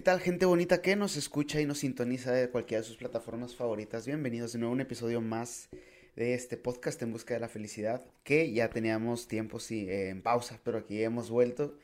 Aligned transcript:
¿Qué 0.00 0.04
tal, 0.04 0.20
gente 0.20 0.46
bonita 0.46 0.80
que 0.80 0.96
nos 0.96 1.18
escucha 1.18 1.60
y 1.60 1.66
nos 1.66 1.80
sintoniza 1.80 2.32
de 2.32 2.48
cualquiera 2.48 2.80
de 2.80 2.88
sus 2.88 2.96
plataformas 2.96 3.54
favoritas? 3.54 4.06
Bienvenidos 4.06 4.54
de 4.54 4.58
nuevo 4.58 4.72
a 4.72 4.74
un 4.74 4.80
episodio 4.80 5.20
más 5.20 5.68
de 6.16 6.32
este 6.32 6.56
podcast 6.56 7.02
en 7.02 7.12
busca 7.12 7.34
de 7.34 7.40
la 7.40 7.50
felicidad, 7.50 8.02
que 8.24 8.50
ya 8.50 8.70
teníamos 8.70 9.28
tiempo 9.28 9.60
sí, 9.60 9.90
eh, 9.90 10.08
en 10.08 10.22
pausa, 10.22 10.58
pero 10.64 10.78
aquí 10.78 11.02
hemos 11.02 11.28
vuelto. 11.28 11.76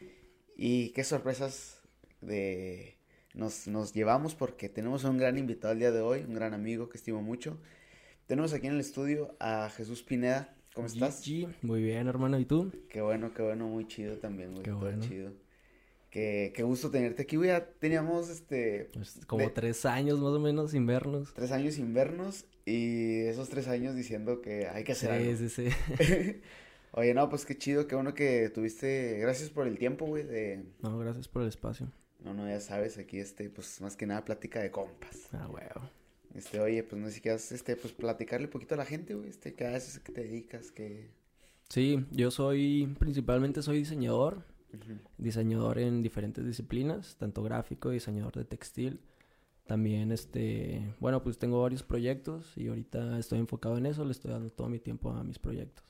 Y 0.56 0.92
qué 0.94 1.04
sorpresas 1.04 1.82
de 2.22 2.96
nos, 3.34 3.68
nos 3.68 3.92
llevamos 3.92 4.34
porque 4.34 4.70
tenemos 4.70 5.04
a 5.04 5.10
un 5.10 5.18
gran 5.18 5.36
invitado 5.36 5.74
el 5.74 5.80
día 5.80 5.92
de 5.92 6.00
hoy, 6.00 6.24
un 6.26 6.34
gran 6.36 6.54
amigo 6.54 6.88
que 6.88 6.96
estimo 6.96 7.20
mucho. 7.20 7.60
Tenemos 8.26 8.54
aquí 8.54 8.66
en 8.66 8.72
el 8.72 8.80
estudio 8.80 9.36
a 9.40 9.68
Jesús 9.68 10.02
Pineda. 10.02 10.56
¿Cómo 10.72 10.86
estás? 10.86 11.22
Gigi, 11.22 11.48
muy 11.60 11.82
bien, 11.82 12.06
hermano. 12.06 12.38
¿Y 12.38 12.46
tú? 12.46 12.72
Qué 12.88 13.02
bueno, 13.02 13.34
qué 13.34 13.42
bueno, 13.42 13.68
muy 13.68 13.86
chido 13.86 14.16
también, 14.16 14.52
güey. 14.52 14.62
Qué 14.62 14.70
todo 14.70 14.80
bueno. 14.80 15.02
chido. 15.02 15.45
Qué, 16.16 16.50
qué 16.54 16.62
gusto 16.62 16.90
tenerte 16.90 17.24
aquí, 17.24 17.36
güey. 17.36 17.50
Ya 17.50 17.62
teníamos 17.78 18.30
este 18.30 18.88
Pues, 18.94 19.20
como 19.26 19.42
De- 19.44 19.50
tres 19.50 19.84
años 19.84 20.18
más 20.18 20.32
o 20.32 20.40
menos 20.40 20.70
sin 20.70 20.86
vernos. 20.86 21.34
tres 21.34 21.52
años 21.52 21.74
sin 21.74 21.92
vernos 21.92 22.46
y 22.64 23.18
esos 23.26 23.50
tres 23.50 23.68
años 23.68 23.94
diciendo 23.94 24.40
que 24.40 24.66
hay 24.66 24.82
que 24.82 24.92
hacer 24.92 25.10
algo. 25.10 25.36
Sí, 25.36 25.50
sí, 25.50 25.68
sí. 25.68 26.40
Oye, 26.92 27.12
no, 27.12 27.28
pues 27.28 27.44
qué 27.44 27.58
chido, 27.58 27.86
qué 27.86 27.96
bueno 27.96 28.14
que 28.14 28.48
tuviste. 28.48 29.18
Gracias 29.18 29.50
por 29.50 29.66
el 29.66 29.76
tiempo, 29.76 30.06
güey. 30.06 30.22
De... 30.22 30.64
No, 30.80 30.98
gracias 30.98 31.28
por 31.28 31.42
el 31.42 31.48
espacio. 31.48 31.92
No, 32.24 32.32
no, 32.32 32.48
ya 32.48 32.60
sabes, 32.60 32.96
aquí 32.96 33.18
este, 33.18 33.50
pues 33.50 33.82
más 33.82 33.94
que 33.94 34.06
nada 34.06 34.24
plática 34.24 34.60
de 34.60 34.70
compas. 34.70 35.28
Ah, 35.32 35.46
huevo. 35.50 35.90
Este, 36.34 36.60
oye, 36.60 36.82
pues 36.82 36.98
no 36.98 37.08
sé 37.08 37.12
si 37.16 37.20
quieras, 37.20 37.52
este, 37.52 37.76
pues 37.76 37.92
platicarle 37.92 38.46
un 38.46 38.52
poquito 38.52 38.74
a 38.74 38.78
la 38.78 38.86
gente, 38.86 39.14
güey. 39.14 39.28
Este, 39.28 39.52
¿qué 39.52 39.66
haces? 39.66 39.98
¿A 39.98 40.02
¿Qué 40.02 40.12
te 40.12 40.22
dedicas? 40.22 40.70
¿Qué? 40.72 41.10
Sí, 41.68 42.06
yo 42.10 42.30
soy, 42.30 42.96
principalmente 42.98 43.60
soy 43.60 43.80
diseñador. 43.80 44.55
Diseñador 45.18 45.78
en 45.78 46.02
diferentes 46.02 46.44
disciplinas, 46.44 47.16
tanto 47.16 47.42
gráfico, 47.42 47.90
diseñador 47.90 48.34
de 48.34 48.44
textil. 48.44 49.00
También, 49.66 50.12
este, 50.12 50.94
bueno, 51.00 51.22
pues 51.22 51.38
tengo 51.38 51.60
varios 51.60 51.82
proyectos 51.82 52.52
y 52.56 52.68
ahorita 52.68 53.18
estoy 53.18 53.40
enfocado 53.40 53.76
en 53.78 53.86
eso, 53.86 54.04
le 54.04 54.12
estoy 54.12 54.30
dando 54.30 54.50
todo 54.50 54.68
mi 54.68 54.78
tiempo 54.78 55.10
a 55.10 55.24
mis 55.24 55.38
proyectos. 55.38 55.84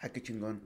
Ah, 0.00 0.08
qué 0.08 0.22
chingón. 0.22 0.60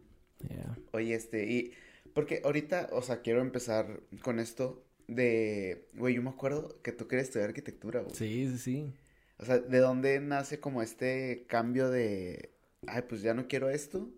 Yeah. 0.48 0.78
Oye, 0.92 1.14
este, 1.14 1.46
y 1.50 1.72
porque 2.14 2.40
ahorita, 2.44 2.88
o 2.92 3.02
sea, 3.02 3.20
quiero 3.20 3.40
empezar 3.42 4.00
con 4.22 4.38
esto 4.38 4.84
de, 5.08 5.88
güey, 5.94 6.14
yo 6.14 6.22
me 6.22 6.30
acuerdo 6.30 6.80
que 6.82 6.92
tú 6.92 7.06
querías 7.06 7.28
estudiar 7.28 7.50
arquitectura, 7.50 8.00
güey. 8.00 8.14
Sí, 8.14 8.48
sí, 8.48 8.58
sí. 8.58 8.92
O 9.38 9.44
sea, 9.44 9.58
¿de 9.58 9.78
dónde 9.78 10.20
nace 10.20 10.60
como 10.60 10.80
este 10.80 11.44
cambio 11.48 11.90
de, 11.90 12.54
ay, 12.86 13.02
pues 13.08 13.20
ya 13.22 13.34
no 13.34 13.48
quiero 13.48 13.68
esto, 13.68 14.08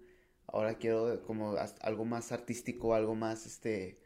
ahora 0.56 0.74
quiero 0.74 1.22
como 1.22 1.54
algo 1.80 2.04
más 2.04 2.32
artístico, 2.32 2.94
algo 2.94 3.14
más, 3.14 3.46
este, 3.46 3.98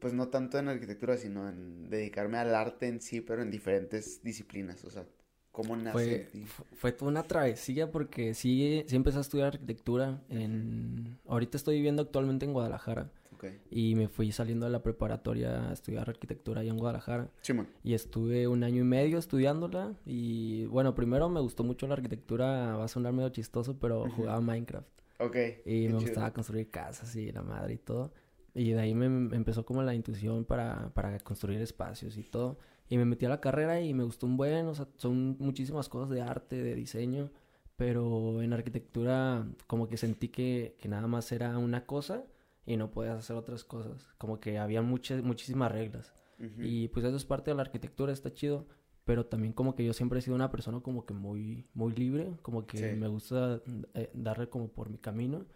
pues 0.00 0.12
no 0.12 0.28
tanto 0.28 0.58
en 0.58 0.68
arquitectura, 0.68 1.16
sino 1.16 1.48
en 1.48 1.88
dedicarme 1.90 2.38
al 2.38 2.54
arte 2.54 2.88
en 2.88 3.00
sí, 3.00 3.20
pero 3.20 3.42
en 3.42 3.50
diferentes 3.50 4.22
disciplinas, 4.22 4.84
o 4.84 4.90
sea, 4.90 5.04
¿cómo 5.52 5.76
nace 5.76 6.28
Fue, 6.32 6.66
fue 6.76 6.92
toda 6.92 7.10
una 7.10 7.22
travesía 7.22 7.90
porque 7.90 8.34
sí, 8.34 8.84
sí 8.86 8.96
empecé 8.96 9.18
a 9.18 9.22
estudiar 9.22 9.48
arquitectura 9.48 10.22
en... 10.28 11.18
Ahorita 11.26 11.56
estoy 11.56 11.76
viviendo 11.76 12.02
actualmente 12.02 12.46
en 12.46 12.52
Guadalajara 12.52 13.10
Ok. 13.34 13.44
y 13.70 13.94
me 13.94 14.08
fui 14.08 14.32
saliendo 14.32 14.66
de 14.66 14.72
la 14.72 14.82
preparatoria 14.82 15.70
a 15.70 15.72
estudiar 15.72 16.08
arquitectura 16.10 16.60
allá 16.60 16.70
en 16.70 16.78
Guadalajara 16.78 17.30
Simón. 17.42 17.68
y 17.82 17.94
estuve 17.94 18.46
un 18.48 18.64
año 18.64 18.80
y 18.82 18.84
medio 18.84 19.18
estudiándola 19.18 19.94
y 20.04 20.66
bueno, 20.66 20.94
primero 20.94 21.28
me 21.28 21.40
gustó 21.40 21.64
mucho 21.64 21.86
la 21.86 21.94
arquitectura, 21.94 22.76
va 22.76 22.84
a 22.84 22.88
sonar 22.88 23.12
medio 23.12 23.28
chistoso, 23.30 23.78
pero 23.78 24.08
jugaba 24.10 24.40
Minecraft 24.40 24.88
Ok. 25.20 25.36
y 25.64 25.82
me 25.82 25.86
chido. 25.88 26.00
gustaba 26.00 26.32
construir 26.32 26.70
casas 26.70 27.14
y 27.14 27.30
la 27.30 27.42
madre 27.42 27.74
y 27.74 27.78
todo. 27.78 28.12
Y 28.54 28.72
de 28.72 28.80
ahí 28.80 28.94
me, 28.94 29.06
empezó 29.36 29.64
como 29.64 29.82
la 29.82 29.94
intuición 29.94 30.44
para, 30.44 30.92
para 30.94 31.18
construir 31.20 31.60
espacios 31.60 32.16
y 32.16 32.22
todo. 32.22 32.58
Y 32.88 32.98
me 32.98 33.04
metí 33.04 33.24
a 33.26 33.28
la 33.28 33.40
carrera 33.40 33.80
y 33.80 33.94
me 33.94 34.02
gustó 34.02 34.26
un 34.26 34.36
buen, 34.36 34.66
o 34.66 34.74
sea, 34.74 34.88
son 34.96 35.36
muchísimas 35.38 35.88
cosas 35.88 36.10
de 36.10 36.22
arte, 36.22 36.60
de 36.60 36.74
diseño, 36.74 37.30
pero 37.76 38.42
en 38.42 38.52
arquitectura 38.52 39.46
como 39.68 39.88
que 39.88 39.96
sentí 39.96 40.28
que, 40.28 40.76
que 40.80 40.88
nada 40.88 41.06
más 41.06 41.30
era 41.30 41.56
una 41.58 41.86
cosa 41.86 42.24
y 42.66 42.76
no 42.76 42.90
podías 42.90 43.18
hacer 43.18 43.36
otras 43.36 43.62
cosas. 43.62 44.08
Como 44.18 44.40
que 44.40 44.58
había 44.58 44.82
muchas, 44.82 45.22
muchísimas 45.22 45.70
reglas. 45.70 46.12
Ujú. 46.38 46.62
Y 46.62 46.88
pues 46.88 47.04
eso 47.04 47.16
es 47.16 47.24
parte 47.24 47.50
de 47.52 47.54
la 47.54 47.62
arquitectura, 47.62 48.12
está 48.12 48.32
chido. 48.32 48.66
Pero 49.10 49.26
también 49.26 49.52
como 49.52 49.74
que 49.74 49.84
yo 49.84 49.92
siempre 49.92 50.20
he 50.20 50.22
sido 50.22 50.36
una 50.36 50.52
persona 50.52 50.78
como 50.80 51.04
que 51.04 51.14
muy, 51.14 51.66
muy 51.74 51.92
libre, 51.92 52.36
como 52.42 52.64
que 52.64 52.78
Sí. 52.78 52.96
me 52.96 53.08
gusta 53.08 53.60
eh, 53.94 54.08
darle 54.14 54.48
como 54.48 54.68
por 54.68 54.88
mi 54.88 54.98
camino. 54.98 55.46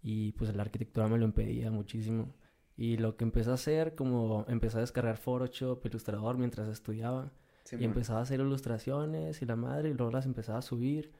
Y 0.00 0.30
pues 0.32 0.54
la 0.54 0.62
arquitectura 0.62 1.08
me 1.08 1.18
lo 1.18 1.24
impedía 1.24 1.72
muchísimo. 1.72 2.32
Y 2.76 2.98
lo 2.98 3.16
que 3.16 3.24
empecé 3.24 3.50
a 3.50 3.54
hacer, 3.54 3.96
como 3.96 4.44
empecé 4.48 4.78
a 4.78 4.80
descargar 4.82 5.16
Photoshop, 5.16 5.84
Illustrator 5.86 6.38
mientras 6.38 6.68
estudiaba. 6.68 7.32
Y 7.64 7.68
Simón. 7.70 7.84
empezaba 7.86 8.20
a 8.20 8.22
hacer 8.22 8.38
ilustraciones 8.38 9.42
y 9.42 9.46
la 9.46 9.56
madre, 9.56 9.90
y 9.90 9.94
luego 9.94 10.12
las 10.12 10.26
empezaba 10.26 10.58
a 10.60 10.62
subir. 10.62 11.10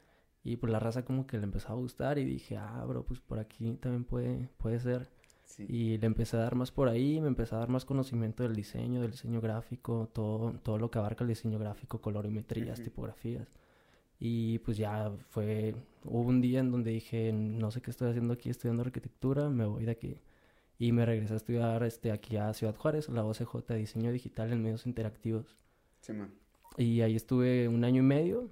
Y 0.45 0.55
pues 0.55 0.71
la 0.71 0.79
raza 0.79 1.03
como 1.03 1.27
que 1.27 1.37
le 1.39 1.43
empezó 1.43 1.73
a 1.73 1.75
gustar 1.75 2.17
y 2.19 2.23
dije, 2.25 2.55
ah, 2.55 2.85
bro, 2.87 3.05
pues 3.05 3.19
por 3.19 3.37
aquí 3.37 3.73
también 3.81 4.05
puede, 4.05 4.49
puede 4.57 4.79
ser. 4.79 5.09
Sí. 5.51 5.65
Y 5.67 5.97
le 5.97 6.07
empecé 6.07 6.37
a 6.37 6.39
dar 6.39 6.55
más 6.55 6.71
por 6.71 6.87
ahí, 6.87 7.19
me 7.19 7.27
empecé 7.27 7.55
a 7.55 7.59
dar 7.59 7.69
más 7.69 7.83
conocimiento 7.83 8.43
del 8.43 8.55
diseño, 8.55 9.01
del 9.01 9.11
diseño 9.11 9.41
gráfico, 9.41 10.09
todo, 10.13 10.53
todo 10.63 10.77
lo 10.77 10.89
que 10.89 10.99
abarca 10.99 11.23
el 11.23 11.27
diseño 11.27 11.59
gráfico, 11.59 11.99
colorimetrías, 11.99 12.81
tipografías. 12.81 13.47
Y 14.17 14.59
pues 14.59 14.77
ya 14.77 15.11
fue, 15.29 15.75
hubo 16.05 16.29
un 16.29 16.41
día 16.41 16.59
en 16.59 16.71
donde 16.71 16.91
dije, 16.91 17.33
no 17.33 17.69
sé 17.71 17.81
qué 17.81 17.91
estoy 17.91 18.09
haciendo 18.09 18.33
aquí 18.33 18.49
estudiando 18.49 18.83
arquitectura, 18.83 19.49
me 19.49 19.65
voy 19.65 19.85
de 19.85 19.91
aquí. 19.91 20.21
Y 20.79 20.93
me 20.93 21.05
regresé 21.05 21.33
a 21.33 21.37
estudiar 21.37 21.83
este, 21.83 22.11
aquí 22.11 22.37
a 22.37 22.53
Ciudad 22.53 22.75
Juárez, 22.75 23.09
la 23.09 23.25
OCJ, 23.25 23.73
diseño 23.73 24.11
digital 24.11 24.53
en 24.53 24.63
medios 24.63 24.85
interactivos. 24.85 25.57
Simón. 25.99 26.33
Y 26.77 27.01
ahí 27.01 27.15
estuve 27.15 27.67
un 27.67 27.83
año 27.83 28.01
y 28.01 28.05
medio. 28.05 28.49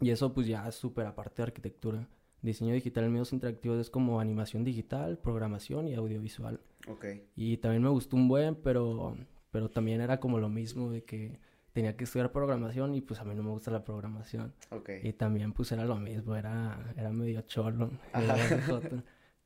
Y 0.00 0.10
eso 0.10 0.32
pues 0.34 0.46
ya 0.46 0.66
es 0.68 0.74
súper 0.74 1.06
aparte 1.06 1.42
de 1.42 1.44
arquitectura. 1.44 2.08
Diseño 2.46 2.74
digital 2.74 3.02
en 3.02 3.12
medios 3.12 3.32
interactivos 3.32 3.80
es 3.80 3.90
como 3.90 4.20
animación 4.20 4.62
digital, 4.62 5.18
programación 5.18 5.88
y 5.88 5.94
audiovisual. 5.94 6.60
Ok. 6.86 7.06
Y 7.34 7.56
también 7.56 7.82
me 7.82 7.88
gustó 7.88 8.14
un 8.14 8.28
buen, 8.28 8.54
pero, 8.54 9.16
pero 9.50 9.68
también 9.68 10.00
era 10.00 10.20
como 10.20 10.38
lo 10.38 10.48
mismo 10.48 10.88
de 10.92 11.02
que 11.02 11.40
tenía 11.72 11.96
que 11.96 12.04
estudiar 12.04 12.30
programación 12.30 12.94
y 12.94 13.00
pues 13.00 13.18
a 13.18 13.24
mí 13.24 13.34
no 13.34 13.42
me 13.42 13.50
gusta 13.50 13.72
la 13.72 13.84
programación. 13.84 14.54
Ok. 14.70 14.90
Y 15.02 15.12
también 15.14 15.52
pues 15.52 15.72
era 15.72 15.84
lo 15.84 15.96
mismo, 15.96 16.36
era, 16.36 16.94
era 16.96 17.10
medio 17.10 17.40
cholo. 17.42 17.90
Era. 18.14 18.36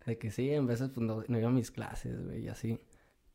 De 0.04 0.18
que 0.18 0.30
sí, 0.30 0.50
en 0.50 0.66
veces 0.66 0.90
pues 0.90 1.06
no, 1.06 1.24
no 1.26 1.38
iba 1.38 1.48
a 1.48 1.52
mis 1.52 1.70
clases, 1.70 2.22
güey, 2.22 2.44
y 2.44 2.48
así. 2.48 2.78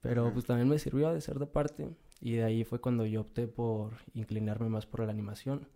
Pero 0.02 0.26
Ajá. 0.26 0.34
pues 0.34 0.46
también 0.46 0.70
me 0.70 0.78
sirvió 0.78 1.12
de 1.12 1.22
ser 1.22 1.40
de 1.40 1.48
parte. 1.48 1.90
Y 2.22 2.34
de 2.34 2.44
ahí 2.44 2.64
fue 2.64 2.80
cuando 2.80 3.06
yo 3.08 3.22
opté 3.22 3.48
por 3.48 3.94
inclinarme 4.14 4.70
más 4.70 4.86
por 4.86 5.00
la 5.00 5.12
animación. 5.12 5.68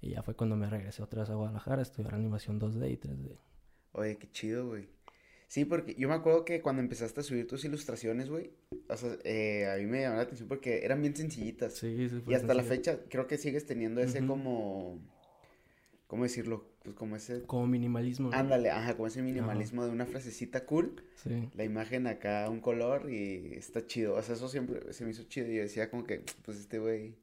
Y 0.00 0.10
ya 0.10 0.22
fue 0.22 0.34
cuando 0.34 0.56
me 0.56 0.68
regresé 0.68 1.02
otra 1.02 1.22
vez 1.22 1.30
a 1.30 1.34
Guadalajara 1.34 1.78
a 1.78 1.82
estudiar 1.82 2.14
animación 2.14 2.58
2D 2.60 2.90
y 2.90 2.96
3D. 2.96 3.38
Oye, 3.92 4.16
qué 4.18 4.30
chido, 4.30 4.68
güey. 4.68 4.88
Sí, 5.48 5.64
porque 5.64 5.94
yo 5.96 6.08
me 6.08 6.14
acuerdo 6.14 6.44
que 6.44 6.60
cuando 6.62 6.80
empezaste 6.80 7.20
a 7.20 7.22
subir 7.24 7.46
tus 7.48 7.64
ilustraciones, 7.64 8.30
güey, 8.30 8.52
o 8.88 8.96
sea, 8.96 9.16
eh, 9.24 9.66
a 9.68 9.76
mí 9.78 9.84
me 9.86 10.02
llamó 10.02 10.16
la 10.16 10.22
atención 10.22 10.48
porque 10.48 10.84
eran 10.84 11.00
bien 11.02 11.16
sencillitas. 11.16 11.74
Sí, 11.74 12.08
sí, 12.08 12.22
y 12.26 12.34
hasta 12.34 12.54
la 12.54 12.62
fecha 12.62 13.00
creo 13.08 13.26
que 13.26 13.36
sigues 13.36 13.66
teniendo 13.66 14.00
ese 14.00 14.24
como, 14.24 15.00
¿cómo 16.06 16.22
decirlo? 16.22 16.70
Pues 16.84 16.94
como 16.94 17.16
ese, 17.16 17.42
Como 17.42 17.66
minimalismo. 17.66 18.30
¿no? 18.30 18.36
ándale, 18.36 18.70
ajá, 18.70 18.94
como 18.94 19.08
ese 19.08 19.22
minimalismo 19.22 19.84
de 19.84 19.90
una 19.90 20.06
frasecita 20.06 20.64
cool, 20.66 21.02
Sí. 21.16 21.50
la 21.54 21.64
imagen 21.64 22.06
acá, 22.06 22.48
un 22.48 22.60
color 22.60 23.10
y 23.10 23.52
está 23.54 23.84
chido. 23.86 24.14
O 24.14 24.22
sea, 24.22 24.36
eso 24.36 24.48
siempre 24.48 24.92
se 24.92 25.04
me 25.04 25.10
hizo 25.10 25.24
chido 25.24 25.50
y 25.50 25.56
yo 25.56 25.62
decía 25.62 25.90
como 25.90 26.04
que, 26.04 26.22
pues 26.44 26.58
este 26.58 26.78
güey, 26.78 27.16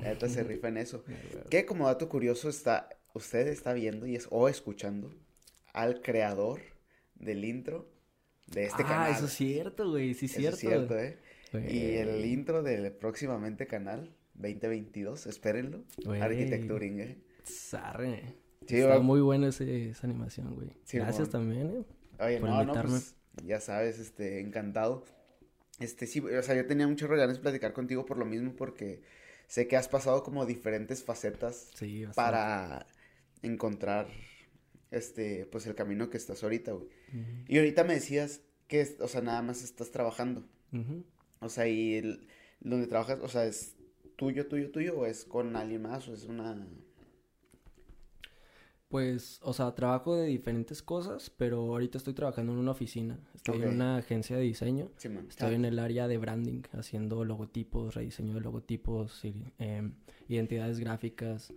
neta 0.00 0.28
se 0.28 0.42
rifa 0.44 0.68
en 0.68 0.76
eso. 0.78 1.04
Que 1.50 1.64
como 1.66 1.86
dato 1.86 2.08
curioso 2.08 2.48
está, 2.48 2.88
usted 3.14 3.46
está 3.48 3.72
viendo 3.72 4.06
y 4.06 4.16
es, 4.16 4.26
o 4.30 4.48
escuchando 4.48 5.12
al 5.72 6.00
creador 6.02 6.60
del 7.14 7.44
intro 7.44 7.88
de 8.46 8.64
este 8.64 8.82
ah, 8.84 8.86
canal. 8.88 9.12
eso 9.12 9.26
es 9.26 9.32
cierto, 9.34 9.90
güey. 9.90 10.14
Sí, 10.14 10.26
es 10.26 10.32
Eso 10.38 10.56
cierto. 10.56 10.56
es 10.56 10.60
cierto, 10.60 10.98
¿eh? 10.98 11.18
Y 11.70 11.96
el 11.96 12.24
intro 12.24 12.62
del 12.62 12.92
próximamente 12.92 13.66
canal 13.66 14.14
2022, 14.34 15.26
espérenlo. 15.26 15.84
Güey. 16.04 16.20
Arquitecturing, 16.20 17.00
¿eh? 17.00 17.18
Zarre. 17.44 18.34
Sí, 18.66 18.76
Está 18.76 18.96
va- 18.96 19.00
muy 19.00 19.20
buena 19.20 19.48
ese- 19.48 19.90
esa 19.90 20.06
animación, 20.06 20.54
güey. 20.54 20.70
Sí, 20.84 20.98
Gracias 20.98 21.28
mon. 21.28 21.30
también, 21.30 21.66
eh. 21.70 21.84
Oye, 22.24 22.38
por 22.38 22.48
no, 22.48 22.56
no, 22.56 22.62
invitarme. 22.62 22.90
pues 22.90 23.16
ya 23.44 23.60
sabes, 23.60 23.98
este, 23.98 24.40
encantado. 24.40 25.04
Este, 25.78 26.06
sí, 26.06 26.20
o 26.20 26.42
sea, 26.42 26.54
yo 26.54 26.66
tenía 26.66 26.86
ganas 26.86 27.36
de 27.36 27.42
platicar 27.42 27.72
contigo 27.72 28.04
por 28.04 28.18
lo 28.18 28.26
mismo, 28.26 28.54
porque 28.54 29.02
sé 29.50 29.66
que 29.66 29.76
has 29.76 29.88
pasado 29.88 30.22
como 30.22 30.46
diferentes 30.46 31.02
facetas 31.02 31.70
Sí, 31.74 32.06
para 32.14 32.86
encontrar, 33.42 34.06
este, 34.92 35.44
pues 35.46 35.66
el 35.66 35.74
camino 35.74 36.08
que 36.08 36.18
estás 36.18 36.44
ahorita, 36.44 36.70
güey. 36.70 36.88
Y 37.48 37.58
ahorita 37.58 37.82
me 37.82 37.94
decías 37.94 38.42
que, 38.68 38.96
o 39.00 39.08
sea, 39.08 39.22
nada 39.22 39.42
más 39.42 39.64
estás 39.64 39.90
trabajando. 39.90 40.46
O 41.40 41.48
sea, 41.48 41.66
y 41.66 41.94
el, 41.94 42.28
donde 42.60 42.86
trabajas, 42.86 43.18
o 43.22 43.28
sea, 43.28 43.44
es 43.44 43.74
tuyo, 44.14 44.46
tuyo, 44.46 44.70
tuyo, 44.70 44.96
o 45.00 45.06
es 45.06 45.24
con 45.24 45.56
alguien 45.56 45.82
más, 45.82 46.06
o 46.06 46.14
es 46.14 46.26
una... 46.26 46.68
Pues, 48.90 49.38
o 49.44 49.52
sea, 49.52 49.72
trabajo 49.76 50.16
de 50.16 50.26
diferentes 50.26 50.82
cosas, 50.82 51.30
pero 51.30 51.58
ahorita 51.60 51.96
estoy 51.96 52.12
trabajando 52.12 52.52
en 52.52 52.58
una 52.58 52.72
oficina. 52.72 53.20
Estoy 53.34 53.54
en 53.62 53.68
una 53.76 53.96
agencia 53.98 54.36
de 54.36 54.42
diseño. 54.42 54.90
Sí. 54.96 55.08
Estoy 55.28 55.54
en 55.54 55.64
el 55.64 55.78
área 55.78 56.08
de 56.08 56.18
branding, 56.18 56.62
haciendo 56.72 57.24
logotipos, 57.24 57.94
rediseño 57.94 58.34
de 58.34 58.40
logotipos, 58.40 59.24
y, 59.24 59.44
em, 59.58 59.94
identidades 60.28 60.80
gráficas, 60.80 61.54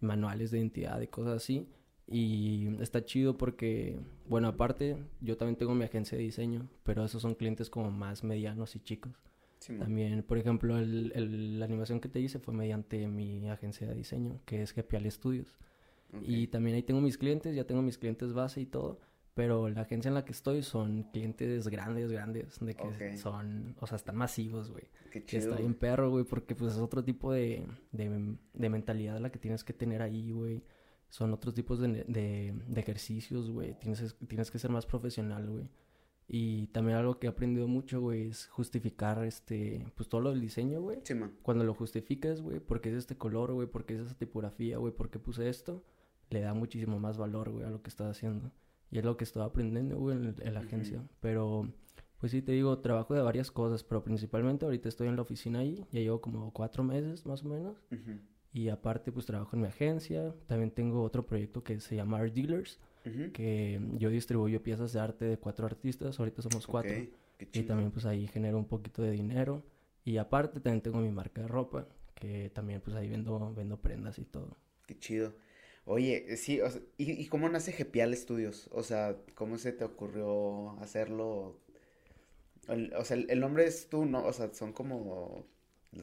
manuales 0.00 0.50
de 0.50 0.58
identidad 0.58 1.00
y 1.00 1.06
cosas 1.06 1.36
así. 1.36 1.66
Y 2.06 2.68
está 2.82 3.02
chido 3.02 3.38
porque, 3.38 3.98
bueno, 4.28 4.48
aparte, 4.48 4.98
yo 5.22 5.38
también 5.38 5.56
tengo 5.56 5.74
mi 5.74 5.84
agencia 5.84 6.18
de 6.18 6.24
diseño, 6.24 6.68
pero 6.82 7.02
esos 7.02 7.22
son 7.22 7.34
clientes 7.34 7.70
como 7.70 7.90
más 7.90 8.22
medianos 8.24 8.76
y 8.76 8.80
chicos. 8.80 9.12
Sí. 9.58 9.78
También, 9.78 10.22
por 10.22 10.36
ejemplo, 10.36 10.76
el, 10.78 11.12
el- 11.14 11.58
la 11.58 11.64
animación 11.64 11.98
que 12.00 12.10
te 12.10 12.20
hice 12.20 12.38
fue 12.40 12.52
mediante 12.52 13.06
mi 13.08 13.48
agencia 13.48 13.86
de 13.88 13.94
diseño, 13.94 14.38
que 14.44 14.60
es 14.62 14.72
Gepial 14.72 15.10
Studios. 15.10 15.56
Ok. 16.16 16.22
Y 16.26 16.46
también 16.48 16.76
ahí 16.76 16.82
tengo 16.82 17.00
mis 17.00 17.18
clientes, 17.18 17.54
ya 17.54 17.64
tengo 17.66 17.82
mis 17.82 17.98
clientes 17.98 18.32
base 18.32 18.60
y 18.60 18.66
todo, 18.66 19.00
pero 19.34 19.68
la 19.68 19.80
agencia 19.82 20.08
en 20.08 20.14
la 20.14 20.24
que 20.24 20.32
estoy 20.32 20.62
son 20.62 21.04
clientes 21.12 21.68
grandes, 21.68 22.10
grandes, 22.12 22.58
de 22.60 22.74
que 22.74 22.82
Ok. 22.86 23.16
son, 23.16 23.74
o 23.80 23.86
sea, 23.86 23.96
están 23.96 24.16
masivos, 24.16 24.70
güey. 24.70 24.84
Qué 25.10 25.24
chido. 25.24 25.42
está 25.50 25.56
bien 25.56 25.74
perro, 25.74 26.10
güey, 26.10 26.24
porque 26.24 26.54
pues 26.54 26.74
es 26.74 26.78
otro 26.78 27.02
tipo 27.04 27.32
de, 27.32 27.66
de, 27.92 28.36
de 28.52 28.68
mentalidad 28.70 29.18
la 29.20 29.30
que 29.30 29.38
tienes 29.38 29.64
que 29.64 29.72
tener 29.72 30.02
ahí, 30.02 30.30
güey. 30.32 30.62
Son 31.08 31.32
otros 31.32 31.54
tipos 31.54 31.78
de, 31.78 32.04
de, 32.04 32.54
de 32.66 32.80
ejercicios, 32.80 33.50
güey. 33.50 33.78
Tienes, 33.78 34.00
es- 34.00 34.16
tienes 34.26 34.50
que 34.50 34.58
ser 34.58 34.70
más 34.70 34.86
profesional, 34.86 35.48
güey. 35.48 35.68
Y 36.26 36.68
también 36.68 36.96
algo 36.96 37.18
que 37.18 37.26
he 37.26 37.30
aprendido 37.30 37.68
mucho, 37.68 38.00
güey, 38.00 38.28
es 38.28 38.46
justificar, 38.46 39.22
este, 39.24 39.86
pues 39.94 40.08
todo 40.08 40.22
lo 40.22 40.30
del 40.30 40.40
diseño, 40.40 40.80
güey. 40.80 41.00
Sí, 41.04 41.14
man. 41.14 41.32
Cuando 41.42 41.64
lo 41.64 41.74
justificas, 41.74 42.40
güey, 42.40 42.60
porque 42.60 42.88
es 42.88 42.94
este 42.96 43.16
color, 43.18 43.52
güey, 43.52 43.68
porque 43.68 43.94
es 43.94 44.00
esa 44.00 44.14
tipografía, 44.16 44.78
güey, 44.78 44.92
porque 44.94 45.18
puse 45.18 45.48
esto, 45.50 45.84
le 46.30 46.40
da 46.40 46.54
muchísimo 46.54 46.98
más 46.98 47.16
valor, 47.16 47.50
güey, 47.50 47.64
a 47.64 47.70
lo 47.70 47.82
que 47.82 47.90
estás 47.90 48.08
haciendo. 48.10 48.50
Y 48.90 48.98
es 48.98 49.04
lo 49.04 49.16
que 49.16 49.24
estoy 49.24 49.42
aprendiendo, 49.42 49.98
güey, 49.98 50.16
en, 50.16 50.34
en 50.40 50.54
la 50.54 50.60
agencia. 50.60 51.02
Pero, 51.20 51.68
pues 52.18 52.32
sí, 52.32 52.42
te 52.42 52.52
digo, 52.52 52.78
trabajo 52.78 53.14
de 53.14 53.22
varias 53.22 53.50
cosas, 53.50 53.82
pero 53.82 54.04
principalmente 54.04 54.64
ahorita 54.64 54.88
estoy 54.88 55.08
en 55.08 55.16
la 55.16 55.22
oficina 55.22 55.60
ahí, 55.60 55.84
ya 55.90 56.00
llevo 56.00 56.20
como 56.20 56.52
cuatro 56.52 56.84
meses, 56.84 57.26
más 57.26 57.44
o 57.44 57.48
menos. 57.48 57.76
Y 58.52 58.68
aparte, 58.68 59.10
pues 59.10 59.26
trabajo 59.26 59.56
en 59.56 59.62
mi 59.62 59.68
agencia. 59.68 60.32
También 60.46 60.70
tengo 60.70 61.02
otro 61.02 61.26
proyecto 61.26 61.64
que 61.64 61.80
se 61.80 61.96
llama 61.96 62.18
Art 62.18 62.32
Dealers, 62.32 62.78
que 63.32 63.80
yo 63.98 64.10
distribuyo 64.10 64.62
piezas 64.62 64.92
de 64.92 65.00
arte 65.00 65.24
de 65.24 65.38
cuatro 65.38 65.66
artistas, 65.66 66.18
ahorita 66.20 66.40
somos 66.42 66.66
cuatro. 66.66 66.92
Y 67.52 67.62
también 67.66 67.90
pues 67.90 68.06
ahí 68.06 68.26
genero 68.28 68.56
un 68.58 68.66
poquito 68.66 69.02
de 69.02 69.10
dinero. 69.10 69.64
Y 70.04 70.18
aparte 70.18 70.60
también 70.60 70.82
tengo 70.82 70.98
mi 71.00 71.10
marca 71.10 71.42
de 71.42 71.48
ropa, 71.48 71.88
que 72.14 72.48
también 72.50 72.80
pues 72.80 72.94
ahí 72.94 73.08
vendo, 73.08 73.52
vendo 73.54 73.76
prendas 73.78 74.18
y 74.20 74.24
todo. 74.24 74.56
Qué 74.86 74.96
chido. 74.98 75.34
Oye, 75.86 76.32
eh, 76.32 76.36
sí, 76.36 76.60
o 76.60 76.70
sea, 76.70 76.80
¿y, 76.96 77.12
y 77.12 77.26
cómo 77.26 77.48
nace 77.48 77.72
Gepial 77.72 78.16
Studios? 78.16 78.68
O 78.72 78.82
sea, 78.82 79.16
¿cómo 79.34 79.58
se 79.58 79.72
te 79.72 79.84
ocurrió 79.84 80.70
hacerlo? 80.80 81.58
El- 82.68 82.94
o 82.94 83.04
sea, 83.04 83.16
el, 83.16 83.30
el 83.30 83.40
nombre 83.40 83.66
es 83.66 83.88
tú, 83.88 84.04
¿no? 84.06 84.24
O 84.24 84.32
sea, 84.32 84.52
son 84.54 84.72
como 84.72 85.46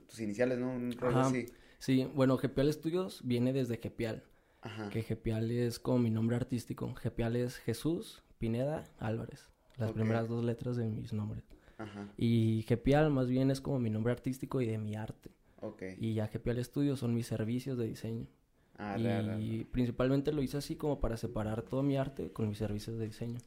tus 0.07 0.19
iniciales, 0.19 0.59
¿no? 0.59 0.71
Un 0.71 0.91
rollo 0.93 1.19
Ajá. 1.19 1.29
así. 1.29 1.45
Sí, 1.79 2.07
bueno, 2.13 2.37
Gepial 2.37 2.71
Studios 2.71 3.21
viene 3.23 3.53
desde 3.53 3.77
Gepial, 3.77 4.23
Ajá. 4.61 4.89
que 4.89 5.01
Gepial 5.01 5.49
es 5.49 5.79
como 5.79 5.97
mi 5.99 6.11
nombre 6.11 6.35
artístico. 6.35 6.93
Gepial 6.95 7.35
es 7.35 7.57
Jesús 7.57 8.21
Pineda 8.37 8.83
Álvarez, 8.99 9.49
las 9.77 9.91
primeras 9.91 10.27
dos 10.29 10.43
letras 10.43 10.77
de 10.77 10.85
mis 10.85 11.11
nombres. 11.11 11.43
Ajá. 11.79 12.07
Y 12.17 12.63
Gepial 12.67 13.09
más 13.09 13.27
bien 13.27 13.49
es 13.49 13.61
como 13.61 13.79
mi 13.79 13.89
nombre 13.89 14.13
artístico 14.13 14.61
y 14.61 14.67
de 14.67 14.77
mi 14.77 14.95
arte. 14.95 15.31
Y 15.97 16.13
ya 16.13 16.27
Gepial 16.27 16.63
Studios 16.63 16.99
son 16.99 17.13
mis 17.15 17.27
servicios 17.27 17.77
de 17.77 17.87
diseño. 17.87 18.27
Ah, 18.81 18.97
real, 18.97 19.25
real, 19.27 19.41
y 19.43 19.51
real. 19.57 19.65
principalmente 19.71 20.31
lo 20.31 20.41
hice 20.41 20.57
así 20.57 20.75
como 20.75 20.99
para 20.99 21.17
separar 21.17 21.61
todo 21.61 21.83
mi 21.83 21.97
arte 21.97 22.31
con 22.31 22.47
mis 22.49 22.57
servicios 22.57 22.97
de 22.97 23.05
diseño. 23.05 23.39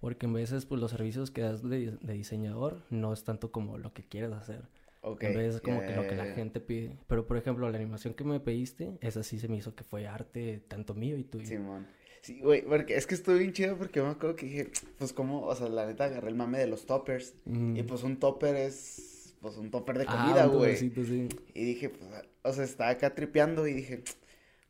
Porque 0.00 0.26
en 0.26 0.32
veces, 0.32 0.66
pues 0.66 0.80
los 0.80 0.90
servicios 0.90 1.30
que 1.30 1.42
das 1.42 1.62
de, 1.62 1.92
de 2.00 2.12
diseñador 2.12 2.82
no 2.90 3.12
es 3.12 3.22
tanto 3.24 3.52
como 3.52 3.78
lo 3.78 3.92
que 3.92 4.02
quieres 4.02 4.32
hacer. 4.32 4.62
Ok. 5.00 5.22
En 5.24 5.34
vez 5.36 5.54
es 5.56 5.60
como 5.60 5.80
ya, 5.80 5.86
que 5.86 5.96
lo 5.96 6.02
ya, 6.02 6.08
que 6.08 6.16
la 6.16 6.26
ya. 6.26 6.34
gente 6.34 6.60
pide. 6.60 6.96
Pero 7.06 7.26
por 7.26 7.36
ejemplo, 7.36 7.70
la 7.70 7.76
animación 7.78 8.14
que 8.14 8.24
me 8.24 8.38
pediste, 8.40 8.98
esa 9.00 9.22
sí 9.22 9.38
se 9.38 9.48
me 9.48 9.56
hizo 9.56 9.74
que 9.74 9.84
fue 9.84 10.06
arte 10.06 10.62
tanto 10.68 10.94
mío 10.94 11.16
y 11.16 11.24
tuyo. 11.24 11.46
Simón. 11.46 11.86
Sí, 12.20 12.38
güey, 12.40 12.62
porque 12.62 12.96
es 12.96 13.06
que 13.06 13.14
estuvo 13.16 13.34
bien 13.36 13.52
chido 13.52 13.76
porque 13.76 14.00
me 14.00 14.08
acuerdo 14.08 14.36
que 14.36 14.46
dije, 14.46 14.70
pues 14.98 15.12
como, 15.12 15.42
o 15.42 15.54
sea, 15.56 15.68
la 15.68 15.86
neta 15.86 16.04
agarré 16.04 16.28
el 16.28 16.36
mame 16.36 16.58
de 16.58 16.66
los 16.68 16.86
toppers. 16.86 17.34
Mm. 17.46 17.76
Y 17.76 17.82
pues 17.82 18.02
un 18.04 18.16
topper 18.18 18.54
es, 18.54 19.34
pues 19.40 19.56
un 19.56 19.70
topper 19.72 19.98
de 19.98 20.04
Ah, 20.08 20.22
comida, 20.24 20.46
güey. 20.46 20.74
topercito, 20.76 21.04
sí. 21.04 21.28
Y 21.54 21.64
dije, 21.64 21.88
pues, 21.90 22.08
o 22.42 22.52
sea, 22.52 22.62
estaba 22.64 22.90
acá 22.90 23.12
tripeando 23.14 23.66
y 23.66 23.72
dije, 23.72 24.02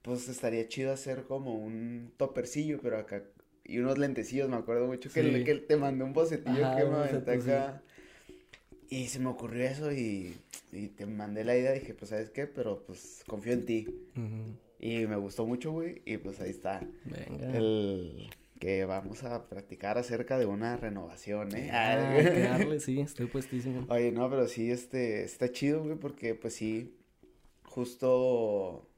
pues 0.02 0.28
estaría 0.28 0.66
chido 0.68 0.92
hacer 0.92 1.24
como 1.24 1.54
un 1.54 2.12
topercillo, 2.16 2.80
pero 2.82 2.98
acá, 2.98 3.22
y 3.64 3.78
unos 3.78 3.98
lentecillos, 3.98 4.48
me 4.48 4.56
acuerdo 4.56 4.86
mucho 4.86 5.10
que, 5.12 5.22
Sí. 5.22 5.44
que 5.44 5.54
te 5.54 5.76
mandé 5.76 6.04
un 6.04 6.12
bocetillo 6.12 6.66
Ajá, 6.66 6.76
que 6.76 6.84
me 6.84 6.96
aventé 6.96 7.30
acá. 7.32 7.82
Y 8.90 9.06
se 9.06 9.20
me 9.20 9.28
ocurrió 9.28 9.64
eso 9.64 9.90
y, 9.92 10.36
y 10.72 10.88
te 10.88 11.06
mandé 11.06 11.44
la 11.44 11.56
idea, 11.56 11.72
dije, 11.72 11.94
pues, 11.94 12.10
¿sabes 12.10 12.28
qué? 12.30 12.46
Pero, 12.46 12.82
pues, 12.86 13.22
confío 13.26 13.52
en 13.54 13.64
ti. 13.64 13.86
Y 14.80 15.06
me 15.06 15.16
gustó 15.16 15.46
mucho, 15.46 15.70
güey, 15.72 16.02
y 16.04 16.16
pues 16.18 16.40
ahí 16.40 16.50
está 16.50 16.80
Venga. 17.04 17.56
el 17.56 18.28
que 18.58 18.84
vamos 18.84 19.22
a 19.24 19.48
practicar 19.48 19.96
acerca 19.96 20.38
de 20.38 20.46
una 20.46 20.76
renovación, 20.76 21.56
¿eh? 21.56 21.70
Ah, 21.72 22.12
darle, 22.68 22.80
sí, 22.80 23.00
estoy 23.00 23.26
puestísimo. 23.26 23.86
Oye, 23.88 24.10
no, 24.12 24.28
pero 24.28 24.46
sí, 24.48 24.70
este, 24.70 25.22
está 25.24 25.50
chido, 25.52 25.84
güey, 25.84 25.96
porque 25.96 26.34
pues 26.34 26.54
sí, 26.54 26.94
justo 27.62 28.88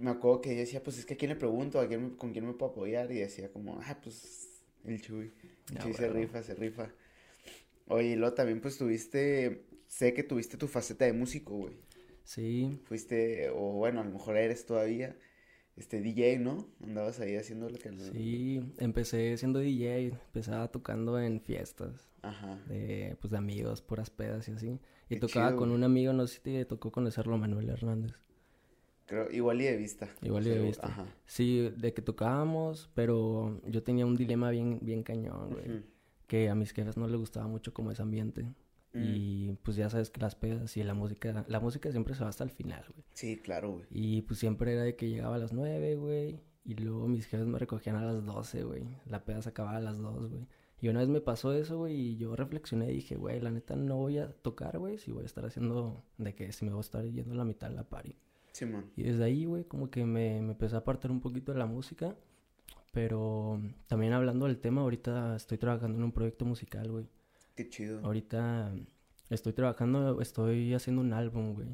me 0.00 0.10
acuerdo 0.10 0.40
que 0.42 0.50
yo 0.54 0.60
decía, 0.60 0.82
pues 0.82 0.98
es 0.98 1.06
que 1.06 1.14
a 1.14 1.16
quién 1.16 1.30
le 1.30 1.36
pregunto, 1.36 1.80
a 1.80 1.88
quién, 1.88 2.10
con 2.16 2.32
quién 2.32 2.46
me 2.46 2.54
puedo 2.54 2.72
apoyar, 2.72 3.10
y 3.12 3.16
decía 3.20 3.52
como, 3.52 3.80
ah, 3.82 3.98
pues 4.02 4.64
el 4.84 5.00
Chuy, 5.02 5.32
el 5.70 5.78
Ah, 5.78 5.78
Chuy 5.78 5.94
se 5.94 6.08
rifa, 6.08 6.42
se 6.42 6.54
rifa. 6.54 6.90
Oye, 7.88 8.08
y 8.12 8.16
luego 8.16 8.34
también 8.34 8.60
pues 8.60 8.78
tuviste, 8.78 9.66
sé 9.88 10.12
que 10.14 10.22
tuviste 10.22 10.56
tu 10.56 10.68
faceta 10.68 11.04
de 11.04 11.12
músico, 11.12 11.56
güey, 11.56 11.74
Sí, 12.24 12.80
fuiste, 12.84 13.50
o 13.50 13.72
bueno, 13.72 14.00
a 14.00 14.04
lo 14.04 14.10
mejor 14.10 14.36
eres 14.36 14.66
todavía, 14.66 15.16
este, 15.76 16.00
DJ, 16.00 16.38
¿no? 16.38 16.68
Andabas 16.82 17.20
ahí 17.20 17.36
haciendo 17.36 17.68
lo 17.70 17.78
que... 17.78 17.90
sí, 17.96 18.60
empecé 18.78 19.36
siendo 19.36 19.58
DJ, 19.60 20.06
empezaba 20.26 20.70
tocando 20.70 21.18
en 21.20 21.40
fiestas. 21.40 22.10
Ajá, 22.22 22.58
de, 22.64 23.16
pues, 23.20 23.30
de 23.30 23.38
amigos, 23.38 23.82
puras 23.82 24.10
pedas 24.10 24.48
y 24.48 24.52
así. 24.52 24.80
Y 25.08 25.16
Qué 25.16 25.20
tocaba 25.20 25.54
chido, 25.54 25.56
con 25.56 25.70
güey. 25.70 25.74
un 25.74 25.84
amigo, 25.84 26.12
no 26.12 26.26
sé 26.26 26.36
si 26.36 26.40
te 26.42 26.64
tocó 26.64 26.90
conocerlo, 26.92 27.38
Manuel 27.38 27.68
Hernández. 27.70 28.14
Creo, 29.06 29.30
igual 29.30 29.60
y 29.60 29.64
de 29.64 29.76
vista. 29.76 30.08
Igual 30.22 30.46
y 30.46 30.50
de 30.50 30.60
vista. 30.60 30.86
Ajá. 30.86 31.06
Sí, 31.26 31.72
de 31.76 31.94
que 31.94 32.02
tocábamos, 32.02 32.90
pero 32.94 33.60
yo 33.66 33.82
tenía 33.82 34.06
un 34.06 34.16
dilema 34.16 34.50
bien, 34.50 34.78
bien 34.82 35.02
cañón, 35.02 35.50
güey. 35.50 35.82
Que 36.26 36.48
a 36.50 36.54
mis 36.54 36.72
jefes 36.72 36.96
no 36.96 37.06
les 37.06 37.18
gustaba 37.18 37.46
mucho 37.46 37.72
como 37.72 37.92
ese 37.92 38.02
ambiente. 38.02 38.42
Mm. 38.92 39.02
Y 39.04 39.52
pues 39.62 39.76
ya 39.76 39.88
sabes 39.88 40.10
que 40.10 40.20
las 40.20 40.34
pedas 40.34 40.76
y 40.76 40.82
la 40.82 40.94
música, 40.94 41.44
la 41.48 41.60
música 41.60 41.90
siempre 41.90 42.14
se 42.14 42.22
va 42.24 42.30
hasta 42.30 42.44
el 42.44 42.50
final, 42.50 42.84
güey. 42.88 43.04
Sí, 43.12 43.36
claro, 43.36 43.72
güey. 43.72 43.86
Y 43.90 44.22
pues 44.22 44.40
siempre 44.40 44.72
era 44.72 44.82
de 44.82 44.96
que 44.96 45.08
llegaba 45.08 45.36
a 45.36 45.38
las 45.38 45.52
nueve, 45.52 45.96
güey. 45.96 46.40
Y 46.64 46.74
luego 46.74 47.06
mis 47.06 47.26
jefes 47.26 47.46
me 47.46 47.58
recogían 47.58 47.96
a 47.96 48.04
las 48.04 48.24
doce, 48.24 48.64
güey. 48.64 48.84
La 49.06 49.24
peda 49.24 49.40
se 49.42 49.50
acababa 49.50 49.76
a 49.76 49.80
las 49.80 49.98
dos, 49.98 50.28
güey. 50.30 50.46
Y 50.80 50.88
una 50.88 51.00
vez 51.00 51.08
me 51.08 51.20
pasó 51.20 51.54
eso, 51.54 51.78
güey, 51.78 51.94
y 51.94 52.16
yo 52.16 52.36
reflexioné 52.36 52.90
y 52.90 52.96
dije, 52.96 53.16
güey, 53.16 53.40
la 53.40 53.50
neta 53.50 53.76
no 53.76 53.96
voy 53.96 54.18
a 54.18 54.30
tocar, 54.30 54.78
güey, 54.78 54.98
si 54.98 55.10
voy 55.10 55.22
a 55.22 55.26
estar 55.26 55.44
haciendo 55.46 56.04
de 56.18 56.34
que 56.34 56.52
si 56.52 56.66
me 56.66 56.72
voy 56.72 56.80
a 56.80 56.82
estar 56.82 57.04
yendo 57.04 57.32
a 57.32 57.36
la 57.36 57.44
mitad 57.44 57.70
de 57.70 57.76
la 57.76 57.88
party. 57.88 58.14
Simón. 58.56 58.86
Y 58.96 59.02
desde 59.04 59.24
ahí, 59.24 59.44
güey, 59.44 59.64
como 59.64 59.90
que 59.90 60.04
me, 60.04 60.40
me 60.40 60.52
empecé 60.52 60.74
a 60.74 60.78
apartar 60.78 61.10
un 61.10 61.20
poquito 61.20 61.52
de 61.52 61.58
la 61.58 61.66
música. 61.66 62.14
Pero 62.92 63.60
también 63.88 64.12
hablando 64.14 64.46
del 64.46 64.58
tema, 64.58 64.80
ahorita 64.80 65.36
estoy 65.36 65.58
trabajando 65.58 65.98
en 65.98 66.04
un 66.04 66.12
proyecto 66.12 66.44
musical, 66.46 66.90
güey. 66.90 67.06
Qué 67.54 67.68
chido. 67.68 68.00
Ahorita 68.04 68.72
estoy 69.28 69.52
trabajando, 69.52 70.20
estoy 70.20 70.72
haciendo 70.74 71.02
un 71.02 71.12
álbum, 71.12 71.54
güey. 71.54 71.68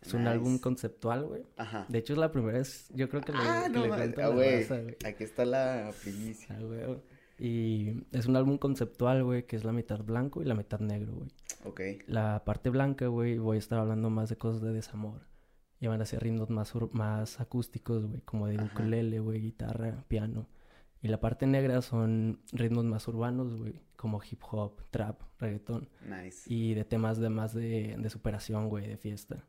Es 0.00 0.14
un 0.14 0.28
álbum 0.28 0.52
Nice. 0.52 0.62
conceptual, 0.62 1.24
güey. 1.26 1.42
Ajá. 1.56 1.84
De 1.88 1.98
hecho, 1.98 2.12
es 2.12 2.18
la 2.20 2.30
primera 2.30 2.58
vez, 2.58 2.88
yo 2.94 3.08
creo 3.08 3.20
que 3.22 3.32
le, 3.32 3.38
Ah, 3.40 3.62
que 3.66 3.70
no 3.72 3.82
le 3.82 3.88
cuento 3.88 4.22
Ah, 4.22 4.28
güey. 4.28 4.64
Aquí 5.04 5.24
está 5.24 5.44
la 5.44 5.90
primicia. 6.02 6.56
Ah, 6.56 6.62
güey. 6.62 6.80
Y 7.40 8.04
es 8.12 8.26
un 8.26 8.36
álbum 8.36 8.58
conceptual, 8.58 9.24
güey, 9.24 9.46
que 9.46 9.56
es 9.56 9.64
la 9.64 9.72
mitad 9.72 10.00
blanco 10.04 10.42
y 10.42 10.44
la 10.44 10.54
mitad 10.54 10.78
negro, 10.78 11.12
güey. 11.14 11.28
Ok. 11.64 11.80
La 12.06 12.44
parte 12.44 12.70
blanca, 12.70 13.08
güey, 13.08 13.38
voy 13.38 13.56
a 13.56 13.58
estar 13.58 13.80
hablando 13.80 14.10
más 14.10 14.28
de 14.28 14.36
cosas 14.36 14.60
de 14.62 14.72
desamor. 14.72 15.22
Y 15.80 15.86
van 15.86 16.00
a 16.02 16.06
ser 16.06 16.22
ritmos 16.22 16.50
más, 16.50 16.72
más 16.92 17.40
acústicos, 17.40 18.06
güey, 18.06 18.20
como 18.22 18.48
de 18.48 18.56
Ajá. 18.56 18.64
ukulele, 18.72 19.20
güey, 19.20 19.40
guitarra, 19.40 20.04
piano. 20.08 20.46
Y 21.00 21.08
la 21.08 21.20
parte 21.20 21.46
negra 21.46 21.80
son 21.82 22.40
ritmos 22.52 22.84
más 22.84 23.06
urbanos, 23.06 23.56
güey, 23.56 23.80
como 23.94 24.20
hip 24.28 24.42
hop, 24.50 24.82
trap, 24.90 25.20
reggaetón. 25.38 25.88
Nice. 26.04 26.52
Y 26.52 26.74
de 26.74 26.84
temas 26.84 27.18
de 27.18 27.28
más 27.30 27.54
de, 27.54 27.96
de 27.96 28.10
superación, 28.10 28.68
güey, 28.68 28.88
de 28.88 28.96
fiesta. 28.96 29.44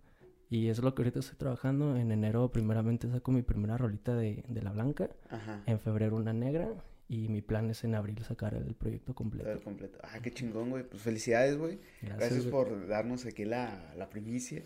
Y 0.52 0.68
eso 0.68 0.82
es 0.82 0.86
lo 0.86 0.94
que 0.94 1.02
ahorita 1.02 1.20
estoy 1.20 1.38
trabajando. 1.38 1.96
En 1.96 2.12
enero, 2.12 2.52
primeramente, 2.52 3.10
saco 3.10 3.32
mi 3.32 3.42
primera 3.42 3.78
rolita 3.78 4.16
de, 4.16 4.44
de 4.48 4.62
la 4.62 4.72
blanca. 4.72 5.10
Ajá. 5.30 5.62
En 5.66 5.80
febrero, 5.80 6.16
una 6.16 6.34
negra. 6.34 6.70
Y 7.12 7.28
mi 7.28 7.42
plan 7.42 7.68
es 7.72 7.84
en 7.84 7.96
abril 7.96 8.24
sacar 8.24 8.54
el 8.54 8.76
proyecto 8.76 9.16
completo. 9.16 9.50
Todo 9.50 9.64
completo. 9.64 9.98
Ah, 10.04 10.20
qué 10.22 10.32
chingón, 10.32 10.70
güey. 10.70 10.84
Pues 10.88 11.02
felicidades, 11.02 11.58
güey. 11.58 11.80
Gracias, 12.02 12.20
Gracias 12.20 12.40
güey. 12.42 12.52
por 12.52 12.88
darnos 12.88 13.26
aquí 13.26 13.46
la, 13.46 13.94
la 13.98 14.10
primicia. 14.10 14.62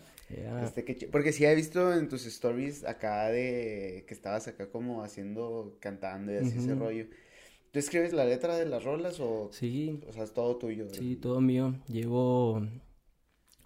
Este, 0.62 1.08
Porque 1.10 1.32
sí 1.32 1.46
he 1.46 1.54
visto 1.54 1.94
en 1.94 2.08
tus 2.10 2.26
stories 2.26 2.84
acá 2.84 3.28
de 3.28 4.04
que 4.06 4.12
estabas 4.12 4.46
acá 4.46 4.70
como 4.70 5.02
haciendo, 5.02 5.78
cantando 5.80 6.32
y 6.32 6.36
así 6.36 6.58
ese 6.58 6.74
rollo. 6.74 7.06
¿Tú 7.72 7.78
escribes 7.78 8.12
la 8.12 8.26
letra 8.26 8.56
de 8.56 8.66
las 8.66 8.84
rolas 8.84 9.20
o, 9.20 9.48
Sí, 9.50 10.00
o 10.06 10.12
sea, 10.12 10.24
es 10.24 10.34
todo 10.34 10.56
tuyo? 10.58 10.86
sí, 10.92 11.16
todo 11.16 11.40
mío. 11.40 11.74
Llevo, 11.88 12.62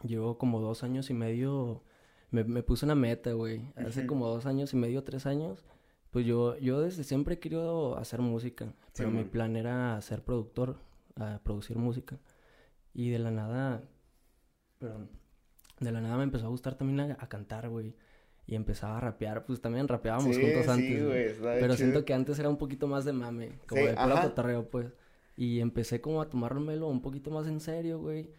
llevo 0.05 0.39
como 0.39 0.61
dos 0.61 0.83
años 0.85 1.11
y 1.11 1.15
medio, 1.15 1.83
me, 2.31 2.45
me 2.45 2.63
puse 2.63 2.85
una 2.87 2.95
meta, 2.95 3.33
güey. 3.33 3.61
Hace 3.77 4.07
como 4.07 4.29
dos 4.29 4.47
años 4.47 4.73
y 4.73 4.77
medio, 4.77 5.03
tres 5.05 5.27
años, 5.27 5.65
pues 6.11 6.27
yo, 6.27 6.57
yo 6.59 6.81
desde 6.81 7.05
siempre 7.05 7.35
he 7.35 7.39
querido 7.41 7.97
hacer 7.99 8.21
música, 8.21 8.75
pero 8.97 9.11
mi 9.11 9.25
plan 9.25 9.57
era 9.57 10.01
ser 10.01 10.23
productor, 10.25 10.77
a 11.17 11.41
producir 11.43 11.77
música. 11.79 12.19
Y 12.95 13.11
de 13.11 13.19
la 13.19 13.31
nada, 13.31 13.83
perdón, 14.79 15.11
de 15.81 15.93
la 15.93 16.01
nada 16.01 16.17
me 16.17 16.25
empezó 16.25 16.47
a 16.47 16.51
gustar 16.51 16.75
también 16.77 17.01
a, 17.13 17.17
a 17.21 17.29
cantar, 17.29 17.69
güey. 17.69 17.95
Y 18.47 18.55
empezaba 18.55 18.97
a 18.97 19.01
rapear, 19.01 19.45
pues 19.45 19.61
también 19.61 19.87
rapeábamos 19.89 20.35
Sí, 20.37 20.43
juntos 20.43 20.65
sí, 20.65 20.71
antes, 20.71 21.05
güey, 21.07 21.27
Pero 21.61 21.75
chido. 21.75 21.77
siento 21.77 22.05
que 22.05 22.15
antes 22.15 22.39
era 22.39 22.49
un 22.49 22.57
poquito 22.57 22.87
más 22.87 23.05
de 23.05 23.13
mame, 23.13 23.59
como 23.67 23.83
de 23.83 23.95
puro 23.95 24.21
cotorreo, 24.23 24.71
pues. 24.71 24.87
Y 25.37 25.61
empecé 25.61 26.01
como 26.01 26.21
a 26.23 26.29
tomármelo 26.31 26.89
un 26.89 27.03
poquito 27.03 27.31
más 27.31 27.47
en 27.47 27.61
serio, 27.61 28.01
güey. 28.01 28.31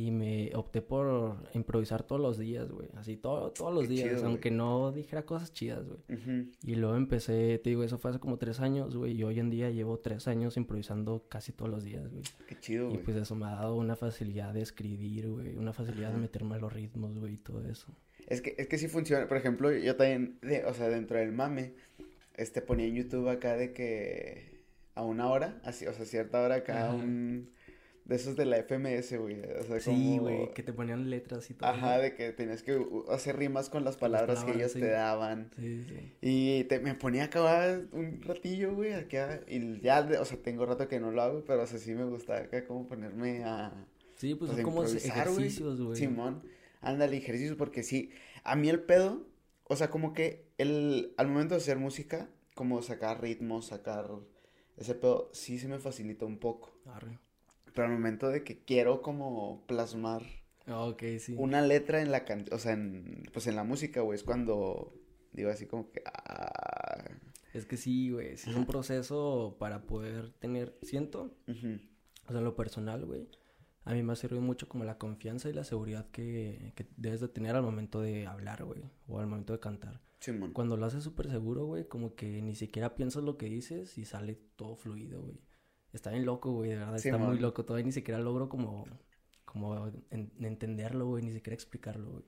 Y 0.00 0.12
me 0.12 0.52
opté 0.54 0.80
por 0.80 1.34
improvisar 1.54 2.04
todos 2.04 2.20
los 2.20 2.38
días, 2.38 2.70
güey. 2.70 2.88
Así 2.94 3.16
todo, 3.16 3.50
todos 3.50 3.74
los 3.74 3.82
Qué 3.82 3.88
días, 3.94 4.04
chido, 4.10 4.20
güey. 4.20 4.30
aunque 4.30 4.50
no 4.52 4.92
dijera 4.92 5.26
cosas 5.26 5.52
chidas, 5.52 5.84
güey. 5.88 5.98
Y 6.64 6.76
luego 6.76 6.94
empecé, 6.94 7.58
te 7.58 7.70
digo, 7.70 7.82
eso 7.82 7.98
fue 7.98 8.12
hace 8.12 8.20
como 8.20 8.38
tres 8.38 8.60
años, 8.60 8.94
güey. 8.94 9.14
Y 9.18 9.24
hoy 9.24 9.40
en 9.40 9.50
día 9.50 9.70
llevo 9.70 9.98
tres 9.98 10.28
años 10.28 10.56
improvisando 10.56 11.24
casi 11.28 11.50
todos 11.50 11.68
los 11.68 11.82
días, 11.82 12.08
güey. 12.12 12.22
Qué 12.46 12.56
chido, 12.60 12.86
Y 12.86 12.90
güey. 12.92 13.02
pues 13.02 13.16
eso 13.16 13.34
me 13.34 13.46
ha 13.46 13.56
dado 13.56 13.74
una 13.74 13.96
facilidad 13.96 14.54
de 14.54 14.60
escribir, 14.62 15.28
güey. 15.30 15.56
Una 15.56 15.72
facilidad 15.72 16.12
de 16.12 16.18
meterme 16.18 16.54
a 16.54 16.58
los 16.58 16.72
ritmos, 16.72 17.18
güey, 17.18 17.34
y 17.34 17.38
todo 17.38 17.60
eso. 17.68 17.88
Es 18.28 18.40
que, 18.40 18.54
es 18.56 18.68
que 18.68 18.78
sí 18.78 18.86
funciona. 18.86 19.26
Por 19.26 19.36
ejemplo, 19.36 19.72
yo 19.72 19.96
también, 19.96 20.38
de- 20.42 20.64
o 20.64 20.74
sea, 20.74 20.88
dentro 20.90 21.18
del 21.18 21.32
mame, 21.32 21.72
este, 22.36 22.62
ponía 22.62 22.86
en 22.86 22.94
YouTube 22.94 23.28
acá 23.28 23.56
de 23.56 23.72
que 23.72 24.62
a 24.94 25.02
una 25.02 25.28
hora, 25.28 25.60
así, 25.64 25.86
o 25.88 25.92
sea, 25.92 26.04
cierta 26.04 26.40
hora 26.40 26.54
acá, 26.54 26.86
Ajá. 26.86 26.94
un, 26.94 27.50
de 28.08 28.16
esos 28.16 28.36
de 28.36 28.46
la 28.46 28.56
FMS, 28.56 29.16
güey. 29.18 29.38
O 29.60 29.62
sea, 29.64 29.78
Sí, 29.80 29.90
como- 29.90 30.22
güey, 30.22 30.54
que 30.54 30.62
te 30.62 30.72
ponían 30.72 31.10
letras 31.10 31.48
y 31.50 31.54
todo. 31.54 31.68
Ajá, 31.68 31.98
de 31.98 32.14
que 32.14 32.32
tenías 32.32 32.62
que 32.62 32.82
hacer 33.10 33.36
rimas 33.36 33.68
con 33.68 33.84
las 33.84 33.96
palabras 33.98 34.40
que 34.40 34.52
palabras, 34.52 34.56
ellos 34.56 34.72
sí. 34.72 34.80
te 34.80 34.88
daban. 34.88 35.50
Sí, 35.56 35.82
sí. 35.84 36.12
Y 36.22 36.64
te, 36.64 36.80
me 36.80 36.94
ponía 36.94 37.22
a 37.22 37.26
acabar 37.26 37.82
un 37.92 38.22
ratillo, 38.22 38.74
güey, 38.74 38.94
acá. 38.94 39.42
Y 39.46 39.80
ya, 39.82 40.08
o 40.20 40.24
sea, 40.24 40.38
tengo 40.42 40.64
rato 40.64 40.88
que 40.88 40.98
no 41.00 41.10
lo 41.10 41.20
hago, 41.20 41.44
pero 41.44 41.62
o 41.62 41.66
sea, 41.66 41.78
sí 41.78 41.94
me 41.94 42.04
gusta 42.04 42.38
acá 42.38 42.66
como 42.66 42.86
ponerme 42.88 43.44
a, 43.44 43.86
Sí, 44.16 44.34
pues 44.34 44.50
pues, 44.50 44.62
son 44.62 44.64
como 44.64 44.84
ejercicios, 44.84 45.80
güey. 45.80 45.96
Simón, 45.96 46.42
ándale, 46.80 47.16
ejercicios, 47.18 47.56
porque 47.56 47.82
sí, 47.82 48.10
a 48.42 48.56
mí 48.56 48.68
el 48.70 48.80
pedo, 48.80 49.28
o 49.64 49.76
sea, 49.76 49.90
como 49.90 50.14
que 50.14 50.48
el, 50.56 51.12
al 51.18 51.28
momento 51.28 51.54
de 51.54 51.60
hacer 51.60 51.76
música, 51.78 52.28
como 52.54 52.80
sacar 52.82 53.20
ritmos, 53.20 53.66
sacar 53.66 54.10
ese 54.78 54.94
pedo, 54.94 55.30
sí 55.34 55.58
se 55.58 55.68
me 55.68 55.78
facilita 55.78 56.24
un 56.24 56.38
poco. 56.38 56.72
Arre. 56.86 57.18
Pero 57.78 57.86
al 57.86 57.94
momento 57.94 58.28
de 58.28 58.42
que 58.42 58.58
quiero 58.64 59.02
como 59.02 59.64
plasmar 59.68 60.24
Ah, 60.66 60.92
sí. 61.20 61.36
una 61.38 61.62
letra 61.62 62.02
en 62.02 62.10
la 62.10 62.24
can, 62.24 62.44
o 62.50 62.58
sea, 62.58 62.72
en, 62.72 63.22
pues 63.32 63.46
en 63.46 63.54
la 63.54 63.62
música, 63.62 64.00
güey, 64.00 64.16
es 64.16 64.24
cuando 64.24 64.92
digo 65.32 65.48
así 65.48 65.66
como 65.66 65.92
que, 65.92 66.02
ah, 66.04 67.04
Es 67.54 67.66
que 67.66 67.76
sí, 67.76 68.10
güey, 68.10 68.36
sí 68.36 68.50
es 68.50 68.56
un 68.56 68.66
proceso 68.66 69.56
para 69.60 69.82
poder 69.86 70.32
tener, 70.40 70.76
siento, 70.82 71.36
o 71.46 71.52
sea, 72.32 72.38
en 72.38 72.44
lo 72.44 72.56
personal, 72.56 73.04
güey, 73.06 73.28
a 73.84 73.94
mí 73.94 74.02
me 74.02 74.12
ha 74.12 74.16
servido 74.16 74.42
mucho 74.42 74.68
como 74.68 74.82
la 74.84 74.98
confianza 74.98 75.48
y 75.48 75.52
la 75.52 75.62
seguridad 75.62 76.10
que, 76.10 76.72
que 76.74 76.84
debes 76.96 77.20
de 77.20 77.28
tener 77.28 77.54
al 77.54 77.62
momento 77.62 78.00
de 78.00 78.26
hablar, 78.26 78.64
güey, 78.64 78.82
o 79.06 79.20
al 79.20 79.28
momento 79.28 79.52
de 79.52 79.60
cantar. 79.60 80.00
Simón. 80.18 80.52
Cuando 80.52 80.76
lo 80.76 80.84
haces 80.84 81.04
súper 81.04 81.30
seguro, 81.30 81.64
güey, 81.66 81.86
como 81.86 82.16
que 82.16 82.42
ni 82.42 82.56
siquiera 82.56 82.96
piensas 82.96 83.22
lo 83.22 83.38
que 83.38 83.46
dices 83.46 83.96
y 83.98 84.04
sale 84.04 84.34
todo 84.56 84.74
fluido, 84.74 85.22
güey. 85.22 85.38
Está 85.92 86.10
bien 86.10 86.24
loco, 86.26 86.52
güey, 86.52 86.70
de 86.70 86.76
verdad, 86.76 86.96
está 86.96 87.16
muy 87.18 87.26
Simón. 87.28 87.42
loco. 87.42 87.64
Todavía 87.64 87.86
ni 87.86 87.92
siquiera 87.92 88.20
logro 88.20 88.48
como, 88.48 88.86
como 89.44 89.86
en- 90.10 90.30
entenderlo, 90.40 91.06
güey, 91.06 91.24
ni 91.24 91.32
siquiera 91.32 91.54
explicarlo, 91.54 92.10
güey. 92.10 92.24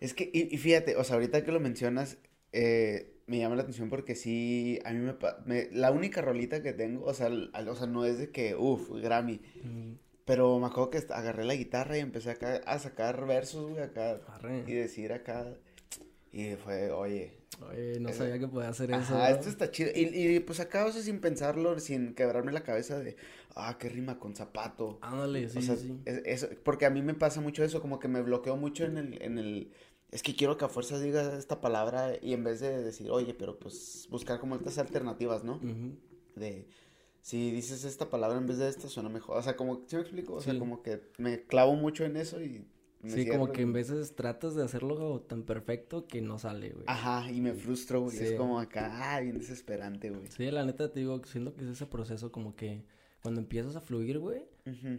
Es 0.00 0.14
que, 0.14 0.30
y, 0.32 0.52
y 0.54 0.58
fíjate, 0.58 0.96
o 0.96 1.04
sea, 1.04 1.14
ahorita 1.14 1.44
que 1.44 1.52
lo 1.52 1.60
mencionas, 1.60 2.18
eh, 2.52 3.20
me 3.26 3.38
llama 3.38 3.54
la 3.56 3.62
atención 3.62 3.88
porque 3.88 4.14
sí, 4.14 4.80
a 4.84 4.92
mí 4.92 4.98
me, 4.98 5.14
me- 5.46 5.68
la 5.72 5.92
única 5.92 6.20
rolita 6.22 6.62
que 6.62 6.72
tengo, 6.72 7.04
o 7.04 7.14
sea, 7.14 7.26
al- 7.26 7.68
o 7.68 7.76
sea, 7.76 7.86
no 7.86 8.04
es 8.04 8.18
de 8.18 8.30
que, 8.30 8.54
uff, 8.56 8.90
Grammy, 8.90 9.40
Mm, 9.62 9.92
pero 10.24 10.58
me 10.58 10.66
acuerdo 10.66 10.90
que 10.90 10.98
agarré 11.12 11.44
la 11.44 11.54
guitarra 11.54 11.98
y 11.98 12.00
empecé 12.00 12.30
acá 12.30 12.60
a 12.66 12.78
sacar 12.78 13.26
versos, 13.26 13.70
güey, 13.70 13.82
acá, 13.82 14.20
arre. 14.28 14.64
y 14.66 14.72
decir 14.72 15.12
acá, 15.12 15.54
y 16.32 16.54
fue, 16.56 16.90
oye, 16.90 17.41
Oye, 17.70 18.00
no 18.00 18.08
Eso- 18.08 18.18
sabía 18.18 18.38
que 18.38 18.48
podía 18.48 18.68
hacer 18.68 18.90
eso. 18.90 19.14
¿no? 19.16 19.24
esto 19.26 19.48
está 19.48 19.70
chido, 19.70 19.90
y, 19.94 20.00
y 20.36 20.40
pues 20.40 20.60
acá, 20.60 20.86
o 20.86 20.92
sea, 20.92 21.02
sin 21.02 21.20
pensarlo, 21.20 21.78
sin 21.80 22.14
quebrarme 22.14 22.52
la 22.52 22.62
cabeza 22.62 22.98
de, 22.98 23.16
ah, 23.54 23.76
qué 23.78 23.88
rima 23.88 24.18
con 24.18 24.34
zapato, 24.34 24.98
Ándale, 25.02 25.48
sí, 25.48 25.58
o 25.58 25.62
sea, 25.62 25.76
sí, 25.76 25.92
es- 26.04 26.22
eso, 26.24 26.48
porque 26.64 26.86
a 26.86 26.90
mí 26.90 27.02
me 27.02 27.14
pasa 27.14 27.40
mucho 27.40 27.62
eso, 27.64 27.80
como 27.80 27.98
que 27.98 28.08
me 28.08 28.22
bloqueo 28.22 28.56
mucho 28.56 28.84
en 28.84 28.96
el, 28.98 29.22
en 29.22 29.38
el, 29.38 29.72
es 30.10 30.22
que 30.22 30.34
quiero 30.34 30.56
que 30.56 30.64
a 30.64 30.68
fuerza 30.68 30.98
diga 30.98 31.36
esta 31.38 31.60
palabra 31.60 32.12
y 32.20 32.32
en 32.34 32.44
vez 32.44 32.60
de 32.60 32.82
decir, 32.82 33.10
oye, 33.10 33.34
pero 33.34 33.58
pues 33.58 34.06
buscar 34.10 34.38
como 34.40 34.56
estas 34.56 34.78
alternativas, 34.78 35.44
¿no? 35.44 35.60
De, 36.36 36.66
si 37.20 37.50
dices 37.52 37.84
esta 37.84 38.10
palabra 38.10 38.36
en 38.38 38.46
vez 38.46 38.58
de 38.58 38.68
esta 38.68 38.88
suena 38.88 39.08
mejor, 39.08 39.36
o 39.38 39.42
sea, 39.42 39.56
como, 39.56 39.84
¿sí 39.86 39.94
me 39.96 40.02
explico? 40.02 40.34
O 40.34 40.40
sea, 40.40 40.58
como 40.58 40.82
que 40.82 41.00
me 41.18 41.42
clavo 41.44 41.74
mucho 41.76 42.04
en 42.04 42.16
eso 42.16 42.42
y 42.42 42.66
Sí, 43.04 43.26
como 43.26 43.50
que 43.50 43.62
en 43.62 43.72
veces 43.72 44.14
tratas 44.14 44.54
de 44.54 44.62
hacerlo 44.62 45.20
tan 45.22 45.42
perfecto 45.42 46.06
que 46.06 46.20
no 46.22 46.38
sale, 46.38 46.70
güey. 46.70 46.84
Ajá, 46.86 47.30
y 47.30 47.40
me 47.40 47.52
frustro, 47.52 48.02
güey, 48.02 48.16
es 48.16 48.30
Sí. 48.30 48.36
como 48.36 48.60
acá, 48.60 49.14
ah, 49.16 49.20
bien 49.20 49.38
desesperante, 49.38 50.10
güey. 50.10 50.26
Sí, 50.28 50.50
la 50.50 50.64
neta 50.64 50.92
te 50.92 51.00
digo, 51.00 51.20
siento 51.24 51.54
que 51.54 51.64
es 51.64 51.70
ese 51.70 51.86
proceso 51.86 52.30
como 52.30 52.54
que 52.54 52.84
cuando 53.22 53.40
empiezas 53.40 53.74
a 53.76 53.80
fluir, 53.80 54.18
güey, 54.18 54.44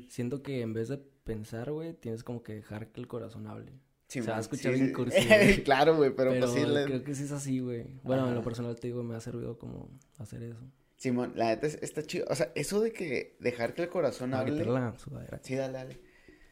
siento 0.09 0.43
que 0.43 0.61
en 0.61 0.73
vez 0.73 0.89
de 0.89 0.97
pensar, 0.97 1.71
güey, 1.71 1.93
tienes 1.93 2.23
como 2.23 2.43
que 2.43 2.55
dejar 2.55 2.87
que 2.91 2.99
el 2.99 3.07
corazón 3.07 3.47
hable. 3.47 3.71
Sí, 4.09 4.21
Se 4.21 4.29
va 4.29 4.37
a 4.37 4.41
escuchar 4.41 4.75
sí, 4.75 4.87
sí. 4.87 4.93
güey. 5.57 5.63
Claro, 5.63 5.95
güey, 5.95 6.13
pero, 6.15 6.31
Pero, 6.31 6.47
pues 6.47 6.59
sí, 6.61 6.69
le- 6.69 6.83
creo 6.85 7.03
que 7.03 7.15
sí 7.15 7.23
es 7.23 7.31
así, 7.31 7.59
güey. 7.59 7.85
Bueno, 8.03 8.27
en 8.27 8.35
lo 8.35 8.43
personal 8.43 8.75
te 8.77 8.87
digo, 8.87 9.01
me 9.03 9.15
ha 9.15 9.21
servido 9.21 9.57
como 9.57 9.89
hacer 10.17 10.43
eso. 10.43 10.59
Simón, 10.97 11.33
la 11.35 11.47
neta 11.47 11.67
es- 11.67 11.79
está 11.81 12.03
chido, 12.03 12.25
o 12.29 12.35
sea, 12.35 12.51
eso 12.55 12.79
de 12.81 12.91
que 12.91 13.35
dejar 13.39 13.73
que 13.73 13.81
el 13.83 13.89
corazón 13.89 14.33
hable. 14.33 14.51
meter 14.51 14.67
la 14.67 14.97
sudadera. 14.99 15.39
Sí, 15.41 15.55
dale, 15.55 15.73
dale. 15.73 15.99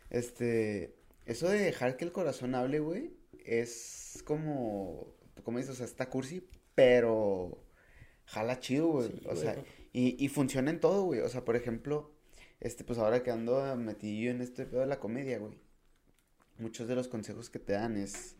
Este, 0.10 0.96
eso 1.32 1.50
de 1.50 1.60
dejar 1.60 1.98
que 1.98 2.06
el 2.06 2.12
corazón 2.12 2.56
hable, 2.56 2.80
güey, 2.80 3.12
es 3.46 4.24
como, 4.26 5.16
como 5.44 5.58
dices, 5.58 5.74
o 5.74 5.78
sea, 5.78 5.86
está 5.86 6.10
cursi, 6.10 6.48
pero 6.76 7.64
jala 8.26 8.60
chido, 8.60 8.88
güey. 8.88 9.10
Sí, 9.12 9.22
o 9.28 9.36
sea, 9.36 9.56
y, 9.94 10.24
y 10.24 10.28
funciona 10.30 10.72
en 10.72 10.80
todo, 10.80 11.04
güey. 11.04 11.20
O 11.22 11.30
sea, 11.30 11.44
por 11.44 11.56
ejemplo, 11.56 12.12
este, 12.60 12.84
pues 12.84 13.00
ahora 13.00 13.24
que 13.24 13.32
ando 13.32 13.76
metido 13.76 14.32
en 14.32 14.42
este 14.42 14.66
pedo 14.66 14.82
de 14.82 14.88
la 14.88 15.00
comedia, 15.00 15.40
güey. 15.40 15.60
Muchos 16.58 16.88
de 16.88 16.96
los 16.96 17.08
consejos 17.08 17.50
que 17.50 17.60
te 17.60 17.74
dan 17.74 17.98
es, 17.98 18.36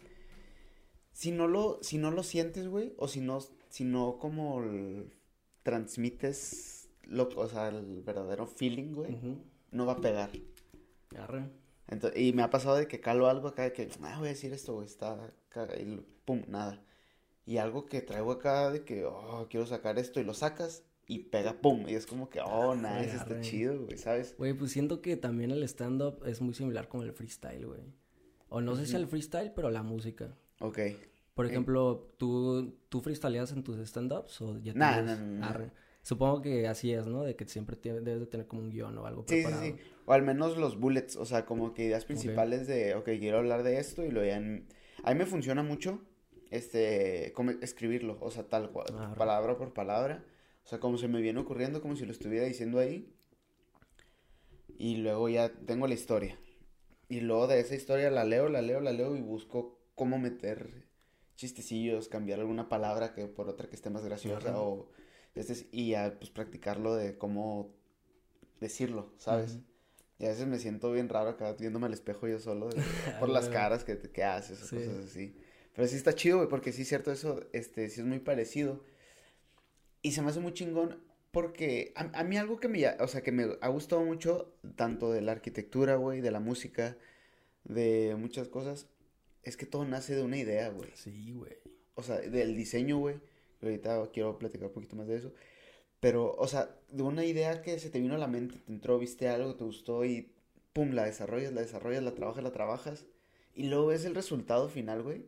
si 1.12 1.32
no 1.32 1.48
lo, 1.48 1.80
si 1.82 1.98
no 1.98 2.12
lo 2.12 2.22
sientes, 2.24 2.68
güey, 2.68 2.94
o 2.98 3.08
si 3.08 3.20
no, 3.20 3.40
si 3.70 3.84
no 3.84 4.18
como 4.20 4.62
el- 4.64 5.12
transmites 5.64 6.90
lo, 7.04 7.30
o 7.36 7.48
sea, 7.48 7.68
el 7.70 8.02
verdadero 8.04 8.46
feeling, 8.48 8.94
güey, 8.94 9.18
no 9.72 9.86
va 9.86 9.94
a 9.94 10.02
pegar. 10.02 10.30
Arre. 11.18 11.50
Ento- 11.92 12.12
y 12.16 12.34
me 12.34 12.42
ha 12.42 12.50
pasado 12.50 12.78
de 12.78 12.88
que 12.88 13.00
calo 13.02 13.28
algo 13.28 13.50
acá 13.50 13.64
de 13.64 13.74
que, 13.74 13.90
ah, 14.02 14.16
voy 14.18 14.28
a 14.30 14.32
decir 14.32 14.52
esto, 14.54 14.74
güey, 14.74 14.88
está 14.88 15.32
acá, 15.50 15.68
y 15.78 16.02
pum, 16.26 16.42
nada. 16.48 16.82
Y 17.46 17.58
algo 17.58 17.86
que 17.86 18.02
traigo 18.02 18.32
acá 18.32 18.72
de 18.72 18.84
que, 18.86 19.06
oh, 19.06 19.48
quiero 19.50 19.66
sacar 19.66 20.00
esto, 20.00 20.20
y 20.20 20.24
lo 20.24 20.34
sacas, 20.34 20.84
y 21.06 21.20
pega, 21.20 21.60
pum, 21.62 21.88
y 21.90 21.96
es 21.96 22.06
como 22.08 22.30
que, 22.30 22.40
oh, 22.40 22.72
Arre, 22.72 23.02
nice, 23.02 23.16
está 23.18 23.34
arre. 23.34 23.42
chido, 23.42 23.86
güey, 23.86 23.98
¿sabes? 23.98 24.36
Güey, 24.38 24.54
pues 24.54 24.72
siento 24.72 25.02
que 25.02 25.18
también 25.18 25.52
el 25.52 25.62
stand-up 25.64 26.24
es 26.26 26.40
muy 26.42 26.54
similar 26.54 26.88
con 26.88 27.02
el 27.02 27.12
freestyle, 27.12 27.66
güey. 27.68 27.82
O 28.48 28.62
no 28.62 28.76
sé 28.76 28.86
si 28.86 28.96
el 28.96 29.08
freestyle, 29.08 29.52
pero 29.54 29.70
la 29.70 29.84
música. 29.84 30.34
Ok. 30.60 30.80
Por 31.34 31.46
ejemplo, 31.46 32.14
¿tú, 32.18 32.76
¿tú 32.90 33.02
freestyleas 33.02 33.52
en 33.54 33.64
tus 33.64 33.78
stand-ups 33.80 34.42
o 34.42 34.58
ya 34.60 34.74
Nah, 34.74 34.94
tienes- 34.94 35.20
nah, 35.20 35.58
nah. 35.58 35.66
Supongo 36.04 36.42
que 36.42 36.68
así 36.68 36.92
es, 36.94 37.06
¿no? 37.08 37.24
De 37.24 37.36
que 37.36 37.46
siempre 37.48 37.78
debes 37.82 38.20
de 38.22 38.26
tener 38.28 38.48
como 38.48 38.62
un 38.62 38.70
guion 38.72 38.98
o 38.98 39.06
algo 39.06 39.24
Sí, 39.28 39.36
sí, 39.36 39.42
preparado. 39.44 39.64
sí. 39.64 39.76
O 40.06 40.14
al 40.14 40.24
menos 40.24 40.58
los 40.58 40.80
bullets, 40.80 41.16
o 41.16 41.26
sea, 41.26 41.46
como 41.46 41.74
que 41.74 41.84
ideas 41.86 42.06
principales 42.06 42.66
de, 42.68 42.96
ok, 42.96 43.06
quiero 43.20 43.38
hablar 43.38 43.62
de 43.64 43.80
esto, 43.80 44.04
y 44.04 44.12
lo 44.12 44.24
ya 44.26 44.38
en- 44.38 44.68
A 45.04 45.14
mí 45.14 45.20
me 45.20 45.26
funciona 45.26 45.64
mucho, 45.64 46.02
este, 46.50 47.32
como 47.36 47.52
escribirlo, 47.52 48.18
o 48.22 48.30
sea, 48.32 48.48
tal 48.50 48.72
cual, 48.72 48.88
Arre. 48.98 49.16
palabra 49.16 49.58
por 49.58 49.74
palabra, 49.74 50.26
o 50.64 50.68
sea, 50.68 50.80
como 50.80 50.98
se 50.98 51.08
me 51.08 51.22
viene 51.22 51.40
ocurriendo, 51.40 51.82
como 51.82 51.96
si 51.96 52.06
lo 52.06 52.12
estuviera 52.12 52.46
diciendo 52.46 52.80
ahí, 52.80 53.14
y 54.78 54.98
luego 54.98 55.30
ya 55.30 55.52
tengo 55.66 55.88
la 55.88 55.94
historia, 55.94 56.40
y 57.10 57.20
luego 57.22 57.48
de 57.48 57.60
esa 57.60 57.76
historia 57.76 58.10
la 58.10 58.24
leo, 58.26 58.50
la 58.50 58.62
leo, 58.62 58.80
la 58.82 58.92
leo, 58.92 59.16
y 59.16 59.22
busco 59.22 59.80
cómo 59.96 60.18
meter 60.18 60.88
chistecillos, 61.36 62.08
cambiar 62.08 62.40
alguna 62.40 62.70
palabra 62.70 63.14
que 63.14 63.28
por 63.28 63.50
otra 63.50 63.70
que 63.70 63.76
esté 63.76 63.90
más 63.90 64.04
graciosa, 64.06 64.50
Ajá. 64.50 64.60
o 64.60 64.90
Este 65.36 65.54
es- 65.54 65.66
y 65.72 65.92
ya, 65.92 66.16
pues, 66.20 66.30
practicarlo 66.30 66.96
de 66.96 67.18
cómo 67.18 67.74
decirlo, 68.60 69.12
¿sabes? 69.18 69.60
Y 70.20 70.26
a 70.26 70.30
veces 70.30 70.46
me 70.46 70.60
siento 70.60 70.92
bien 70.92 71.10
raro 71.10 71.30
acá 71.32 71.54
viéndome 71.54 71.88
al 71.88 71.94
espejo 71.94 72.28
yo 72.28 72.40
solo 72.40 72.70
de- 72.70 72.76
por 73.20 73.30
Ah, 73.30 73.34
las 73.34 73.50
caras 73.50 73.84
que, 73.84 73.98
que 73.98 74.24
haces 74.24 74.62
o 74.62 74.68
Sí. 74.68 74.76
cosas 74.76 75.06
así. 75.06 75.36
Pero 75.74 75.88
sí 75.88 75.96
está 75.96 76.14
chido, 76.14 76.38
güey, 76.38 76.50
porque 76.50 76.72
sí 76.74 76.82
es 76.84 76.88
cierto 76.90 77.12
eso, 77.12 77.40
este, 77.54 77.90
sí 77.90 78.02
es 78.02 78.06
muy 78.06 78.20
parecido. 78.20 78.84
Y 80.02 80.12
se 80.12 80.22
me 80.22 80.30
hace 80.30 80.40
muy 80.40 80.54
chingón 80.54 81.02
porque 81.32 81.94
a, 81.96 82.20
a 82.20 82.24
mí 82.24 82.38
algo 82.38 82.60
que 82.60 82.68
me, 82.68 82.80
ya- 82.80 82.98
o 83.00 83.08
sea, 83.08 83.22
que 83.22 83.32
me 83.32 83.46
ha 83.62 83.68
gustado 83.70 84.04
mucho, 84.04 84.54
tanto 84.76 85.12
de 85.12 85.22
la 85.22 85.32
arquitectura, 85.32 85.96
güey, 85.96 86.20
de 86.22 86.32
la 86.32 86.40
música, 86.42 86.98
de 87.64 88.16
muchas 88.20 88.48
cosas, 88.50 88.88
es 89.44 89.56
que 89.58 89.66
todo 89.66 89.86
nace 89.86 90.14
de 90.16 90.24
una 90.24 90.38
idea, 90.38 90.70
güey. 90.70 90.90
Sí, 90.94 91.32
güey. 91.34 91.54
O 91.96 92.04
sea, 92.04 92.18
del 92.20 92.56
diseño, 92.56 92.98
güey. 93.00 93.16
Ahorita 93.62 94.10
quiero 94.12 94.38
platicar 94.40 94.68
un 94.68 94.74
poquito 94.74 94.96
más 94.96 95.08
de 95.08 95.18
eso. 95.18 95.34
Pero, 96.00 96.34
o 96.38 96.48
sea, 96.48 96.76
de 96.90 97.04
una 97.04 97.24
idea 97.26 97.62
que 97.62 97.78
se 97.80 97.90
te 97.90 98.00
vino 98.00 98.16
a 98.16 98.18
la 98.18 98.28
mente, 98.28 98.58
te 98.60 98.72
entró, 98.72 98.98
viste 98.98 99.28
algo, 99.30 99.56
te 99.56 99.64
gustó 99.64 100.04
y 100.04 100.34
pum, 100.74 100.92
la 100.92 101.06
desarrollas, 101.06 101.54
la 101.54 101.62
desarrollas, 101.62 102.02
la 102.04 102.16
trabajas, 102.16 102.44
la 102.44 102.52
trabajas. 102.52 103.06
Y 103.54 103.68
luego 103.68 103.88
ves 103.88 104.06
el 104.06 104.16
resultado 104.16 104.68
final, 104.70 105.04
güey. 105.04 105.26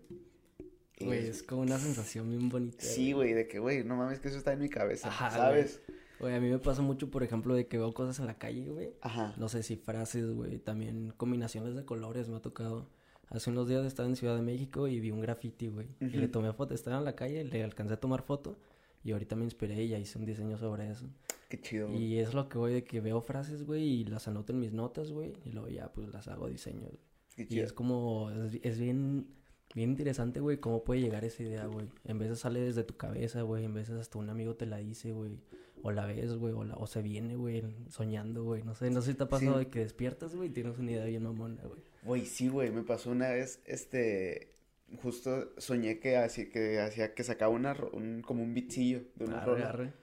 Güey, 0.99 1.19
es- 1.19 1.37
es 1.37 1.43
como 1.43 1.61
una 1.61 1.77
sensación 1.79 2.29
bien 2.29 2.49
bonita. 2.49 2.83
Sí, 2.83 3.11
güey, 3.11 3.33
de 3.33 3.47
que, 3.47 3.59
güey, 3.59 3.83
no 3.83 3.95
mames, 3.95 4.19
que 4.19 4.29
eso 4.29 4.37
está 4.37 4.53
en 4.53 4.59
mi 4.59 4.69
cabeza, 4.69 5.09
Ajá, 5.09 5.29
¿sabes? 5.31 5.81
Güey, 6.19 6.33
a 6.35 6.39
mí 6.39 6.49
me 6.49 6.59
pasa 6.59 6.81
mucho, 6.81 7.09
por 7.11 7.23
ejemplo, 7.23 7.53
de 7.53 7.67
que 7.67 7.77
veo 7.77 7.93
cosas 7.93 8.19
en 8.19 8.27
la 8.27 8.37
calle, 8.37 8.69
güey. 8.69 8.93
Ajá. 9.01 9.33
No 9.37 9.49
sé 9.49 9.61
si 9.63 9.75
frases, 9.75 10.25
güey, 10.31 10.57
también 10.59 11.13
combinaciones 11.17 11.75
de 11.75 11.83
colores 11.85 12.29
me 12.29 12.37
ha 12.37 12.41
tocado. 12.41 12.89
Hace 13.29 13.49
unos 13.49 13.67
días 13.67 13.85
estaba 13.85 14.07
en 14.07 14.15
Ciudad 14.15 14.35
de 14.35 14.41
México 14.41 14.87
y 14.87 14.99
vi 14.99 15.11
un 15.11 15.21
graffiti, 15.21 15.67
güey. 15.67 15.87
Y 15.99 16.05
le 16.17 16.27
tomé 16.27 16.53
foto, 16.53 16.73
estaba 16.73 16.97
en 16.99 17.05
la 17.05 17.15
calle, 17.15 17.43
le 17.43 17.63
alcancé 17.63 17.95
a 17.95 17.99
tomar 17.99 18.21
foto 18.21 18.57
y 19.03 19.11
ahorita 19.11 19.35
me 19.35 19.43
inspiré 19.43 19.83
y 19.83 19.89
ya 19.89 19.99
hice 19.99 20.17
un 20.17 20.25
diseño 20.25 20.57
sobre 20.57 20.89
eso. 20.89 21.07
Qué 21.49 21.59
chido, 21.59 21.89
güey. 21.89 22.03
Y 22.03 22.19
es 22.19 22.33
lo 22.33 22.47
que 22.47 22.57
voy 22.57 22.73
de 22.73 22.83
que 22.83 23.01
veo 23.01 23.21
frases, 23.21 23.63
güey, 23.65 23.83
y 23.83 24.05
las 24.05 24.27
anoto 24.27 24.53
en 24.53 24.59
mis 24.59 24.71
notas, 24.73 25.11
güey, 25.11 25.33
y 25.45 25.51
luego 25.51 25.69
ya 25.69 25.91
pues 25.91 26.09
las 26.13 26.27
hago 26.27 26.47
diseños. 26.47 26.91
Qué 27.35 27.43
Y 27.43 27.47
chido. 27.47 27.65
es 27.65 27.73
como, 27.73 28.29
es, 28.31 28.59
es 28.61 28.79
bien, 28.79 29.27
bien 29.75 29.89
interesante, 29.91 30.39
güey, 30.39 30.57
cómo 30.59 30.83
puede 30.83 31.01
llegar 31.01 31.25
esa 31.25 31.43
idea, 31.43 31.65
güey. 31.65 31.87
En 32.05 32.17
veces 32.19 32.39
sale 32.39 32.61
desde 32.61 32.83
tu 32.83 32.95
cabeza, 32.95 33.41
güey, 33.41 33.65
en 33.65 33.73
veces 33.73 33.95
hasta 33.95 34.19
un 34.19 34.29
amigo 34.29 34.55
te 34.55 34.65
la 34.67 34.77
dice, 34.77 35.11
güey. 35.11 35.39
O 35.85 35.91
la 35.91 36.05
ves, 36.05 36.33
güey, 36.35 36.53
o, 36.53 36.63
la- 36.63 36.75
o 36.75 36.87
se 36.87 37.01
viene, 37.01 37.35
güey, 37.35 37.61
soñando, 37.89 38.43
güey. 38.43 38.63
No 38.63 38.73
sé, 38.73 38.89
no 38.89 39.01
sé 39.01 39.11
si 39.11 39.17
te 39.17 39.23
ha 39.23 39.29
pasado 39.29 39.59
Sí. 39.59 39.65
de 39.65 39.69
que 39.69 39.79
despiertas, 39.79 40.33
güey, 40.35 40.49
y 40.49 40.51
tienes 40.53 40.77
una 40.79 40.91
idea 40.91 41.05
bien 41.05 41.23
mamona, 41.23 41.61
güey. 41.63 41.81
Güey, 42.03 42.25
sí, 42.25 42.47
güey, 42.47 42.71
me 42.71 42.83
pasó 42.83 43.09
una 43.11 43.29
vez, 43.29 43.61
este, 43.65 44.55
justo 45.01 45.51
soñé 45.57 45.99
que 45.99 46.17
hacía 46.17 46.49
que, 46.49 46.79
hacía, 46.79 47.13
que 47.13 47.23
sacaba 47.23 47.51
una, 47.53 47.75
un, 47.91 48.21
como 48.21 48.43
un 48.43 48.53
bitzillo 48.53 49.01
de 49.15 49.25
una 49.25 49.41
Arre, 49.43 49.63
arre. 49.63 49.93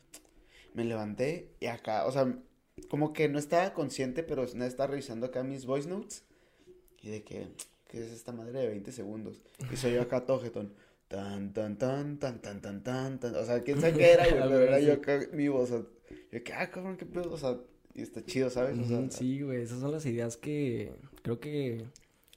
Me 0.75 0.85
levanté 0.85 1.51
y 1.61 1.67
acá, 1.67 2.07
o 2.07 2.13
sea, 2.13 2.33
como 2.89 3.13
que 3.13 3.29
no 3.29 3.39
estaba 3.39 3.73
consciente, 3.75 4.23
pero 4.23 4.47
no 4.55 4.65
estaba 4.65 4.89
revisando 4.89 5.27
acá 5.27 5.43
mis 5.43 5.67
voice 5.67 5.89
notes. 5.89 6.25
Y 7.03 7.11
de 7.11 7.23
que, 7.23 7.49
¿qué 7.89 8.01
es 8.05 8.13
esta 8.13 8.33
madre 8.33 8.53
de 8.61 8.69
20 8.69 8.93
segundos? 8.93 9.43
Y 9.73 9.77
soy 9.77 9.95
yo 9.95 10.03
acá 10.03 10.27
todo 10.27 10.41
jetón. 10.41 10.73
Tan, 11.11 11.53
tan, 11.53 11.77
tan, 11.77 12.19
tan, 12.21 12.41
tan, 12.41 12.61
tan, 12.63 12.83
tan, 12.85 13.19
tan. 13.19 13.35
O 13.35 13.45
sea, 13.45 13.65
quién 13.65 13.81
sabe 13.81 13.95
qué 13.99 14.13
era, 14.13 14.25
güey, 14.31 14.41
pero 14.49 14.61
era 14.61 14.79
yo 14.81 14.93
acá, 14.93 15.21
mi 15.33 15.49
voz. 15.49 15.73
O 15.73 15.79
sea, 15.83 15.87
yo 16.31 16.45
que, 16.45 16.53
ah, 16.53 16.71
cabrón, 16.71 16.97
qué 16.97 17.05
pedo. 17.05 17.33
O 17.33 17.37
sea, 17.37 17.59
y 17.95 18.03
está 18.03 18.25
chido, 18.25 18.49
¿sabes? 18.49 18.79
O 18.79 18.85
sea, 18.85 19.11
sí, 19.11 19.43
güey, 19.43 19.61
esas 19.63 19.81
son 19.81 19.91
las 19.91 20.07
ideas 20.07 20.37
que 20.37 20.93
creo 21.23 21.41
que 21.41 21.85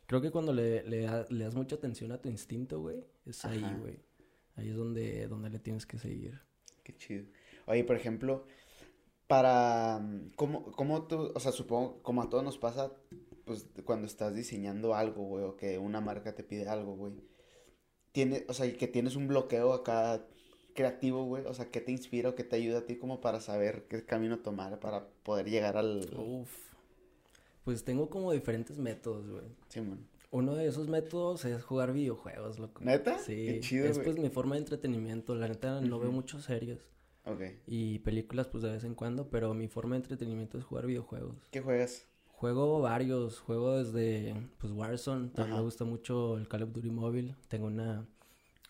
creo 0.07 0.21
que 0.21 0.31
cuando 0.31 0.53
le, 0.53 0.83
le, 0.89 1.01
da- 1.03 1.27
le 1.29 1.43
das 1.43 1.53
mucha 1.53 1.75
atención 1.75 2.11
a 2.13 2.17
tu 2.19 2.29
instinto, 2.29 2.79
güey, 2.81 3.03
es 3.27 3.45
ahí, 3.45 3.63
Ajá. 3.63 3.77
güey. 3.77 3.99
Ahí 4.55 4.69
es 4.69 4.75
donde, 4.75 5.27
donde 5.27 5.51
le 5.51 5.59
tienes 5.59 5.85
que 5.85 5.99
seguir. 5.99 6.41
Qué 6.83 6.95
chido. 6.95 7.25
Oye, 7.67 7.83
por 7.83 7.95
ejemplo, 7.95 8.47
para, 9.27 10.01
¿cómo, 10.35 10.63
cómo 10.71 11.03
tú, 11.07 11.31
o 11.35 11.39
sea, 11.39 11.51
supongo, 11.51 12.01
como 12.01 12.23
a 12.23 12.29
todos 12.29 12.43
nos 12.43 12.57
pasa, 12.57 12.91
pues, 13.45 13.67
cuando 13.85 14.07
estás 14.07 14.33
diseñando 14.35 14.95
algo, 14.95 15.23
güey, 15.25 15.43
o 15.43 15.55
que 15.55 15.77
una 15.77 16.01
marca 16.01 16.33
te 16.35 16.43
pide 16.43 16.67
algo, 16.67 16.95
güey, 16.95 17.13
tiene, 18.13 18.45
o 18.47 18.53
sea, 18.53 18.65
y 18.65 18.73
que 18.73 18.87
tienes 18.87 19.17
un 19.17 19.27
bloqueo 19.27 19.73
acá 19.73 20.25
creativo, 20.73 21.25
güey, 21.25 21.45
o 21.45 21.53
sea, 21.53 21.69
¿qué 21.69 21.81
te 21.81 21.91
inspira 21.91 22.29
o 22.29 22.35
qué 22.35 22.43
te 22.45 22.55
ayuda 22.55 22.79
a 22.79 22.85
ti 22.85 22.95
como 22.95 23.19
para 23.19 23.41
saber 23.41 23.83
qué 23.89 24.05
camino 24.05 24.39
tomar 24.39 24.79
para 24.79 25.05
poder 25.23 25.49
llegar 25.49 25.75
al... 25.77 26.09
Uf. 26.17 26.49
Pues 27.65 27.83
tengo 27.83 28.09
como 28.09 28.31
diferentes 28.31 28.77
métodos, 28.77 29.29
güey. 29.29 29.45
Simón. 29.69 30.07
Uno 30.31 30.55
de 30.55 30.67
esos 30.67 30.87
métodos 30.89 31.45
es 31.45 31.63
jugar 31.63 31.93
videojuegos, 31.93 32.57
loco. 32.59 32.83
¿Neta? 32.83 33.19
Sí, 33.19 33.45
Qué 33.45 33.59
chido, 33.59 33.85
es 33.85 33.97
güey. 33.97 34.05
pues 34.05 34.17
mi 34.19 34.29
forma 34.29 34.55
de 34.55 34.61
entretenimiento. 34.61 35.35
La 35.35 35.47
neta 35.47 35.79
no 35.79 35.99
veo 35.99 36.09
Ujú. 36.09 36.15
muchas 36.15 36.43
series 36.43 36.79
Ok. 37.25 37.41
y 37.67 37.99
películas 37.99 38.47
pues 38.47 38.63
de 38.63 38.71
vez 38.71 38.83
en 38.83 38.95
cuando, 38.95 39.29
pero 39.29 39.53
mi 39.53 39.67
forma 39.67 39.95
de 39.95 40.01
entretenimiento 40.01 40.57
es 40.57 40.63
jugar 40.65 40.87
videojuegos. 40.87 41.35
¿Qué 41.51 41.61
juegas? 41.61 42.07
Juego 42.31 42.81
varios, 42.81 43.39
juego 43.39 43.77
desde 43.77 44.33
pues 44.57 44.73
Warzone, 44.73 45.29
también 45.29 45.53
Ajá. 45.53 45.57
me 45.57 45.65
gusta 45.65 45.85
mucho 45.85 46.37
el 46.37 46.47
Call 46.49 46.63
of 46.63 46.73
Duty 46.73 46.89
móvil. 46.89 47.35
Tengo 47.47 47.67
una, 47.67 48.05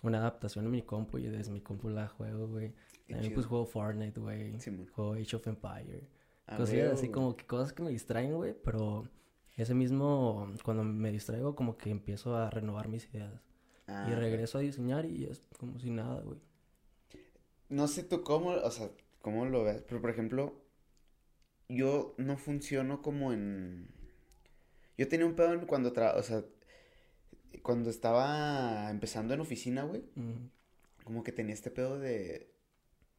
una 0.04 0.20
adaptación 0.20 0.66
en 0.66 0.72
mi 0.72 0.84
compu 0.84 1.18
y 1.18 1.28
desde 1.28 1.52
mi 1.52 1.62
compu 1.62 1.90
la 1.90 2.08
juego, 2.08 2.48
güey. 2.48 2.74
También 3.08 3.34
pues 3.34 3.46
juego 3.46 3.66
Fortnite, 3.66 4.20
güey. 4.20 4.58
Juego 4.92 5.14
Age 5.14 5.36
of 5.36 5.48
Empire. 5.48 6.08
Ah, 6.46 6.58
huevo, 6.60 6.94
así 6.94 7.10
como 7.10 7.36
que 7.36 7.46
cosas 7.46 7.72
que 7.74 7.82
me 7.82 7.90
distraen, 7.90 8.36
güey, 8.36 8.54
pero 8.54 9.08
ese 9.56 9.74
mismo, 9.74 10.52
cuando 10.64 10.84
me 10.84 11.12
distraigo, 11.12 11.56
como 11.56 11.78
que 11.78 11.90
empiezo 11.90 12.36
a 12.36 12.50
renovar 12.50 12.90
mis 12.90 13.08
ideas. 13.14 13.42
Ah, 13.88 14.08
y 14.10 14.16
regreso 14.16 14.58
a 14.58 14.62
diseñar 14.62 15.06
y 15.06 15.26
es 15.26 15.44
como 15.58 15.80
si 15.80 15.90
nada, 15.90 16.22
güey. 16.22 16.40
No 17.70 17.88
sé 17.88 18.04
tú 18.04 18.24
cómo, 18.24 18.52
o 18.52 18.72
sea, 18.72 18.90
cómo 19.22 19.46
lo 19.46 19.64
ves, 19.64 19.84
pero 19.88 20.02
por 20.02 20.10
ejemplo, 20.10 20.62
yo 21.70 22.14
no 22.18 22.38
funciono 22.38 23.02
como 23.02 23.32
en... 23.32 23.90
Yo 24.98 25.08
tenía 25.08 25.26
un 25.26 25.36
pedo 25.36 25.54
en 25.54 25.66
cuando, 25.66 25.94
tra... 25.94 26.16
o 26.16 26.24
sea, 26.24 26.44
cuando 27.62 27.90
estaba 27.90 28.90
empezando 28.90 29.34
en 29.34 29.42
oficina, 29.42 29.84
güey, 29.84 30.04
como 31.04 31.24
que 31.24 31.32
tenía 31.32 31.54
este 31.54 31.72
pedo 31.72 32.00
de... 32.00 32.52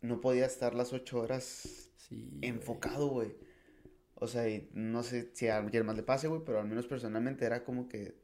No 0.00 0.20
podía 0.20 0.44
estar 0.44 0.74
las 0.74 0.92
ocho 0.92 1.20
horas 1.20 1.90
sí. 1.96 2.38
enfocado, 2.42 3.08
güey. 3.08 3.34
O 4.16 4.26
sea, 4.26 4.48
y 4.48 4.68
no 4.74 5.02
sé 5.02 5.30
si 5.32 5.48
a 5.48 5.58
alguien 5.58 5.86
más 5.86 5.96
le 5.96 6.02
pase, 6.02 6.28
güey, 6.28 6.42
pero 6.44 6.60
al 6.60 6.68
menos 6.68 6.86
personalmente 6.86 7.44
era 7.44 7.64
como 7.64 7.88
que 7.88 8.14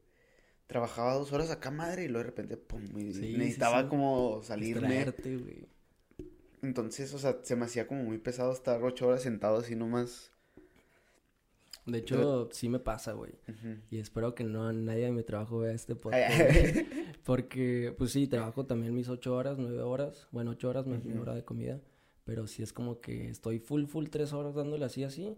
trabajaba 0.67 1.15
dos 1.15 1.33
horas 1.33 1.51
acá, 1.51 1.69
madre, 1.69 2.05
y 2.05 2.07
luego 2.07 2.19
de 2.19 2.29
repente, 2.29 2.57
pum, 2.57 2.85
sí, 2.87 3.35
necesitaba 3.37 3.81
sí. 3.83 3.87
como 3.89 4.41
salirme. 4.43 4.87
Distraerte, 4.87 5.37
güey. 5.37 5.67
Entonces, 6.61 7.13
o 7.13 7.19
sea, 7.19 7.39
se 7.43 7.55
me 7.55 7.65
hacía 7.65 7.87
como 7.87 8.03
muy 8.03 8.19
pesado 8.19 8.53
estar 8.53 8.81
ocho 8.83 9.07
horas 9.07 9.23
sentado 9.23 9.57
así 9.57 9.75
nomás. 9.75 10.31
De 11.85 11.97
hecho, 11.99 12.49
sí 12.51 12.69
me 12.69 12.79
pasa, 12.79 13.13
güey. 13.13 13.33
Y 13.89 13.97
espero 13.97 14.35
que 14.35 14.43
no 14.43 14.71
nadie 14.71 15.05
de 15.05 15.11
mi 15.11 15.23
trabajo 15.23 15.59
vea 15.59 15.73
este 15.73 15.95
podcast. 15.95 16.31
ay. 16.39 16.87
Porque, 17.23 17.93
pues 17.97 18.11
sí, 18.11 18.27
trabajo 18.27 18.65
también 18.65 18.93
mis 18.93 19.09
ocho 19.09 19.35
horas, 19.35 19.57
nueve 19.57 19.81
horas. 19.81 20.27
Bueno, 20.31 20.51
ocho 20.51 20.69
horas 20.69 20.85
más 20.87 21.03
mi 21.03 21.13
Ujú. 21.13 21.21
hora 21.23 21.35
de 21.35 21.43
comida. 21.43 21.79
Pero 22.23 22.45
sí 22.47 22.61
es 22.63 22.71
como 22.71 23.01
que 23.01 23.29
estoy 23.29 23.59
full, 23.59 23.85
full 23.85 24.07
tres 24.09 24.31
horas 24.33 24.53
dándole 24.55 24.85
así, 24.85 25.03
así. 25.03 25.37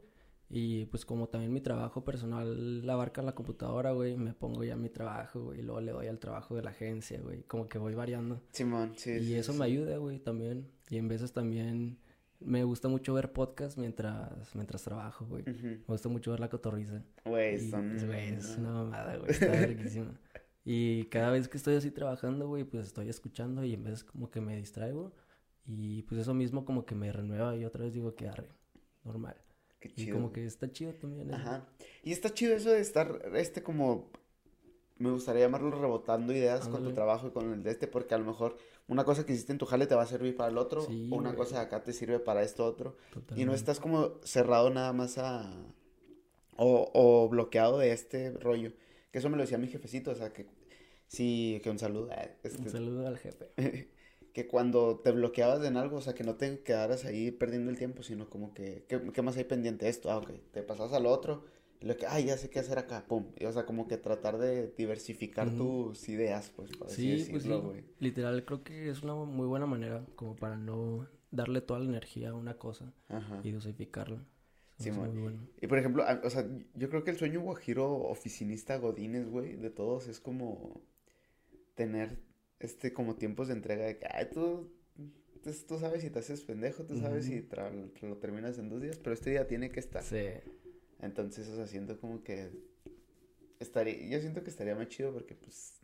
Y 0.50 0.86
pues 0.88 1.06
como 1.06 1.30
también 1.30 1.52
mi 1.52 1.62
trabajo 1.62 2.04
personal 2.04 2.88
abarca 2.90 3.22
la 3.22 3.34
computadora, 3.34 3.92
güey, 3.92 4.18
me 4.18 4.34
pongo 4.34 4.64
ya 4.64 4.76
mi 4.76 4.90
trabajo, 4.90 5.46
güey. 5.46 5.60
Y 5.60 5.64
luego 5.64 5.82
le 5.82 5.92
doy 5.94 6.08
al 6.08 6.20
trabajo 6.20 6.56
de 6.56 6.62
la 6.62 6.70
agencia, 6.72 7.20
güey. 7.22 7.44
Como 7.44 7.68
que 7.70 7.78
voy 7.80 7.96
variando. 7.96 8.42
Simón, 8.52 8.94
sí, 8.98 9.12
Y 9.12 9.20
sí, 9.28 9.36
eso 9.36 9.54
sí. 9.54 9.60
me 9.60 9.66
ayuda, 9.66 9.98
güey, 9.98 10.20
también. 10.20 10.68
Y 10.90 10.98
en 10.98 11.08
veces 11.08 11.32
también 11.32 11.98
me 12.46 12.64
gusta 12.64 12.88
mucho 12.88 13.14
ver 13.14 13.32
podcast 13.34 13.78
mientras, 13.78 14.54
mientras 14.56 14.84
trabajo, 14.84 15.26
güey. 15.26 15.44
Me 15.46 15.84
gusta 15.88 16.10
mucho 16.10 16.32
ver 16.32 16.40
la 16.40 16.50
cotorriza. 16.50 17.04
Güey, 17.26 17.56
Y, 17.56 17.70
son... 17.70 17.90
pues, 17.92 18.06
güey, 18.06 18.34
es 18.34 18.58
una 18.58 18.72
mamada, 18.72 19.18
güey. 19.18 19.32
Está 19.32 19.48
verguísima. 19.48 20.20
Y 20.66 21.06
cada 21.06 21.30
vez 21.32 21.48
que 21.50 21.58
estoy 21.58 21.76
así 21.76 21.92
trabajando, 21.92 22.48
güey, 22.48 22.64
pues 22.64 22.86
estoy 22.88 23.10
escuchando 23.10 23.64
y 23.66 23.74
en 23.74 23.84
vez 23.84 24.04
como 24.04 24.32
que 24.32 24.40
me 24.42 24.56
distraigo. 24.56 25.14
Y 25.66 26.04
pues 26.04 26.22
eso 26.22 26.34
mismo 26.34 26.66
como 26.66 26.86
que 26.86 26.96
me 26.96 27.12
renueva 27.12 27.56
y 27.56 27.66
otra 27.66 27.84
vez 27.84 27.94
digo 27.94 28.16
que 28.16 28.28
arre, 28.28 28.50
normal. 29.04 29.36
Qué 29.80 29.90
Y 29.90 29.92
chido. 30.06 30.16
como 30.16 30.32
que 30.32 30.46
está 30.46 30.72
chido 30.72 30.94
también. 30.94 31.30
eso. 31.30 31.38
Ajá. 31.38 31.68
Y 32.04 32.12
está 32.12 32.30
chido 32.34 32.56
eso 32.56 32.70
de 32.70 32.80
estar, 32.80 33.22
este, 33.36 33.64
como... 33.64 34.10
Me 34.98 35.12
gustaría 35.12 35.42
llamarlo 35.44 35.72
rebotando 35.72 36.34
ideas 36.34 36.68
con 36.68 36.84
tu 36.84 36.94
trabajo 36.94 37.28
y 37.28 37.32
con 37.32 37.52
el 37.52 37.64
de 37.64 37.72
este, 37.72 37.88
porque 37.88 38.14
a 38.14 38.18
lo 38.20 38.26
mejor 38.26 38.58
una 38.88 39.04
cosa 39.04 39.26
que 39.26 39.34
hiciste 39.34 39.52
en 39.52 39.58
tu 39.58 39.66
jale 39.66 39.88
te 39.88 39.96
va 39.96 40.04
a 40.04 40.08
servir 40.08 40.36
para 40.36 40.50
el 40.52 40.58
otro, 40.58 40.82
Sí, 40.82 41.10
o 41.12 41.16
una 41.18 41.30
güey. 41.30 41.38
cosa 41.38 41.58
de 41.60 41.66
acá 41.66 41.84
te 41.84 41.94
sirve 41.94 42.20
para 42.20 42.44
esto 42.44 42.66
otro. 42.66 42.96
Y 43.36 43.46
no 43.46 43.54
estás 43.54 43.80
como 43.80 44.20
cerrado 44.24 44.70
nada 44.70 44.94
más 44.94 45.18
a... 45.18 45.52
O, 46.56 46.92
o 46.94 47.30
bloqueado 47.30 47.80
de 47.80 47.92
este 47.92 48.32
rollo. 48.32 48.72
Que 49.12 49.18
eso 49.20 49.30
me 49.30 49.38
lo 49.38 49.44
decía 49.44 49.58
mi 49.58 49.68
jefecito, 49.68 50.12
o 50.12 50.16
sea, 50.16 50.32
que... 50.34 50.46
Sí, 51.08 51.60
que 51.64 51.70
un 51.70 51.80
saludo. 51.80 52.10
eh, 52.12 52.36
Un 52.44 52.50
este, 52.52 52.70
saludo 52.70 53.08
al 53.08 53.18
jefe. 53.18 53.50
que 54.34 54.48
cuando 54.48 55.00
te 55.00 55.12
bloqueabas 55.12 55.64
en 55.66 55.78
algo, 55.78 55.98
o 55.98 56.02
sea, 56.02 56.14
que 56.14 56.24
no 56.24 56.36
te 56.36 56.62
quedaras 56.64 57.06
ahí 57.06 57.32
perdiendo 57.32 57.70
el 57.72 57.78
tiempo, 57.78 58.04
sino 58.04 58.30
como 58.30 58.54
que, 58.54 58.86
¿qué, 58.88 59.12
qué 59.12 59.22
más 59.22 59.38
hay 59.38 59.44
pendiente? 59.44 59.90
Esto, 59.90 60.12
ah, 60.12 60.18
ok, 60.18 60.32
te 60.52 60.64
pasas 60.64 60.94
al 60.94 61.06
otro, 61.06 61.44
lo 61.84 61.98
que, 61.98 62.08
ay, 62.08 62.26
ya 62.26 62.38
sé 62.38 62.50
qué 62.50 62.60
hacer 62.60 62.80
acá, 62.80 63.06
pum. 63.08 63.26
Y, 63.38 63.46
o 63.46 63.52
sea, 63.52 63.66
como 63.66 63.88
que 63.88 63.98
tratar 63.98 64.38
de 64.38 64.68
diversificar 64.78 65.50
tus 65.52 66.08
ideas, 66.08 66.52
pues, 66.56 66.72
por 66.72 66.88
así 66.88 67.02
Sí, 67.02 67.32
pues 67.32 67.44
sí. 67.44 67.50
decirlo, 67.50 67.62
güey. 67.62 67.84
Literal, 68.00 68.46
creo 68.46 68.64
que 68.64 68.90
es 68.90 69.04
una 69.04 69.16
muy 69.16 69.48
buena 69.48 69.66
manera 69.66 70.06
como 70.16 70.36
para 70.36 70.56
no, 70.56 71.08
darle 71.32 71.62
toda 71.62 71.80
la 71.80 71.86
energía 71.88 72.30
a 72.30 72.36
una 72.36 72.58
cosa 72.58 72.94
Ajá. 73.10 73.42
y 73.44 73.52
dosificarla. 73.52 74.26
Sí, 74.80 74.90
Es 74.90 74.98
muy 74.98 75.10
bueno. 75.10 75.48
Y 75.62 75.68
por 75.68 75.78
ejemplo, 75.78 76.04
o 76.24 76.30
sea, 76.30 76.48
yo 76.74 76.90
creo 76.90 77.04
que 77.04 77.12
el 77.12 77.18
sueño 77.18 77.42
guajiro 77.42 77.92
oficinista 77.92 78.78
godines, 78.78 79.30
güey, 79.30 79.56
de 79.56 79.70
todos 79.70 80.08
es 80.08 80.20
como 80.20 80.82
tener 81.76 82.20
este 82.60 82.94
como 82.94 83.16
tiempos 83.16 83.50
de 83.50 83.56
entrega 83.56 83.86
de 83.86 83.98
que, 83.98 84.08
ay, 84.10 84.30
tú, 84.34 84.72
tú, 85.44 85.78
sabes 85.78 86.02
si 86.02 86.10
te 86.10 86.20
haces 86.20 86.44
pendejo, 86.44 86.84
tú 86.84 86.98
sabes 86.98 87.26
si 87.26 87.46
lo 88.02 88.18
terminas 88.18 88.58
en 88.58 88.70
dos 88.70 88.82
días, 88.82 88.98
pero 88.98 89.14
este 89.14 89.32
día 89.32 89.48
tiene 89.48 89.70
que 89.70 89.80
estar. 89.80 90.02
Sí. 90.02 90.28
Entonces, 91.04 91.48
o 91.50 91.56
sea, 91.56 91.68
siento 91.68 92.00
como 92.00 92.24
que 92.24 92.50
estaría, 93.60 94.08
yo 94.10 94.20
siento 94.20 94.44
que 94.44 94.50
estaría 94.50 94.76
más 94.76 94.88
chido 94.90 95.12
porque 95.14 95.36
pues 95.36 95.80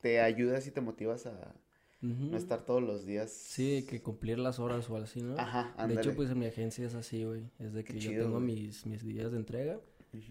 te 0.00 0.20
ayudas 0.20 0.66
y 0.66 0.70
te 0.70 0.80
motivas 0.80 1.26
a 1.26 1.54
no 2.00 2.36
estar 2.36 2.66
todos 2.66 2.82
los 2.82 3.06
días. 3.06 3.30
Sí, 3.32 3.86
que 3.88 4.02
cumplir 4.02 4.38
las 4.38 4.58
horas 4.58 4.88
o 4.90 4.96
así, 4.96 5.22
¿no? 5.22 5.38
Ajá, 5.38 5.72
De 5.76 5.82
ándale. 5.82 6.00
hecho, 6.02 6.14
pues 6.14 6.30
en 6.30 6.38
mi 6.38 6.44
agencia 6.46 6.86
es 6.86 6.94
así, 6.94 7.24
güey. 7.24 7.50
Es 7.58 7.72
de 7.72 7.82
Qué 7.82 7.94
que 7.94 8.00
yo 8.00 8.10
chido, 8.10 8.24
tengo 8.24 8.40
güey. 8.40 8.54
mis, 8.54 8.84
mis 8.86 9.02
días 9.04 9.32
de 9.32 9.38
entrega 9.38 9.80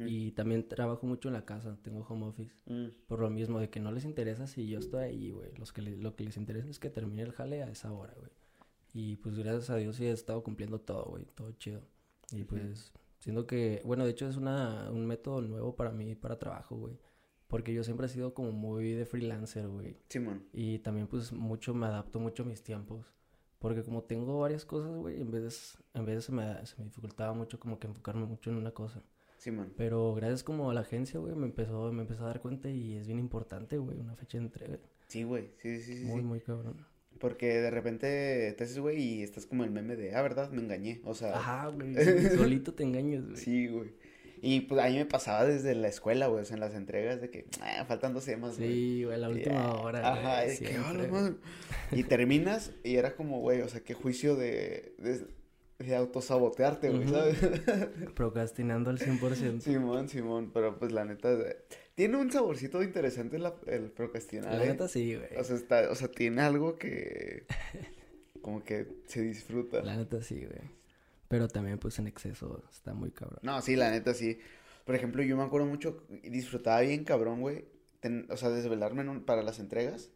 y 0.05 0.31
también 0.31 0.65
trabajo 0.69 1.05
mucho 1.07 1.27
en 1.29 1.33
la 1.33 1.45
casa. 1.45 1.77
Tengo 1.81 2.05
home 2.07 2.27
office. 2.27 2.53
Mm, 2.67 2.89
Por 3.07 3.19
lo 3.19 3.29
mismo, 3.31 3.59
de 3.59 3.69
que 3.69 3.79
no 3.79 3.91
les 3.91 4.05
interesa 4.05 4.45
si 4.47 4.67
yo 4.69 4.77
estoy 4.79 5.03
ahí, 5.03 5.31
güey. 5.31 5.51
Los 5.57 5.73
que 5.73 5.81
le- 5.81 5.97
lo 5.97 6.15
que 6.15 6.23
les 6.23 6.37
interesa 6.37 6.69
es 6.69 6.77
que 6.79 6.89
termine 6.91 7.23
el 7.23 7.31
jale 7.33 7.63
a 7.63 7.69
esa 7.69 7.91
hora, 7.91 8.13
güey. 8.17 8.29
Y 8.93 9.15
pues 9.17 9.35
gracias 9.37 9.71
a 9.71 9.75
Dios 9.77 9.95
sí 9.95 10.05
he 10.05 10.11
estado 10.11 10.43
cumpliendo 10.43 10.79
todo, 10.79 11.05
güey. 11.05 11.25
Todo 11.33 11.51
chido. 11.53 11.81
Y 12.31 12.43
pues 12.43 12.93
siento 13.23 13.47
que, 13.47 13.81
bueno, 13.85 14.03
de 14.03 14.11
hecho 14.11 14.27
es 14.27 14.35
una, 14.35 14.89
un 14.91 15.05
método 15.05 15.41
nuevo 15.41 15.75
para 15.75 15.91
mí, 15.91 16.13
para 16.13 16.37
trabajo, 16.37 16.75
güey. 16.75 16.99
Porque 17.47 17.73
yo 17.73 17.83
siempre 17.83 18.07
he 18.07 18.09
sido 18.09 18.33
como 18.33 18.51
muy 18.51 18.91
de 18.91 19.05
freelancer, 19.05 19.67
güey. 19.67 19.95
Simón. 20.09 20.43
Y 20.51 20.79
también 20.79 21.07
pues 21.07 21.31
mucho 21.31 21.73
me 21.73 21.85
adapto 21.85 22.19
mucho 22.19 22.43
a 22.43 22.45
mis 22.45 22.63
tiempos. 22.63 23.13
Porque 23.59 23.81
como 23.83 24.03
tengo 24.03 24.39
varias 24.41 24.65
cosas, 24.65 24.93
güey, 24.97 25.21
en 25.21 25.31
vez, 25.31 25.77
en 25.93 26.05
vez 26.05 26.25
se 26.25 26.31
me, 26.33 26.65
se 26.65 26.75
me 26.77 26.83
dificultaba 26.83 27.33
mucho 27.33 27.59
como 27.59 27.79
que 27.79 27.87
enfocarme 27.87 28.25
mucho 28.25 28.49
en 28.49 28.57
una 28.57 28.71
cosa. 28.71 29.01
Simón. 29.37 29.73
Pero 29.77 30.13
gracias 30.15 30.43
como 30.43 30.69
a 30.69 30.73
la 30.73 30.81
agencia, 30.81 31.19
güey, 31.19 31.33
me 31.35 31.45
empezó, 31.45 31.91
me 31.93 32.01
empezó 32.01 32.23
a 32.23 32.27
dar 32.27 32.41
cuenta 32.41 32.69
y 32.69 32.95
es 32.95 33.07
bien 33.07 33.19
importante, 33.19 33.77
güey, 33.77 33.99
una 33.99 34.15
fecha 34.15 34.37
de 34.37 34.43
entrega. 34.45 34.79
Sí, 35.07 35.23
güey. 35.23 35.51
Sí, 35.61 35.79
sí, 35.81 35.95
sí, 35.97 36.05
Muy, 36.05 36.21
sí. 36.21 36.25
muy 36.27 36.41
cabrón. 36.41 36.85
Porque 37.19 37.61
de 37.61 37.71
repente 37.71 38.53
te 38.57 38.63
haces, 38.63 38.79
güey, 38.79 39.01
y 39.01 39.23
estás 39.23 39.45
como 39.45 39.63
el 39.63 39.71
meme 39.71 39.95
de, 39.95 40.15
ah, 40.15 40.21
¿verdad? 40.21 40.49
Me 40.51 40.61
engañé. 40.61 41.01
O 41.05 41.13
sea, 41.13 41.35
Ajá, 41.37 41.67
güey, 41.67 41.93
solito 42.35 42.73
te 42.73 42.83
engañas, 42.83 43.25
güey. 43.25 43.37
sí, 43.37 43.67
güey. 43.67 43.91
Y 44.45 44.59
pues 44.59 44.83
a 44.83 44.89
mí 44.89 44.97
me 44.97 45.05
pasaba 45.05 45.45
desde 45.45 45.73
la 45.73 45.87
escuela, 45.87 46.27
güey, 46.27 46.41
o 46.41 46.45
sea, 46.45 46.55
en 46.55 46.59
las 46.59 46.75
entregas 46.75 47.21
de 47.21 47.29
que, 47.29 47.45
ah, 47.61 47.85
faltan 47.87 48.13
dos 48.13 48.25
temas, 48.25 48.57
güey. 48.57 48.73
Sí, 48.73 49.03
güey, 49.05 49.17
la 49.17 49.29
última 49.29 49.63
ah, 49.63 49.75
hora, 49.75 50.11
Ajá, 50.11 50.41
güey, 50.43 50.53
es 50.53 50.59
que, 50.59 50.77
man. 50.77 51.37
Y 51.93 52.03
terminas 52.03 52.73
y 52.83 52.97
era 52.97 53.15
como, 53.15 53.39
güey, 53.39 53.61
o 53.61 53.69
sea, 53.69 53.79
qué 53.79 53.93
juicio 53.93 54.35
de, 54.35 54.95
de, 54.97 55.27
de 55.79 55.95
autosabotearte, 55.95 56.89
güey. 56.89 57.07
¿sabes? 57.07 57.37
Procrastinando 58.15 58.89
al 58.89 58.99
100%. 58.99 59.61
Simón, 59.61 60.09
Simón, 60.09 60.51
pero 60.53 60.77
pues 60.77 60.91
la 60.91 61.05
neta, 61.05 61.29
tiene 61.95 62.17
un 62.17 62.31
saborcito 62.31 62.81
interesante 62.83 63.37
la- 63.39 63.55
el 63.67 63.91
procrastinar, 63.91 64.53
La 64.55 64.63
¿eh? 64.63 64.67
neta 64.69 64.87
sí, 64.87 65.15
güey. 65.15 65.35
O 65.37 65.43
sea, 65.43 65.55
está, 65.55 65.89
o 65.91 65.95
sea, 65.95 66.09
tiene 66.09 66.41
algo 66.41 66.77
que 66.77 67.45
como 68.41 68.63
que 68.63 68.87
se 69.07 69.21
disfruta. 69.21 69.81
La 69.81 69.95
neta 69.95 70.21
sí, 70.21 70.45
güey. 70.45 70.61
Pero 71.27 71.47
también, 71.47 71.79
pues, 71.79 71.97
en 71.99 72.07
exceso 72.07 72.63
está 72.71 72.93
muy 72.93 73.11
cabrón. 73.11 73.39
No, 73.41 73.61
sí, 73.61 73.75
la 73.75 73.89
neta 73.89 74.13
sí. 74.13 74.37
Por 74.85 74.95
ejemplo, 74.95 75.23
yo 75.23 75.35
me 75.37 75.43
acuerdo 75.43 75.65
mucho 75.67 76.03
disfrutaba 76.23 76.81
bien 76.81 77.03
cabrón, 77.05 77.41
güey. 77.41 77.65
ten- 78.01 78.27
o 78.29 78.35
sea, 78.37 78.49
desvelarme 78.49 79.01
en 79.01 79.09
un- 79.09 79.23
para 79.23 79.41
las 79.43 79.59
entregas. 79.59 80.09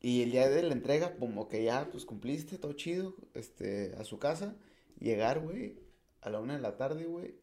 Y 0.00 0.22
el 0.22 0.30
día 0.30 0.48
de 0.48 0.62
la 0.62 0.72
entrega, 0.72 1.16
como 1.16 1.48
que 1.48 1.62
ya, 1.62 1.88
pues 1.90 2.04
cumpliste, 2.06 2.56
todo 2.56 2.72
chido, 2.72 3.14
este, 3.34 3.94
a 3.98 4.04
su 4.04 4.18
casa. 4.18 4.56
Llegar, 4.98 5.40
güey, 5.40 5.76
a 6.22 6.30
la 6.30 6.40
una 6.40 6.54
de 6.56 6.62
la 6.62 6.76
tarde, 6.78 7.04
güey. 7.04 7.34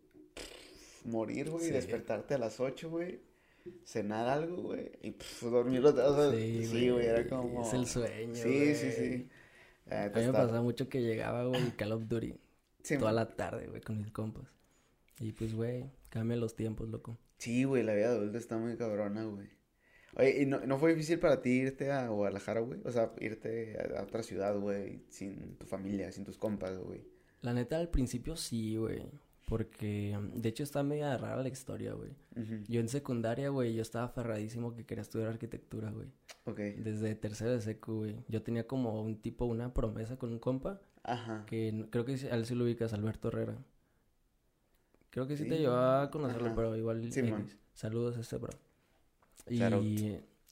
Morir, 1.06 1.50
güey, 1.50 1.65
Sí. 1.65 1.72
despertarte 1.72 2.34
a 2.34 2.38
las 2.38 2.60
ocho, 2.60 2.89
güey. 2.89 3.20
Cenar 3.84 4.28
algo, 4.28 4.62
güey. 4.63 4.91
Y 5.02 5.12
pff, 5.12 5.44
dormir 5.44 5.84
otra 5.86 6.10
o 6.10 6.15
sea, 6.15 6.32
Sí, 6.39 6.65
sí, 6.65 6.89
güey, 6.89 7.06
era 7.06 7.28
como... 7.28 7.62
Es 7.65 7.74
el 7.74 7.86
sueño, 7.88 8.36
Sí, 8.36 8.76
sí, 8.76 8.86
güey. 8.86 8.91
sí. 8.94 9.30
A 9.89 10.06
mí 10.08 10.12
me 10.15 10.22
está- 10.22 10.32
pasaba 10.34 10.62
mucho 10.62 10.89
que 10.89 11.02
llegaba, 11.02 11.46
güey, 11.46 11.72
Call 11.78 11.91
of 11.94 12.08
Duty 12.08 12.36
Sí, 12.84 12.96
toda 12.98 13.08
man. 13.12 13.15
la 13.15 13.36
tarde, 13.36 13.68
güey, 13.68 13.82
con 13.82 13.98
mis 13.98 14.12
compas. 14.12 14.46
Y 15.20 15.32
pues, 15.32 15.54
güey, 15.56 15.89
cambia 16.10 16.38
los 16.38 16.56
tiempos, 16.56 16.89
loco. 16.89 17.18
Sí, 17.38 17.63
güey, 17.63 17.84
la 17.84 17.94
vida 17.94 18.10
adulta 18.10 18.38
está 18.38 18.58
muy 18.58 18.76
cabrona, 18.78 19.24
güey. 19.26 19.48
Oye, 20.18 20.44
¿y 20.44 20.46
no, 20.46 20.60
no 20.65 20.78
fue 20.78 20.91
difícil 20.94 21.20
para 21.20 21.41
ti 21.41 21.50
irte 21.52 21.91
a 21.91 22.08
Guadalajara, 22.08 22.62
güey? 22.62 22.80
O 22.86 22.91
sea, 22.91 23.12
irte 23.20 23.78
a, 23.78 24.00
a 24.00 24.04
otra 24.04 24.24
ciudad, 24.24 24.58
güey, 24.58 25.04
sin 25.10 25.58
tu 25.58 25.65
familia, 25.65 26.12
sin 26.12 26.24
tus 26.24 26.38
compas, 26.38 26.78
güey. 26.78 27.02
La 27.41 27.54
neta, 27.54 27.78
al 27.80 27.89
principio 27.89 28.36
sí, 28.38 28.78
güey. 28.78 29.04
Porque, 29.45 30.17
mm, 30.19 30.41
de 30.41 30.49
hecho, 30.49 30.63
está 30.63 30.84
media 30.84 31.15
rara 31.17 31.41
la 31.41 31.49
historia, 31.49 31.93
güey. 31.93 32.12
Yo 32.67 32.81
en 32.81 32.89
secundaria, 32.89 33.49
güey, 33.49 33.75
yo 33.75 33.81
estaba 33.81 34.05
aferradísimo 34.05 34.75
que 34.75 34.86
quería 34.86 35.03
estudiar 35.03 35.29
arquitectura, 35.29 35.91
güey. 35.91 36.08
Ok. 36.45 36.58
Desde 36.58 37.15
tercero 37.15 37.51
de 37.51 37.62
secu, 37.62 37.99
güey. 37.99 38.15
Yo 38.27 38.41
tenía 38.41 38.67
como 38.67 39.01
un 39.01 39.21
tipo, 39.21 39.45
una 39.45 39.73
promesa 39.73 40.17
con 40.17 40.31
un 40.31 40.39
compa. 40.39 40.81
Ajá. 41.03 41.45
Que 41.45 41.88
creo 41.91 42.05
que 42.05 42.13
a 42.13 42.36
él 42.36 42.45
sí 42.45 42.55
lo 42.55 42.63
ubicas, 42.63 42.93
Alberto 42.93 43.27
Herrera. 43.27 43.55
Creo 45.12 45.27
que 45.27 45.38
sí, 45.38 45.47
te 45.47 45.60
llevó 45.60 45.75
a 45.75 46.10
conocerlo, 46.12 46.47
ajá. 46.47 46.55
pero 46.55 46.75
igual. 46.75 47.12
Sí. 47.12 47.21
Saludos 47.73 48.17
a 48.17 48.21
este 48.21 48.38
bro. 48.38 48.51
Y, 49.47 49.62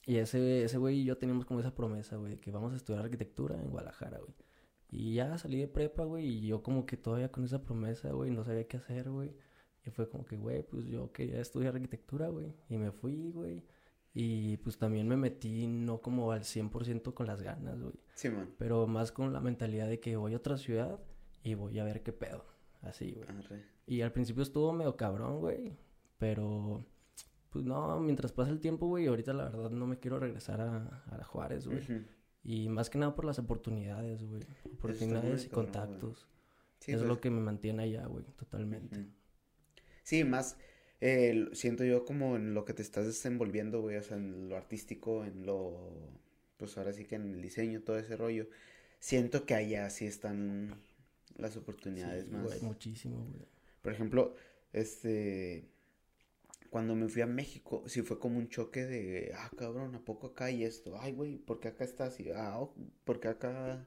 y 0.06 0.16
ese, 0.16 0.64
ese 0.64 0.78
güey 0.78 1.00
y 1.00 1.04
yo 1.04 1.18
teníamos 1.18 1.44
como 1.44 1.60
esa 1.60 1.74
promesa, 1.74 2.16
güey, 2.16 2.36
que 2.36 2.50
vamos 2.50 2.72
a 2.72 2.76
estudiar 2.76 3.04
arquitectura 3.04 3.56
en 3.56 3.70
Guadalajara, 3.70 4.18
güey. 4.18 4.34
Y 4.90 5.14
ya 5.14 5.36
salí 5.38 5.58
de 5.58 5.68
prepa, 5.68 6.04
güey, 6.04 6.26
y 6.26 6.46
yo 6.46 6.62
como 6.62 6.86
que 6.86 6.96
todavía 6.96 7.32
con 7.32 7.44
esa 7.44 7.62
promesa, 7.62 8.12
güey, 8.12 8.30
no 8.30 8.44
sabía 8.44 8.68
qué 8.68 8.76
hacer, 8.76 9.10
güey. 9.10 9.34
Y 9.84 9.90
fue 9.90 10.08
como 10.08 10.24
que, 10.24 10.36
güey, 10.36 10.62
pues 10.62 10.86
yo 10.86 11.12
quería 11.12 11.40
estudiar 11.40 11.74
arquitectura, 11.74 12.28
güey. 12.28 12.54
Y 12.68 12.78
me 12.78 12.90
fui, 12.90 13.30
güey. 13.30 13.64
Y 14.14 14.58
pues 14.58 14.78
también 14.78 15.08
me 15.08 15.16
metí 15.16 15.66
no 15.66 16.00
como 16.00 16.30
al 16.30 16.42
100% 16.42 17.12
con 17.14 17.26
las 17.26 17.42
ganas, 17.42 17.82
güey. 17.82 17.94
Sí, 18.14 18.28
man. 18.30 18.54
Pero 18.58 18.86
más 18.86 19.10
con 19.10 19.32
la 19.32 19.40
mentalidad 19.40 19.88
de 19.88 19.98
que 19.98 20.16
voy 20.16 20.34
a 20.34 20.36
otra 20.36 20.56
ciudad 20.56 21.00
y 21.42 21.54
voy 21.54 21.78
a 21.80 21.84
ver 21.84 22.02
qué 22.02 22.12
pedo. 22.12 22.44
Así, 22.80 23.12
güey. 23.12 23.28
Arre. 23.28 23.64
Y 23.86 24.02
al 24.02 24.12
principio 24.12 24.42
estuvo 24.42 24.72
medio 24.72 24.96
cabrón, 24.96 25.40
güey. 25.40 25.76
Pero, 26.18 26.86
pues 27.50 27.64
no, 27.64 27.98
mientras 28.00 28.32
pasa 28.32 28.50
el 28.50 28.60
tiempo, 28.60 28.86
güey, 28.86 29.06
ahorita 29.06 29.32
la 29.32 29.44
verdad 29.44 29.70
no 29.70 29.86
me 29.86 29.98
quiero 29.98 30.18
regresar 30.18 30.60
a, 30.60 31.02
a 31.10 31.24
Juárez, 31.24 31.66
güey. 31.66 31.82
Ujú. 31.82 32.04
Y 32.44 32.68
más 32.68 32.90
que 32.90 32.98
nada 32.98 33.14
por 33.14 33.24
las 33.24 33.38
oportunidades, 33.38 34.22
güey. 34.22 34.42
Oportunidades 34.64 35.46
y 35.46 35.48
cabrón, 35.48 35.64
contactos. 35.72 36.28
Sí, 36.80 36.92
es 36.92 36.98
pues, 36.98 37.08
lo 37.08 37.20
que 37.20 37.30
me 37.30 37.40
mantiene 37.40 37.84
allá, 37.84 38.06
güey, 38.06 38.24
totalmente. 38.36 39.06
Sí, 40.02 40.24
más 40.24 40.58
eh, 41.06 41.48
siento 41.52 41.84
yo 41.84 42.06
como 42.06 42.36
en 42.36 42.54
lo 42.54 42.64
que 42.64 42.72
te 42.72 42.80
estás 42.80 43.04
desenvolviendo, 43.06 43.82
güey, 43.82 43.96
o 43.96 44.02
sea, 44.02 44.16
en 44.16 44.48
lo 44.48 44.56
artístico, 44.56 45.24
en 45.24 45.44
lo, 45.44 45.92
pues 46.56 46.78
ahora 46.78 46.94
sí 46.94 47.04
que 47.04 47.16
en 47.16 47.34
el 47.34 47.42
diseño, 47.42 47.82
todo 47.82 47.98
ese 47.98 48.16
rollo. 48.16 48.48
Siento 49.00 49.44
que 49.44 49.54
allá 49.54 49.90
sí 49.90 50.06
están 50.06 50.80
las 51.36 51.58
oportunidades 51.58 52.24
Sí, 52.24 52.30
más. 52.30 52.44
güey, 52.44 52.60
muchísimo, 52.62 53.18
güey. 53.18 53.46
Por 53.82 53.92
ejemplo, 53.92 54.34
este, 54.72 55.68
cuando 56.74 56.96
me 56.96 57.08
fui 57.08 57.22
a 57.22 57.26
México, 57.26 57.84
sí 57.86 58.02
fue 58.02 58.18
como 58.18 58.36
un 58.38 58.48
choque 58.48 58.84
de, 58.84 59.32
ah, 59.36 59.48
cabrón, 59.56 59.94
¿a 59.94 60.04
poco 60.04 60.26
acá 60.28 60.46
hay 60.46 60.64
esto? 60.64 60.98
Ay, 61.00 61.12
güey, 61.12 61.36
¿por 61.38 61.60
qué 61.60 61.68
acá 61.68 61.84
está 61.84 62.06
así? 62.06 62.30
Ah, 62.34 62.58
oh, 62.60 62.74
¿por 63.04 63.20
qué 63.20 63.28
acá 63.28 63.86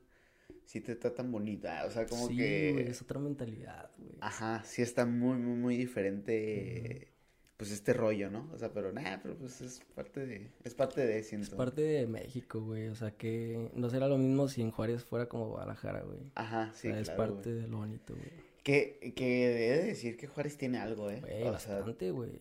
sí 0.66 0.80
te 0.82 0.94
está 0.94 1.14
tan 1.14 1.30
bonita? 1.32 1.86
O 1.86 1.92
sea, 1.92 2.08
como 2.08 2.30
sí, 2.30 2.38
que, 2.38 2.72
güey, 2.72 2.88
es 2.88 3.02
otra 3.02 3.20
mentalidad, 3.20 3.92
güey. 3.98 4.16
ajá, 4.22 4.64
sí 4.64 4.82
está 4.82 5.06
muy, 5.06 5.38
muy, 5.38 5.58
muy 5.58 5.78
diferente, 5.78 7.14
pues, 7.58 7.72
este 7.72 7.94
rollo, 7.94 8.30
¿no? 8.32 8.50
O 8.54 8.58
sea, 8.58 8.72
pero 8.74 8.94
nada, 8.94 9.20
pero 9.22 9.38
pues 9.38 9.60
es 9.62 9.82
parte 9.96 10.26
de, 10.26 10.54
es 10.64 10.74
parte 10.76 11.06
de, 11.06 11.24
Es 11.40 11.50
siento. 11.50 11.58
parte 11.58 11.82
de 11.82 12.08
México, 12.08 12.62
güey. 12.62 12.88
O 12.90 12.96
sea 12.96 13.12
que 13.12 13.70
no 13.74 13.90
será 13.90 14.08
lo 14.08 14.18
mismo 14.18 14.48
si 14.48 14.62
en 14.62 14.72
Juárez 14.72 15.04
fuera 15.04 15.28
como 15.28 15.50
Guadalajara, 15.50 16.04
güey. 16.04 16.32
Ajá, 16.36 16.72
O 16.74 16.74
sí, 16.74 16.88
sea, 16.88 17.00
es 17.00 17.10
claro, 17.10 17.36
parte 17.36 17.54
de 17.54 17.68
lo 17.68 17.78
bonito, 17.80 18.16
güey. 18.16 18.32
Que, 18.64 19.14
que 19.16 19.48
debe 19.50 19.78
de 19.82 19.84
decir 19.88 20.18
que 20.18 20.28
Juárez 20.28 20.58
tiene 20.58 20.78
algo, 20.80 21.10
¿eh? 21.10 21.22
O 21.46 21.52
bastante, 21.52 22.12
güey. 22.12 22.32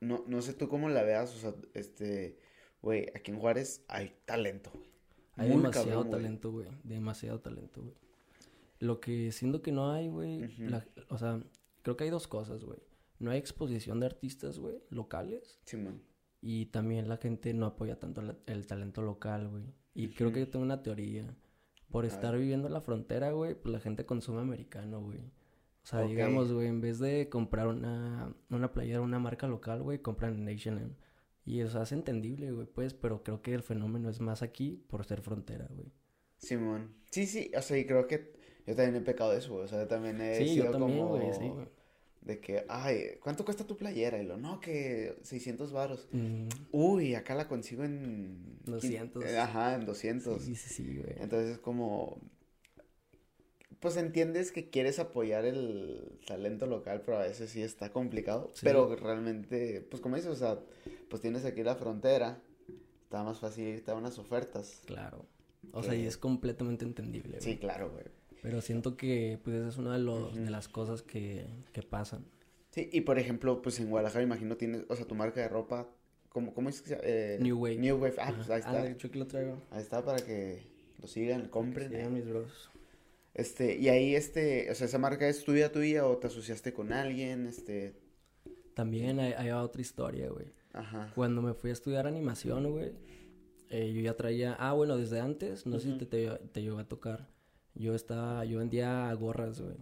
No, 0.00 0.24
no 0.26 0.42
sé 0.42 0.54
tú 0.54 0.68
cómo 0.68 0.88
la 0.88 1.02
veas, 1.02 1.34
o 1.34 1.38
sea, 1.38 1.54
este, 1.74 2.38
güey, 2.82 3.06
aquí 3.14 3.30
en 3.30 3.38
Juárez 3.38 3.84
hay 3.88 4.14
talento, 4.24 4.70
güey. 4.74 4.88
Hay 5.36 5.48
Muy 5.48 5.58
demasiado 5.58 5.88
cabrón, 6.02 6.10
talento, 6.10 6.50
güey. 6.52 6.68
Demasiado 6.84 7.40
talento, 7.40 7.82
güey. 7.82 7.94
Lo 8.80 9.00
que 9.00 9.32
siento 9.32 9.62
que 9.62 9.72
no 9.72 9.90
hay, 9.92 10.08
güey. 10.08 10.44
O 11.08 11.18
sea, 11.18 11.40
creo 11.82 11.96
que 11.96 12.04
hay 12.04 12.10
dos 12.10 12.26
cosas, 12.28 12.64
güey. 12.64 12.78
No 13.18 13.30
hay 13.32 13.38
exposición 13.38 13.98
de 14.00 14.06
artistas, 14.06 14.58
güey, 14.58 14.80
locales. 14.90 15.58
Simón. 15.64 16.02
Y 16.40 16.66
también 16.66 17.08
la 17.08 17.16
gente 17.16 17.52
no 17.54 17.66
apoya 17.66 17.98
tanto 17.98 18.22
la- 18.22 18.36
el 18.46 18.66
talento 18.66 19.02
local, 19.02 19.48
güey. 19.48 19.64
Y 19.94 20.10
creo 20.10 20.32
que 20.32 20.40
yo 20.40 20.48
tengo 20.48 20.64
una 20.64 20.82
teoría. 20.82 21.36
Por 21.90 22.04
estar 22.04 22.36
viviendo 22.36 22.66
en 22.68 22.74
la 22.74 22.80
frontera, 22.80 23.32
güey, 23.32 23.54
pues 23.54 23.72
la 23.72 23.80
gente 23.80 24.04
consume 24.06 24.40
americano, 24.40 25.00
güey. 25.00 25.32
O 25.88 25.90
sea, 25.90 26.02
digamos, 26.02 26.52
güey, 26.52 26.66
en 26.68 26.82
vez 26.82 26.98
de 26.98 27.30
comprar 27.30 27.66
una, 27.68 28.34
una 28.50 28.72
playera, 28.72 29.00
una 29.00 29.18
marca 29.18 29.46
local, 29.48 29.82
güey, 29.82 30.00
compran 30.02 30.36
en 30.36 30.48
H&M. 30.54 30.90
Y 31.46 31.60
eso 31.60 31.80
hace 31.80 31.94
entendible, 31.94 32.52
güey, 32.52 32.66
pues, 32.66 32.92
pero 32.92 33.22
creo 33.22 33.40
que 33.40 33.54
el 33.54 33.62
fenómeno 33.62 34.10
es 34.10 34.20
más 34.20 34.42
aquí 34.42 34.84
por 34.88 35.04
ser 35.06 35.22
frontera, 35.22 35.66
güey. 35.70 35.90
Simón. 36.36 36.94
Sí, 37.10 37.26
sí, 37.26 37.50
o 37.56 37.62
sea, 37.62 37.78
y 37.78 37.86
creo 37.86 38.06
que 38.06 38.32
Yo 38.66 38.76
también 38.76 38.96
he 38.96 39.00
pecado 39.00 39.32
de 39.32 39.38
eso, 39.38 39.54
güey. 39.54 39.64
O 39.64 39.68
sea, 39.68 39.78
yo 39.80 39.88
también 39.88 40.20
he 40.20 40.36
Sí, 40.36 40.48
sido 40.50 40.66
yo 40.66 40.70
también, 40.72 40.98
como... 40.98 41.16
güey, 41.16 41.32
sí. 41.32 41.50
De 42.20 42.38
que, 42.40 42.64
ay, 42.68 43.18
¿cuánto 43.22 43.44
cuesta 43.46 43.66
tu 43.66 43.76
playera? 43.78 44.20
Y 44.20 44.26
lo, 44.26 44.36
no, 44.36 44.60
que 44.60 45.16
600 45.22 45.72
varos. 45.72 46.06
Mm, 46.12 46.48
Uy, 46.72 47.14
acá 47.14 47.34
la 47.34 47.48
consigo 47.48 47.84
en... 47.84 48.58
200. 48.66 49.24
Eh, 49.24 49.38
Ajá, 49.38 49.74
en 49.76 49.86
200. 49.86 50.42
sí, 50.42 50.54
sí, 50.54 50.68
sí, 50.68 50.98
güey. 50.98 51.14
Entonces 51.18 51.52
es 51.52 51.58
como... 51.58 52.20
Pues 53.80 53.96
entiendes 53.96 54.50
que 54.50 54.70
quieres 54.70 54.98
apoyar 54.98 55.44
el 55.44 56.18
talento 56.26 56.66
local, 56.66 57.02
pero 57.04 57.18
a 57.18 57.22
veces 57.22 57.50
sí 57.50 57.62
está 57.62 57.90
complicado. 57.92 58.50
Sí. 58.54 58.62
Pero 58.64 58.94
realmente, 58.96 59.86
pues 59.88 60.02
como 60.02 60.16
dices, 60.16 60.30
o 60.30 60.34
sea, 60.36 60.58
pues 61.08 61.22
tienes 61.22 61.44
aquí 61.44 61.62
la 61.62 61.76
frontera. 61.76 62.40
Está 63.04 63.22
más 63.22 63.38
fácil 63.38 63.66
irte 63.68 63.90
a 63.90 63.94
unas 63.94 64.18
ofertas. 64.18 64.82
Claro. 64.86 65.24
O 65.72 65.82
sea, 65.82 65.94
y 65.94 66.06
es 66.06 66.16
completamente 66.18 66.84
entendible, 66.84 67.38
güey. 67.38 67.40
Sí, 67.42 67.56
claro, 67.58 67.90
güey. 67.90 68.04
Pero 68.42 68.60
siento 68.60 68.96
que, 68.96 69.38
pues, 69.42 69.56
esa 69.56 69.68
es 69.68 69.78
una 69.78 69.94
de, 69.94 69.98
los, 70.00 70.34
de 70.34 70.50
las 70.50 70.68
cosas 70.68 71.02
que, 71.02 71.46
que 71.72 71.82
pasan. 71.82 72.24
Sí, 72.70 72.88
y 72.92 73.00
por 73.02 73.18
ejemplo, 73.18 73.62
pues 73.62 73.80
en 73.80 73.90
Guadalajara 73.90 74.22
imagino 74.22 74.56
tienes, 74.56 74.84
o 74.88 74.94
sea, 74.96 75.06
tu 75.06 75.14
marca 75.14 75.40
de 75.40 75.48
ropa, 75.48 75.88
¿cómo, 76.28 76.52
cómo 76.54 76.68
es 76.68 76.80
que 76.82 76.88
se 76.90 76.94
llama? 76.96 77.04
Eh, 77.06 77.38
New 77.40 77.58
Wave. 77.58 77.76
New 77.78 77.96
Wave, 77.96 78.14
ah, 78.18 78.32
pues 78.36 78.50
ahí 78.50 78.60
Ah, 78.64 78.70
está. 78.70 78.82
de 78.82 78.90
hecho, 78.92 79.08
aquí 79.08 79.18
lo 79.18 79.26
traigo. 79.26 79.62
Ahí 79.70 79.80
está 79.82 80.04
para 80.04 80.24
que 80.24 80.62
lo 81.00 81.08
sigan, 81.08 81.48
compren. 81.48 81.90
Sí, 81.90 82.08
mis 82.10 82.28
bros. 82.28 82.70
Este, 83.38 83.76
y 83.78 83.88
ahí, 83.88 84.14
este, 84.16 84.70
o 84.70 84.74
sea, 84.74 84.86
esa 84.86 84.98
marca 84.98 85.28
es 85.28 85.44
tuya, 85.44 85.70
tuya, 85.72 86.06
o 86.06 86.18
te 86.18 86.26
asociaste 86.26 86.72
con 86.72 86.92
alguien, 86.92 87.46
este, 87.46 87.94
También 88.74 89.20
hay, 89.20 89.32
hay 89.32 89.50
otra 89.50 89.80
historia, 89.80 90.28
güey. 90.28 90.46
ajá. 90.72 91.12
Cuando 91.14 91.40
me 91.40 91.54
fui 91.54 91.70
a 91.70 91.72
estudiar 91.72 92.06
animación, 92.06 92.70
güey, 92.70 92.92
eh, 93.70 93.92
yo 93.94 94.00
ya 94.00 94.14
traía... 94.16 94.56
Ah, 94.58 94.72
bueno, 94.72 94.96
desde 94.96 95.20
antes, 95.20 95.66
no 95.66 95.78
sé 95.78 95.92
si 95.92 95.98
te, 95.98 96.06
te, 96.06 96.28
te 96.52 96.62
llegó 96.62 96.78
a 96.78 96.88
tocar. 96.88 97.28
Yo 97.74 97.94
estaba... 97.94 98.44
Yo 98.44 98.58
vendía 98.58 99.12
gorras, 99.14 99.60
güey. 99.60 99.76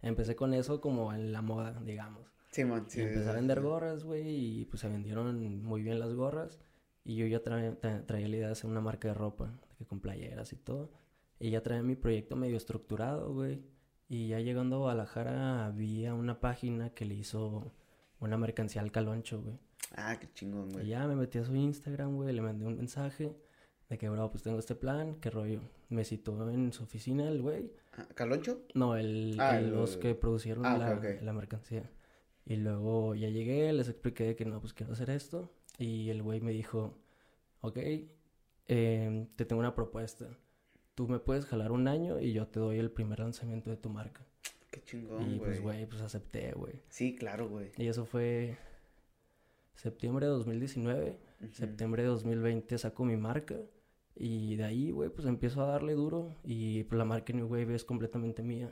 Empecé 0.00 0.34
con 0.34 0.54
eso 0.54 0.80
como 0.80 1.12
en 1.12 1.30
la 1.32 1.42
moda, 1.42 1.80
digamos. 1.84 2.32
Simón, 2.50 2.86
sí. 2.88 3.00
y 3.00 3.02
empecé 3.04 3.28
a 3.28 3.32
sí, 3.32 3.36
vender 3.36 3.58
sí. 3.58 3.64
gorras, 3.64 4.04
güey, 4.04 4.60
y 4.60 4.64
pues 4.66 4.80
se 4.80 4.88
vendieron 4.88 5.62
muy 5.62 5.82
bien 5.82 5.98
las 6.00 6.14
gorras. 6.14 6.58
Y 7.04 7.16
yo 7.16 7.26
ya 7.26 7.42
tra- 7.42 7.78
tra- 7.80 8.06
traía 8.06 8.28
la 8.28 8.36
idea 8.36 8.46
de 8.46 8.52
hacer 8.52 8.70
una 8.70 8.80
marca 8.80 9.08
de 9.08 9.14
ropa, 9.14 9.58
que 9.78 9.84
con 9.84 10.00
playeras 10.00 10.52
y 10.52 10.56
todo. 10.56 10.90
Y 11.42 11.50
ya 11.50 11.62
traía 11.62 11.82
mi 11.82 11.96
proyecto 11.96 12.36
medio 12.36 12.56
estructurado, 12.56 13.32
güey. 13.34 13.60
Y 14.08 14.28
ya 14.28 14.38
llegando 14.40 14.76
a 14.76 14.78
Guadalajara 14.80 15.70
vi 15.74 16.06
a 16.06 16.14
una 16.14 16.38
página 16.40 16.90
que 16.90 17.04
le 17.04 17.14
hizo 17.14 17.72
una 18.20 18.36
mercancía 18.38 18.80
al 18.82 18.92
caloncho, 18.92 19.42
güey. 19.42 19.58
Ah, 19.96 20.16
qué 20.20 20.28
chingón, 20.32 20.70
Y 20.70 20.72
güey. 20.74 20.86
ya 20.86 21.06
me 21.08 21.16
metí 21.16 21.38
a 21.38 21.44
su 21.44 21.54
Instagram, 21.54 22.14
güey, 22.14 22.32
le 22.32 22.42
mandé 22.42 22.64
un 22.66 22.76
mensaje 22.76 23.34
de 23.88 23.98
que, 23.98 24.08
bro, 24.08 24.30
pues 24.30 24.42
tengo 24.44 24.58
este 24.58 24.74
plan, 24.74 25.16
qué 25.20 25.30
rollo. 25.30 25.60
Me 25.88 26.04
citó 26.04 26.48
en 26.50 26.72
su 26.72 26.84
oficina 26.84 27.28
el 27.28 27.42
güey. 27.42 27.72
Ah, 27.96 28.06
¿Caloncho? 28.14 28.62
No, 28.74 28.96
el, 28.96 29.36
Ah, 29.40 29.58
el- 29.58 29.66
el- 29.66 29.70
los 29.72 29.96
que 29.96 30.14
producieron 30.14 30.64
Ah, 30.64 30.78
la, 30.78 31.32
mercancía. 31.32 31.90
Y 32.46 32.56
luego 32.56 33.14
ya 33.14 33.28
llegué, 33.28 33.72
les 33.72 33.88
expliqué 33.88 34.36
que 34.36 34.44
no, 34.44 34.60
pues 34.60 34.72
quiero 34.74 34.92
hacer 34.92 35.10
esto. 35.10 35.50
Y 35.78 36.08
el 36.10 36.22
güey 36.22 36.40
me 36.40 36.52
dijo, 36.52 36.94
ok, 37.60 37.78
em, 38.68 39.26
te 39.36 39.44
tengo 39.44 39.60
una 39.60 39.74
propuesta. 39.74 40.26
Tú 40.94 41.08
me 41.08 41.18
puedes 41.18 41.46
jalar 41.46 41.72
un 41.72 41.88
año 41.88 42.20
y 42.20 42.32
yo 42.32 42.46
te 42.48 42.60
doy 42.60 42.78
el 42.78 42.90
primer 42.90 43.20
lanzamiento 43.20 43.70
de 43.70 43.76
tu 43.76 43.88
marca. 43.88 44.24
Qué 44.70 44.82
chingón, 44.82 45.22
y 45.22 45.38
güey. 45.38 45.38
pues, 45.38 45.60
güey, 45.62 45.86
pues 45.86 46.00
acepté, 46.02 46.52
güey. 46.52 46.74
Sí, 46.88 47.14
claro, 47.14 47.48
güey. 47.48 47.72
Y 47.78 47.86
eso 47.88 48.04
fue 48.04 48.56
septiembre 49.74 50.26
de 50.26 50.32
2019. 50.32 51.18
Ujú. 51.42 51.52
Septiembre 51.54 52.02
de 52.02 52.08
2020 52.08 52.78
saco 52.78 53.04
mi 53.04 53.16
marca. 53.16 53.56
Y 54.14 54.56
de 54.56 54.64
ahí, 54.64 54.90
güey, 54.90 55.08
pues 55.10 55.26
empiezo 55.26 55.62
a 55.62 55.66
darle 55.66 55.94
duro. 55.94 56.34
Y 56.44 56.84
pues 56.84 56.98
la 56.98 57.04
marca 57.04 57.32
New 57.32 57.46
Wave 57.46 57.74
es 57.74 57.84
completamente 57.84 58.42
mía. 58.42 58.70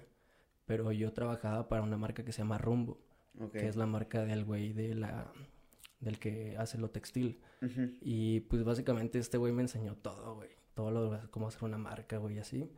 Pero 0.67 0.93
yo 0.93 1.13
trabajaba 1.13 1.69
para 1.69 1.83
una 1.83 1.97
marca 1.97 2.25
que 2.25 2.33
se 2.33 2.39
llama 2.43 2.59
Rumbo, 2.59 2.99
Ok. 3.41 3.53
que 3.53 3.67
es 3.67 3.77
la 3.77 3.87
marca 3.87 4.25
del 4.25 4.45
güey 4.45 4.73
de 4.73 4.95
la 4.95 5.33
del 6.01 6.19
que 6.19 6.57
hace 6.57 6.79
lo 6.79 6.91
textil. 6.91 7.41
Y 8.01 8.41
pues 8.41 8.63
básicamente 8.65 9.19
este 9.19 9.37
güey 9.37 9.53
me 9.53 9.63
enseñó 9.63 9.97
todo, 9.97 10.37
güey. 10.37 10.49
Todo 10.75 10.91
lo 10.91 11.11
de 11.11 11.29
cómo 11.31 11.49
hacer 11.49 11.65
una 11.65 11.79
marca, 11.79 12.19
güey, 12.19 12.39
así. 12.39 12.71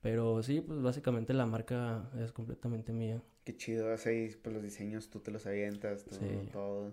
Pero 0.00 0.42
sí, 0.42 0.60
pues 0.60 0.80
básicamente 0.80 1.34
la 1.34 1.46
marca 1.46 2.10
es 2.18 2.32
completamente 2.32 2.92
mía. 2.92 3.22
Qué 3.44 3.56
chido, 3.56 3.92
y, 3.94 4.28
pues 4.36 4.54
los 4.54 4.62
diseños 4.62 5.08
tú 5.10 5.20
te 5.20 5.30
los 5.30 5.46
avientas, 5.46 6.04
todo, 6.04 6.18
Sí. 6.18 6.48
todo. 6.52 6.92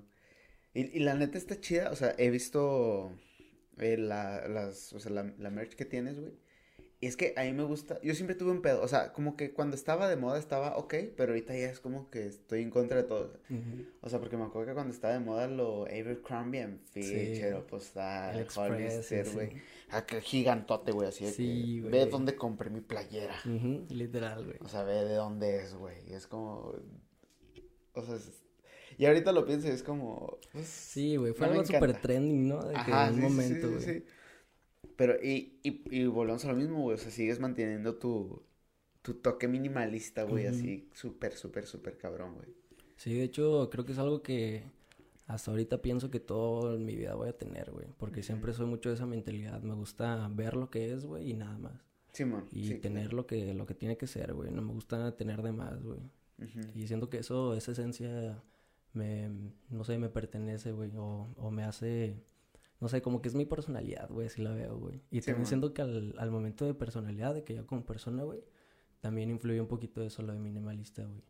Y, 0.74 0.98
y 0.98 1.00
la 1.00 1.14
neta 1.16 1.38
está 1.38 1.60
chida, 1.60 1.92
o 1.92 1.96
sea, 1.96 2.16
he 2.18 2.30
visto 2.30 3.12
eh, 3.78 3.98
la, 3.98 4.48
las, 4.48 4.94
o 4.94 5.00
sea, 5.00 5.12
la, 5.12 5.24
la 5.38 5.50
merch 5.50 5.76
que 5.76 5.86
tienes, 5.86 6.20
güey. 6.20 6.34
Y 7.06 7.08
es 7.08 7.18
que 7.18 7.36
a 7.38 7.44
mí 7.44 7.54
me 7.54 7.62
gusta, 7.64 8.02
yo 8.02 8.16
siempre 8.16 8.36
tuve 8.36 8.50
un 8.50 8.64
pedo, 8.64 8.82
o 8.82 8.88
sea, 8.88 9.14
como 9.14 9.38
que 9.38 9.52
cuando 9.54 9.76
estaba 9.76 10.10
de 10.10 10.16
moda 10.16 10.40
estaba 10.40 10.76
ok, 10.76 10.96
pero 11.16 11.34
ahorita 11.34 11.54
ya 11.54 11.70
es 11.70 11.80
como 11.80 12.10
que 12.10 12.26
estoy 12.26 12.64
en 12.64 12.72
contra 12.72 12.98
de 12.98 13.04
todo. 13.04 13.32
O 14.02 14.10
sea, 14.10 14.20
porque 14.20 14.38
me 14.38 14.46
acuerdo 14.46 14.70
que 14.70 14.74
cuando 14.74 14.92
estaba 14.92 15.14
de 15.14 15.20
moda 15.20 15.46
lo 15.48 15.84
Abercrombie 15.84 16.62
and 16.64 16.80
Fitch, 16.92 17.06
Sí. 17.36 17.42
Aeropostale, 17.44 18.40
El 18.42 18.48
Hollister, 18.56 19.30
güey. 19.34 19.52
sí. 19.52 19.58
Aquel 19.92 20.22
gigantote, 20.22 20.92
güey, 20.94 21.10
así 21.10 21.26
de 21.26 21.32
Sí, 21.32 21.76
que, 21.76 21.90
güey. 21.90 21.92
ve 21.92 22.06
dónde 22.10 22.36
compré 22.36 22.72
mi 22.72 22.82
playera. 22.82 23.36
Literal, 23.90 24.44
güey. 24.44 24.58
O 24.62 24.68
sea, 24.68 24.82
ve 24.82 25.06
de 25.06 25.14
dónde 25.14 25.58
es, 25.58 25.76
güey. 25.76 25.98
Y 26.10 26.14
es 26.14 26.26
como. 26.26 26.74
O 27.94 28.02
sea, 28.02 28.16
es- 28.16 28.42
y 28.98 29.06
ahorita 29.06 29.32
lo 29.32 29.46
pienso 29.46 29.68
y 29.68 29.72
es 29.72 29.84
como. 29.84 30.40
pues, 30.54 30.66
Sí, 30.66 31.18
güey, 31.18 31.34
fue 31.34 31.46
no 31.46 31.54
algo 31.54 31.66
súper 31.66 32.02
trending, 32.02 32.48
¿no? 32.50 32.64
De 32.64 32.74
que 32.74 32.80
Ajá, 32.80 33.10
en 33.10 33.14
un 33.14 33.22
sí, 33.22 33.28
momento, 33.28 33.70
güey. 33.72 34.04
Pero, 34.96 35.16
y, 35.22 35.60
y, 35.64 35.82
y 35.90 36.06
volvemos 36.06 36.46
a 36.46 36.50
lo 36.50 36.56
mismo, 36.56 36.82
güey. 36.82 36.96
O 36.96 36.98
sea, 36.98 37.12
sigues 37.12 37.40
manteniendo 37.40 37.96
tu, 37.96 38.44
tu 39.02 39.16
toque 39.16 39.48
minimalista, 39.48 40.24
güey. 40.24 40.48
Así, 40.48 40.90
súper, 40.94 41.34
súper, 41.34 41.66
súper 41.66 41.98
cabrón, 41.98 42.36
güey. 42.36 42.50
Sí, 42.98 43.14
de 43.14 43.24
hecho, 43.24 43.70
creo 43.70 43.86
que 43.86 43.92
es 43.92 44.00
algo 44.00 44.22
que 44.22 44.64
hasta 45.28 45.52
ahorita 45.52 45.82
pienso 45.82 46.12
que 46.12 46.20
toda 46.20 46.78
mi 46.78 46.96
vida 46.96 47.16
voy 47.16 47.30
a 47.30 47.38
tener, 47.38 47.72
güey. 47.72 47.88
Porque 47.98 48.24
siempre 48.24 48.54
soy 48.54 48.68
mucho 48.68 48.90
de 48.90 48.96
esa 48.96 49.06
mentalidad. 49.06 49.62
Me 49.62 49.74
gusta 49.74 50.30
ver 50.34 50.56
lo 50.56 50.70
que 50.70 50.94
es, 50.94 51.06
güey, 51.06 51.32
y 51.32 51.34
nada 51.34 51.58
más. 51.58 51.86
Simón. 52.14 52.46
Y 52.52 52.68
sí, 52.68 52.76
tener 52.76 53.12
lo 53.12 53.28
que, 53.28 53.54
lo 53.54 53.66
que 53.66 53.74
tiene 53.74 53.98
que 53.98 54.08
ser, 54.08 54.34
güey. 54.34 54.52
No 54.52 54.62
me 54.62 54.72
gusta 54.72 55.16
tener 55.18 55.42
de 55.42 55.52
más, 55.52 55.84
güey. 55.84 56.00
Ujú. 56.38 56.60
Y 56.74 56.88
siento 56.88 57.10
que 57.10 57.18
eso, 57.18 57.54
esa 57.56 57.72
esencia, 57.74 58.42
me, 58.94 59.30
no 59.70 59.84
sé, 59.84 59.98
me 59.98 60.10
pertenece, 60.10 60.72
güey. 60.72 60.92
O, 60.96 61.28
o 61.38 61.52
me 61.52 61.64
hace, 61.64 62.16
no 62.82 62.88
sé, 62.90 63.02
como 63.02 63.22
que 63.22 63.30
es 63.30 63.36
mi 63.36 63.46
personalidad, 63.46 64.10
güey, 64.10 64.28
así 64.28 64.42
la 64.42 64.52
veo, 64.54 64.78
güey. 64.78 65.02
Y 65.12 65.22
Sí, 65.22 65.28
también 65.28 65.46
siento 65.48 65.74
que 65.74 65.82
al, 65.82 66.14
al 66.18 66.32
momento 66.32 66.66
de 66.66 66.74
personalidad, 66.74 67.34
de 67.34 67.44
que 67.44 67.56
yo 67.56 67.66
como 67.66 67.86
persona, 67.86 68.24
güey, 68.24 68.44
también 69.02 69.30
influye 69.30 69.62
un 69.62 69.68
poquito 69.68 70.04
eso, 70.04 70.22
lo 70.24 70.34
de 70.34 70.40
minimalista, 70.40 71.04
güey. 71.06 71.22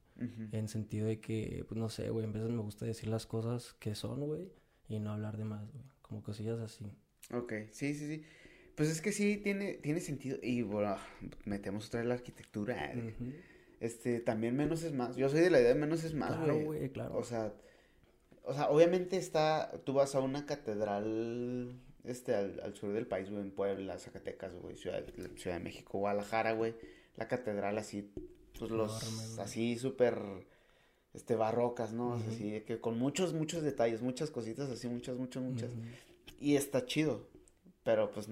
En 0.53 0.69
sentido 0.69 1.07
de 1.07 1.19
que, 1.19 1.65
pues 1.67 1.77
no 1.77 1.89
sé, 1.89 2.09
güey, 2.09 2.25
a 2.25 2.29
veces 2.29 2.49
me 2.49 2.61
gusta 2.61 2.85
decir 2.85 3.09
las 3.09 3.25
cosas 3.25 3.73
que 3.79 3.95
son, 3.95 4.21
güey, 4.25 4.49
y 4.87 4.99
no 4.99 5.11
hablar 5.11 5.35
de 5.37 5.43
más, 5.43 5.69
güey. 5.71 5.83
Como 6.01 6.23
cosillas 6.23 6.57
así. 6.59 6.85
Ok, 7.33 7.51
sí, 7.71 7.93
sí, 7.93 8.07
sí. 8.07 8.23
Pues 8.75 8.89
es 8.89 9.01
que 9.01 9.11
sí 9.11 9.37
tiene, 9.43 9.73
tiene 9.73 9.99
sentido. 9.99 10.37
Y 10.41 10.61
bueno, 10.61 10.95
metemos 11.45 11.87
otra 11.87 11.99
vez 11.99 12.07
la 12.07 12.13
arquitectura. 12.15 12.93
Este, 13.79 14.19
también 14.21 14.55
menos 14.55 14.83
es 14.83 14.93
más. 14.93 15.15
Yo 15.17 15.27
soy 15.29 15.41
de 15.41 15.49
la 15.49 15.59
idea 15.59 15.73
de 15.73 15.79
menos 15.79 16.03
es 16.03 16.13
más, 16.13 16.29
Claro, 16.35 16.53
güey. 16.53 16.65
güey, 16.65 16.89
claro. 16.91 17.17
O 17.17 17.23
sea, 17.23 17.53
o 18.45 18.53
sea, 18.53 18.69
obviamente 18.69 19.17
está, 19.17 19.71
tú 19.85 19.93
vas 19.93 20.15
a 20.15 20.19
una 20.19 20.45
catedral, 20.45 21.79
este, 22.03 22.35
al, 22.35 22.59
al 22.61 22.75
sur 22.75 22.93
del 22.93 23.07
país, 23.07 23.29
güey, 23.29 23.41
en 23.41 23.51
Puebla, 23.51 23.97
Zacatecas, 23.97 24.53
güey, 24.55 24.75
Ciudad, 24.77 25.03
Ciudad 25.37 25.57
de 25.57 25.63
México, 25.63 25.97
Guadalajara, 25.99 26.53
güey, 26.53 26.75
la 27.17 27.27
catedral 27.27 27.77
así, 27.77 28.11
pues 28.57 28.71
los, 28.71 29.03
Enorme, 29.03 29.41
así 29.43 29.77
súper, 29.77 30.17
este, 31.13 31.35
barrocas, 31.35 31.93
¿no? 31.93 32.11
O 32.13 32.17
sea, 32.17 32.27
Ujú. 32.27 32.35
así, 32.35 32.61
que 32.61 32.79
con 32.79 32.97
muchos, 32.99 33.33
muchos 33.33 33.63
detalles, 33.63 34.01
muchas 34.01 34.31
cositas 34.31 34.69
así, 34.69 34.87
muchas, 34.87 35.17
muchas, 35.17 35.43
muchas. 35.43 35.69
Y 36.39 36.55
está 36.55 36.85
chido, 36.85 37.27
pero 37.83 38.11
pues 38.11 38.27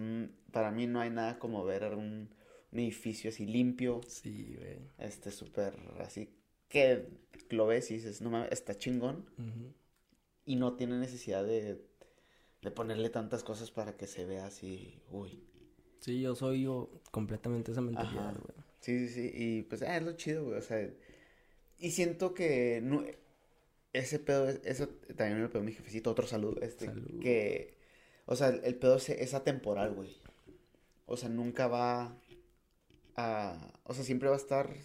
para 0.52 0.71
mí 0.71 0.88
no 0.88 0.99
hay 0.99 1.10
nada 1.10 1.39
como 1.39 1.63
ver 1.63 1.84
un, 1.95 2.30
un 2.71 2.80
edificio 2.80 3.30
así 3.30 3.45
limpio, 3.45 4.02
Sí, 4.08 4.56
güey. 4.60 4.78
este, 4.97 5.32
súper 5.32 5.76
así, 5.99 6.30
que 6.67 7.08
lo 7.49 7.67
ves 7.67 7.89
y 7.91 7.95
dices, 7.95 8.21
no 8.21 8.30
mames, 8.30 8.52
está 8.52 8.76
chingón. 8.76 9.26
Y 10.45 10.56
no 10.56 10.75
tiene 10.75 10.97
necesidad 10.97 11.43
de, 11.45 11.82
de 12.62 12.71
ponerle 12.71 13.10
tantas 13.10 13.43
cosas 13.43 13.71
para 13.71 13.95
que 13.97 14.08
se 14.08 14.25
vea 14.25 14.45
así, 14.47 15.01
uy. 15.12 15.43
Sí, 15.99 16.21
yo 16.21 16.36
soy 16.36 16.63
yo 16.63 16.89
completamente 17.12 17.71
esa 17.71 17.82
mentalidad, 17.82 18.34
güey. 18.34 18.58
Sí, 18.82 19.08
sí, 19.08 19.13
sí, 19.13 19.32
y 19.34 19.62
pues 19.63 19.82
ah, 19.84 19.95
es 19.97 20.03
lo 20.03 20.13
chido, 20.13 20.43
güey, 20.45 20.58
o 20.58 20.62
sea, 20.62 20.89
y 21.77 21.91
siento 21.91 22.34
que 22.34 22.82
no, 22.84 23.03
ese 23.93 24.19
pedo, 24.19 24.49
es- 24.49 24.60
eso 24.65 24.89
también 25.15 25.36
me 25.38 25.43
lo 25.43 25.49
pegó 25.49 25.63
mi 25.63 25.71
jefecito, 25.71 26.12
otro 26.12 26.27
saludo, 26.27 26.60
este, 26.62 26.88
Salud. 26.88 27.19
que, 27.21 27.77
o 28.25 28.36
sea, 28.36 28.49
el 28.49 28.75
pedo 28.75 28.97
es, 28.97 29.08
es 29.10 29.34
atemporal, 29.34 29.93
güey, 29.93 30.17
o 31.06 31.15
sea, 31.15 31.29
nunca 31.29 31.67
va 31.67 32.17
a, 33.15 33.71
o 33.86 33.93
sea, 33.93 34.03
siempre 34.03 34.27
va 34.27 34.36
a 34.36 34.39
estar 34.39 34.75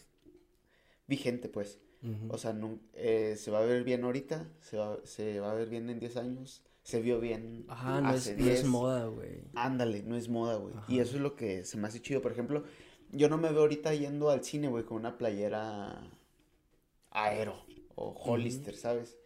vigente, 1.07 1.49
pues, 1.49 1.81
O 2.29 2.39
sea, 2.39 2.57
eh, 2.95 3.35
se 3.37 3.51
va 3.51 3.59
a 3.59 3.65
ver 3.65 3.83
bien 3.83 4.05
ahorita, 4.05 4.49
se 4.61 4.77
va, 4.77 4.99
se 5.05 5.41
va 5.41 5.51
a 5.51 5.55
ver 5.55 5.69
bien 5.69 5.91
en 5.91 5.99
10 5.99 6.17
años, 6.17 6.63
se 6.85 7.03
vio 7.03 7.21
bien 7.21 7.65
Ajá, 7.69 8.01
no 8.01 8.09
hace 8.09 8.33
es, 8.33 8.39
no 8.39 8.47
es 8.47 8.61
10. 8.61 8.67
moda, 8.67 9.07
güey. 9.07 9.43
Ándale, 9.55 10.03
no 10.05 10.17
es 10.17 10.29
moda, 10.29 10.57
güey. 10.57 10.75
Y 10.87 11.01
eso 11.01 11.17
es 11.17 11.23
lo 11.23 11.35
que 11.35 11.65
se 11.65 11.77
me 11.77 11.89
hace 11.89 12.01
chido. 12.01 12.23
Por 12.23 12.33
ejemplo, 12.33 12.65
yo 13.13 13.29
no 13.29 13.37
me 13.37 13.51
veo 13.51 13.63
ahorita 13.63 13.95
yendo 13.95 14.31
al 14.31 14.45
cine, 14.45 14.69
güey, 14.69 14.85
con 14.85 14.99
una 14.99 15.19
playera 15.19 16.09
aero 17.11 17.57
o 17.95 18.11
Hollister, 18.11 18.77
¿sabes? 18.77 19.19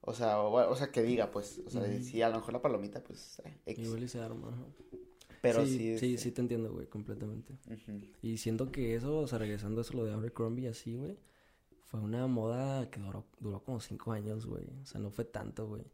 O 0.00 0.12
sea, 0.12 0.40
o, 0.40 0.70
o, 0.70 0.76
sea, 0.76 0.92
que 0.92 1.02
diga, 1.02 1.30
pues, 1.30 1.60
o 1.66 1.70
sea, 1.70 1.82
si 2.00 2.22
a 2.22 2.28
lo 2.28 2.36
mejor 2.36 2.52
la 2.52 2.62
palomita, 2.62 3.02
pues, 3.02 3.40
eh, 3.44 3.54
X. 3.66 3.86
Igual 3.86 4.04
y 4.04 4.08
se 4.08 4.20
arma, 4.20 4.52
Pero 5.40 5.64
sí. 5.64 5.78
Sí, 5.78 5.98
sí, 5.98 6.18
sí 6.18 6.30
te 6.30 6.42
entiendo, 6.42 6.72
güey, 6.72 6.86
completamente. 6.86 7.58
Y 8.22 8.36
siento 8.36 8.70
que 8.70 8.94
eso, 8.94 9.18
o 9.18 9.26
sea, 9.26 9.38
regresando 9.38 9.80
a 9.80 9.82
eso, 9.82 9.94
lo 9.94 10.04
de 10.04 10.12
Abercrombie 10.12 10.68
así, 10.68 10.94
güey, 10.94 11.16
fue 11.84 12.00
una 12.00 12.26
moda 12.26 12.90
que 12.90 13.00
duró, 13.00 13.24
duró 13.38 13.62
como 13.62 13.80
cinco 13.80 14.12
años, 14.12 14.46
güey. 14.46 14.64
O 14.82 14.86
sea, 14.86 15.00
no 15.00 15.10
fue 15.10 15.24
tanto, 15.24 15.66
güey. 15.68 15.84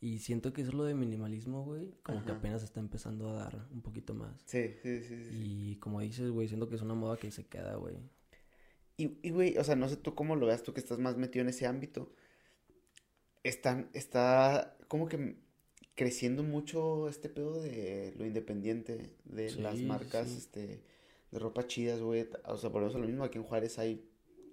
Y 0.00 0.20
siento 0.20 0.52
que 0.52 0.62
eso 0.62 0.72
lo 0.72 0.84
de 0.84 0.94
minimalismo, 0.94 1.62
güey, 1.62 1.92
como 2.02 2.24
que 2.24 2.32
apenas 2.32 2.62
está 2.62 2.80
empezando 2.80 3.28
a 3.28 3.34
dar 3.34 3.68
un 3.70 3.82
poquito 3.82 4.14
más. 4.14 4.40
Sí, 4.46 4.74
sí, 4.82 5.02
sí. 5.02 5.24
sí. 5.24 5.30
Y 5.30 5.76
como 5.76 6.00
dices, 6.00 6.30
güey, 6.30 6.48
siento 6.48 6.68
que 6.70 6.76
es 6.76 6.82
una 6.82 6.94
moda 6.94 7.18
que 7.18 7.30
se 7.30 7.44
queda, 7.44 7.76
güey. 7.76 7.98
Y, 9.22 9.30
güey, 9.30 9.56
o 9.56 9.64
sea, 9.64 9.76
no 9.76 9.88
sé 9.88 9.96
tú 9.96 10.14
cómo 10.14 10.36
lo 10.36 10.46
veas, 10.46 10.62
tú 10.62 10.74
que 10.74 10.80
estás 10.80 10.98
más 10.98 11.16
metido 11.16 11.42
en 11.42 11.48
ese 11.48 11.66
ámbito. 11.66 12.12
Están, 13.42 13.88
está 13.94 14.76
como 14.88 15.08
que 15.08 15.36
creciendo 15.94 16.42
mucho 16.42 17.08
este 17.08 17.30
pedo 17.30 17.60
de 17.62 18.12
lo 18.18 18.26
independiente, 18.26 19.16
de 19.24 19.52
las 19.56 19.78
marcas, 19.80 20.30
este, 20.32 20.82
de 21.30 21.38
ropa 21.38 21.66
chidas, 21.66 22.02
güey. 22.02 22.28
O 22.44 22.58
sea, 22.58 22.70
por 22.70 22.82
eso 22.82 22.98
lo 22.98 23.06
mismo, 23.06 23.24
aquí 23.24 23.38
en 23.38 23.44
Juárez 23.44 23.78
hay, 23.78 24.06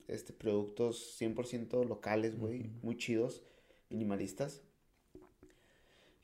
este, 0.08 0.34
productos 0.34 1.18
100% 1.20 1.86
locales, 1.88 2.38
güey, 2.38 2.70
muy 2.82 2.98
chidos, 2.98 3.44
minimalistas. 3.90 4.64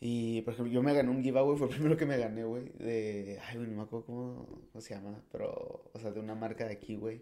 Y, 0.05 0.41
por 0.41 0.53
ejemplo, 0.53 0.73
yo 0.73 0.83
me 0.83 0.93
gané 0.93 1.09
un 1.09 1.23
giveaway, 1.23 1.57
fue 1.57 1.67
el 1.67 1.73
primero 1.75 1.95
que 1.95 2.05
me 2.05 2.17
gané, 2.17 2.43
güey, 2.43 2.69
de, 2.77 3.39
ay, 3.47 3.55
güey, 3.55 3.69
no 3.69 3.77
me 3.77 3.83
acuerdo 3.83 4.05
cómo, 4.05 4.47
cómo, 4.71 4.81
se 4.81 4.93
llama, 4.93 5.23
pero, 5.31 5.89
o 5.93 5.99
sea, 5.99 6.11
de 6.11 6.19
una 6.19 6.35
marca 6.35 6.65
de 6.65 6.73
aquí, 6.73 6.97
güey. 6.97 7.21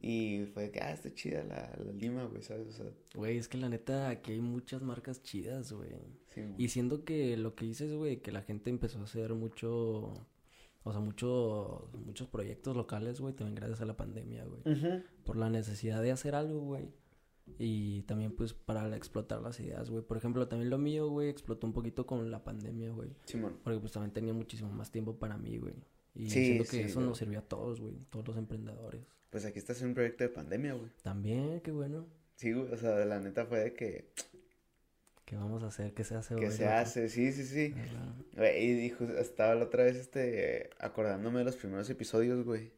Y 0.00 0.46
fue 0.54 0.70
que, 0.70 0.80
ah, 0.80 0.92
está 0.92 1.12
chida 1.12 1.44
la, 1.44 1.76
la 1.84 1.92
lima, 1.92 2.24
güey, 2.24 2.42
¿sabes? 2.42 2.68
O 2.68 2.72
sea... 2.72 2.86
Güey, 3.14 3.36
es 3.36 3.48
que 3.48 3.58
la 3.58 3.68
neta, 3.68 4.08
aquí 4.08 4.32
hay 4.32 4.40
muchas 4.40 4.80
marcas 4.80 5.22
chidas, 5.22 5.72
güey. 5.72 5.90
y 6.56 6.68
siendo 6.68 7.04
que 7.04 7.36
lo 7.36 7.54
que 7.54 7.66
dices, 7.66 7.92
güey, 7.92 8.22
que 8.22 8.32
la 8.32 8.40
gente 8.42 8.70
empezó 8.70 8.98
a 9.00 9.04
hacer 9.04 9.34
mucho... 9.34 10.14
O 10.82 10.92
sea, 10.92 11.00
mucho, 11.00 11.90
muchos 12.06 12.28
proyectos 12.28 12.74
locales, 12.76 13.20
güey, 13.20 13.34
también 13.34 13.54
gracias 13.54 13.80
a 13.82 13.84
la 13.84 13.96
pandemia, 13.96 14.44
güey. 14.44 14.62
Por 15.24 15.36
la 15.36 15.50
necesidad 15.50 16.02
de 16.02 16.12
hacer 16.12 16.34
algo, 16.34 16.60
güey. 16.60 16.88
Y 17.58 18.02
también, 18.02 18.32
pues, 18.32 18.54
para 18.54 18.96
explotar 18.96 19.42
las 19.42 19.58
ideas, 19.60 19.90
güey. 19.90 20.02
Por 20.02 20.16
ejemplo, 20.16 20.46
también 20.48 20.70
lo 20.70 20.78
mío, 20.78 21.08
güey, 21.08 21.28
explotó 21.28 21.66
un 21.66 21.72
poquito 21.72 22.06
con 22.06 22.30
la 22.30 22.44
pandemia, 22.44 22.92
güey. 22.92 23.10
Simón. 23.24 23.58
Porque, 23.62 23.80
pues, 23.80 23.92
también 23.92 24.12
tenía 24.12 24.32
muchísimo 24.32 24.70
más 24.70 24.90
tiempo 24.90 25.18
para 25.18 25.36
mí, 25.36 25.58
güey. 25.58 25.74
Y 26.14 26.30
siento 26.30 26.64
que 26.70 26.84
eso 26.84 27.00
nos 27.00 27.18
sirvió 27.18 27.40
a 27.40 27.42
todos, 27.42 27.80
güey. 27.80 27.94
Todos 28.08 28.28
los 28.28 28.36
emprendedores. 28.36 29.02
Pues 29.30 29.44
aquí 29.44 29.58
estás 29.58 29.80
en 29.82 29.88
un 29.88 29.94
proyecto 29.94 30.24
de 30.24 30.30
pandemia, 30.30 30.74
güey. 30.74 30.90
También, 31.02 31.60
qué 31.60 31.72
bueno. 31.72 32.06
Sí, 32.36 32.52
güey, 32.52 32.72
o 32.72 32.76
sea, 32.76 33.04
la 33.04 33.20
neta 33.20 33.44
fue 33.46 33.60
de 33.60 33.74
que... 33.74 34.12
¿Qué 35.30 35.36
vamos 35.36 35.62
a 35.62 35.68
hacer? 35.68 35.94
¿Qué 35.94 36.02
se 36.02 36.16
hace, 36.16 36.34
güey? 36.34 36.48
¿Qué 36.48 36.52
se 36.52 36.66
hace? 36.66 37.08
Sí, 37.08 37.30
sí, 37.30 37.44
sí. 37.44 37.72
y 38.36 38.72
dijo, 38.72 39.04
estaba 39.04 39.54
la 39.54 39.66
otra 39.66 39.84
vez, 39.84 39.94
este, 39.94 40.70
acordándome 40.80 41.38
de 41.38 41.44
los 41.44 41.54
primeros 41.54 41.88
episodios, 41.88 42.44
güey. 42.44 42.72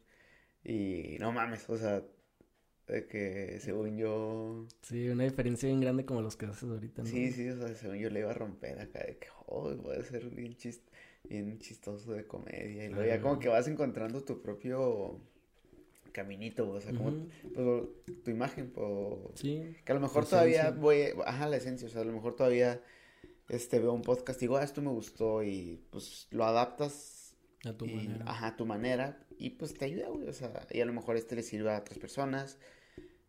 Y 0.63 1.17
no 1.19 1.31
mames, 1.31 1.67
o 1.67 1.75
sea, 1.79 2.03
de 2.85 3.07
que 3.07 3.59
según 3.59 3.97
yo... 3.97 4.67
Sí, 4.83 5.09
una 5.09 5.23
diferencia 5.23 5.67
bien 5.67 5.81
grande 5.81 6.05
como 6.05 6.21
los 6.21 6.35
que 6.35 6.45
haces 6.45 6.69
ahorita, 6.69 7.01
¿no? 7.01 7.09
Sí, 7.09 7.31
sí, 7.31 7.49
o 7.49 7.57
sea, 7.57 7.73
según 7.73 7.97
yo 7.97 8.11
le 8.11 8.19
iba 8.19 8.29
a 8.29 8.35
romper 8.35 8.79
acá, 8.79 8.99
de 8.99 9.17
que, 9.17 9.29
oh, 9.47 9.75
voy 9.75 9.95
a 9.95 10.03
ser 10.03 10.29
bien, 10.29 10.55
chist 10.55 10.87
bien 11.27 11.57
chistoso 11.57 12.13
de 12.13 12.27
comedia. 12.27 12.85
Y 12.85 12.89
luego 12.89 13.03
ya 13.03 13.19
como 13.19 13.39
que 13.39 13.49
vas 13.49 13.67
encontrando 13.67 14.23
tu 14.23 14.43
propio 14.43 15.19
caminito, 16.13 16.69
o 16.69 16.79
sea, 16.79 16.93
como 16.93 17.27
pues, 17.53 18.23
tu 18.23 18.31
imagen, 18.31 18.71
pues, 18.71 19.39
sí, 19.39 19.75
que 19.83 19.91
a 19.91 19.95
lo 19.95 20.01
mejor 20.01 20.25
todavía 20.25 20.71
voy, 20.71 21.07
ajá, 21.25 21.49
la 21.49 21.57
esencia, 21.57 21.87
o 21.87 21.91
sea, 21.91 22.01
a 22.01 22.05
lo 22.05 22.13
mejor 22.13 22.35
todavía, 22.35 22.81
este, 23.49 23.79
veo 23.79 23.91
un 23.91 24.03
podcast 24.03 24.41
y 24.41 24.45
digo, 24.45 24.57
ah, 24.57 24.63
esto 24.63 24.81
me 24.81 24.91
gustó 24.91 25.43
y, 25.43 25.81
pues, 25.89 26.27
lo 26.31 26.45
adaptas. 26.45 27.35
A 27.65 27.73
tu 27.73 27.85
manera. 27.85 28.25
Ajá, 28.27 28.47
a 28.47 28.55
tu 28.55 28.65
manera 28.65 29.25
y, 29.37 29.51
pues, 29.51 29.73
te 29.73 29.85
ayuda, 29.85 30.07
güey, 30.09 30.27
o 30.29 30.33
sea, 30.33 30.65
y 30.71 30.79
a 30.79 30.85
lo 30.85 30.93
mejor 30.93 31.17
este 31.17 31.35
le 31.35 31.43
sirve 31.43 31.73
a 31.73 31.79
otras 31.79 31.97
personas, 31.97 32.57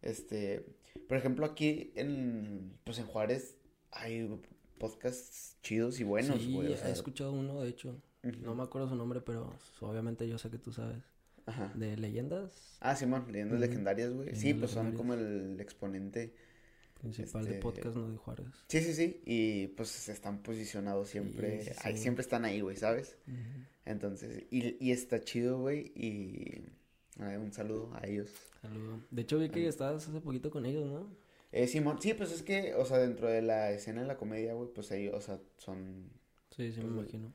este, 0.02 0.64
por 1.08 1.16
ejemplo, 1.16 1.46
aquí 1.46 1.92
en, 1.96 2.78
pues, 2.84 2.98
en 2.98 3.06
Juárez 3.06 3.56
hay 3.90 4.28
podcasts 4.78 5.56
chidos 5.62 5.98
y 6.00 6.04
buenos, 6.04 6.42
sí, 6.42 6.56
he 6.60 6.90
escuchado 6.90 7.32
uno, 7.32 7.62
de 7.62 7.70
hecho, 7.70 8.00
no 8.22 8.54
me 8.54 8.62
acuerdo 8.62 8.88
su 8.88 8.96
nombre, 8.96 9.20
pero 9.20 9.52
obviamente 9.80 10.28
yo 10.28 10.38
sé 10.38 10.50
que 10.50 10.58
tú 10.58 10.72
sabes. 10.72 11.13
Ajá. 11.46 11.72
de 11.74 11.96
leyendas. 11.96 12.78
Ah, 12.80 12.96
Simón, 12.96 13.26
leyendas 13.30 13.60
legendarias, 13.60 14.12
güey. 14.12 14.34
Sí, 14.34 14.54
pues 14.54 14.70
son 14.70 14.92
como 14.92 15.14
el 15.14 15.58
exponente 15.60 16.34
principal 17.00 17.44
de 17.44 17.50
este, 17.50 17.62
podcast, 17.62 17.96
¿no? 17.96 18.10
De 18.10 18.16
Juárez. 18.16 18.46
Sí, 18.68 18.80
sí, 18.80 18.94
sí. 18.94 19.22
Y 19.26 19.66
pues 19.68 20.08
están 20.08 20.42
posicionados 20.42 21.08
siempre. 21.08 21.74
ahí, 21.82 21.96
siempre 21.96 22.22
están 22.22 22.44
ahí, 22.44 22.60
güey, 22.60 22.76
¿sabes? 22.76 23.18
Entonces, 23.84 24.44
y, 24.50 24.76
y 24.84 24.92
está 24.92 25.20
chido, 25.20 25.60
güey. 25.60 25.92
Y 25.94 26.64
un 27.18 27.52
saludo 27.52 27.90
a 27.94 28.06
ellos. 28.06 28.30
Saludo. 28.60 29.00
De 29.10 29.22
hecho, 29.22 29.38
vi 29.38 29.50
que 29.50 29.68
estabas 29.68 30.08
hace 30.08 30.20
poquito 30.20 30.50
con 30.50 30.66
ellos, 30.66 30.86
¿no? 30.86 31.24
Eh, 31.52 31.68
Simón, 31.68 32.00
sí, 32.00 32.14
pues 32.14 32.32
es 32.32 32.42
que, 32.42 32.74
o 32.74 32.84
sea, 32.84 32.98
dentro 32.98 33.28
de 33.28 33.40
la 33.40 33.70
escena 33.70 34.00
de 34.00 34.08
la 34.08 34.16
comedia, 34.16 34.54
güey, 34.54 34.68
pues 34.74 34.90
ellos, 34.90 35.14
o 35.14 35.20
sea, 35.20 35.38
son. 35.58 36.10
Sí, 36.50 36.72
sí, 36.72 36.80
me 36.80 36.86
pues, 36.86 37.12
imagino. 37.12 37.32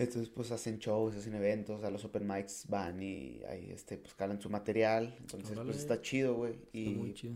Entonces, 0.00 0.30
pues 0.30 0.50
hacen 0.50 0.78
shows, 0.78 1.14
hacen 1.14 1.34
eventos, 1.34 1.84
a 1.84 1.90
los 1.90 2.02
open 2.06 2.26
mics 2.26 2.64
van 2.68 3.02
y 3.02 3.42
ahí, 3.46 3.70
este, 3.70 3.98
pues 3.98 4.14
calan 4.14 4.40
su 4.40 4.48
material. 4.48 5.14
Entonces, 5.20 5.58
pues 5.62 5.76
está 5.76 6.00
chido, 6.00 6.36
güey. 6.36 6.58
Y... 6.72 6.94
muy 6.94 7.12
chido. 7.12 7.34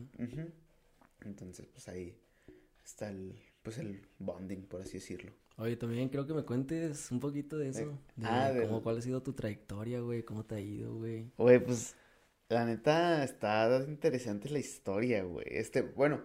Entonces, 1.27 1.67
pues 1.67 1.87
ahí 1.89 2.17
está 2.83 3.11
el, 3.11 3.39
pues 3.63 3.77
el 3.77 4.01
bonding, 4.19 4.63
por 4.63 4.81
así 4.81 4.95
decirlo. 4.95 5.31
Oye, 5.59 5.77
también 5.77 6.09
creo 6.09 6.27
que 6.27 6.33
me 6.33 6.43
cuentes 6.43 7.11
un 7.13 7.21
poquito 7.21 7.59
de 7.59 7.69
eso. 7.69 7.99
De 8.17 8.27
ah, 8.27 8.51
de... 8.51 8.67
Cómo, 8.67 8.83
¿Cuál 8.83 8.97
ha 8.97 9.03
sido 9.03 9.23
tu 9.23 9.35
trayectoria, 9.35 10.01
güey? 10.01 10.23
¿Cómo 10.23 10.47
te 10.47 10.55
ha 10.55 10.61
ido, 10.61 10.95
güey? 10.95 11.31
Güey, 11.37 11.63
pues, 11.63 11.95
la 12.49 12.65
neta, 12.65 13.25
está 13.25 13.85
interesante 13.87 14.49
la 14.49 14.59
historia, 14.59 15.23
güey. 15.23 15.47
Este, 15.51 15.83
bueno, 15.83 16.23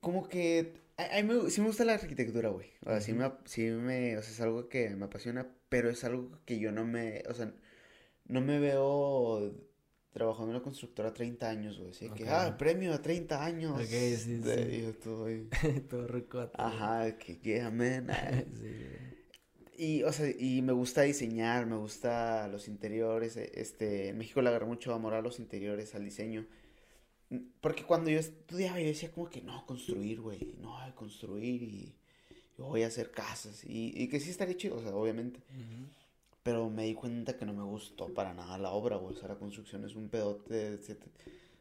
como 0.00 0.28
que 0.28 0.83
a, 0.96 1.22
mí 1.22 1.34
me, 1.34 1.50
sí 1.50 1.60
me 1.60 1.68
gusta 1.68 1.84
la 1.84 1.94
arquitectura, 1.94 2.50
güey. 2.50 2.68
O 2.84 2.90
sea, 2.90 3.00
sí 3.00 3.12
me, 3.12 3.30
sí 3.44 3.62
me, 3.62 4.16
o 4.16 4.22
sea, 4.22 4.32
es 4.32 4.40
algo 4.40 4.68
que 4.68 4.90
me 4.90 5.06
apasiona, 5.06 5.46
pero 5.68 5.90
es 5.90 6.04
algo 6.04 6.30
que 6.44 6.58
yo 6.58 6.72
no 6.72 6.84
me, 6.84 7.22
o 7.28 7.34
sea, 7.34 7.52
no 8.26 8.40
me 8.40 8.58
veo 8.58 9.54
trabajando 10.12 10.50
en 10.50 10.56
una 10.56 10.62
constructora 10.62 11.12
30 11.12 11.48
años, 11.48 11.78
güey. 11.78 11.90
Así 11.90 12.08
que, 12.10 12.28
ah, 12.28 12.56
premio 12.56 12.94
a 12.94 13.02
30 13.02 13.44
años. 13.44 13.72
Ok, 13.72 13.88
sí, 13.88 14.40
sí. 14.42 14.82
yo 14.82 14.90
estoy... 14.90 15.48
Todo 15.90 16.06
rico. 16.06 16.50
Ajá, 16.54 17.18
que, 17.18 17.38
yeah, 17.38 17.70
man. 17.70 18.06
sí, 18.54 19.04
y, 19.76 20.02
o 20.04 20.12
sea, 20.12 20.30
y 20.30 20.62
me 20.62 20.72
gusta 20.72 21.02
diseñar, 21.02 21.66
me 21.66 21.76
gusta 21.76 22.46
los 22.48 22.68
interiores, 22.68 23.36
e, 23.36 23.50
este, 23.54 24.08
en 24.08 24.18
México 24.18 24.40
le 24.40 24.48
agarré 24.48 24.66
mucho 24.66 24.94
amor 24.94 25.14
a 25.14 25.22
los 25.22 25.40
interiores, 25.40 25.94
al 25.94 26.04
diseño. 26.04 26.46
Porque 27.60 27.84
cuando 27.84 28.10
yo 28.10 28.18
estudiaba, 28.18 28.80
yo 28.80 28.86
decía 28.86 29.10
como 29.10 29.28
que 29.28 29.40
no, 29.40 29.64
construir, 29.66 30.20
güey. 30.20 30.54
No, 30.60 30.76
construir 30.94 31.62
y 31.62 31.94
yo 32.58 32.66
voy 32.66 32.82
a 32.82 32.88
hacer 32.88 33.10
casas. 33.10 33.64
Y, 33.64 33.92
y 34.00 34.08
que 34.08 34.20
sí 34.20 34.30
estaría 34.30 34.56
chido, 34.56 34.76
o 34.76 34.82
sea, 34.82 34.94
obviamente. 34.94 35.40
Pero 36.42 36.68
me 36.68 36.84
di 36.84 36.94
cuenta 36.94 37.36
que 37.36 37.46
no 37.46 37.54
me 37.54 37.62
gustó 37.62 38.12
para 38.12 38.34
nada 38.34 38.58
la 38.58 38.70
obra, 38.70 38.96
güey. 38.96 39.14
O 39.14 39.18
sea, 39.18 39.28
la 39.28 39.36
construcción 39.36 39.84
es 39.84 39.94
un 39.94 40.08
pedote, 40.08 40.78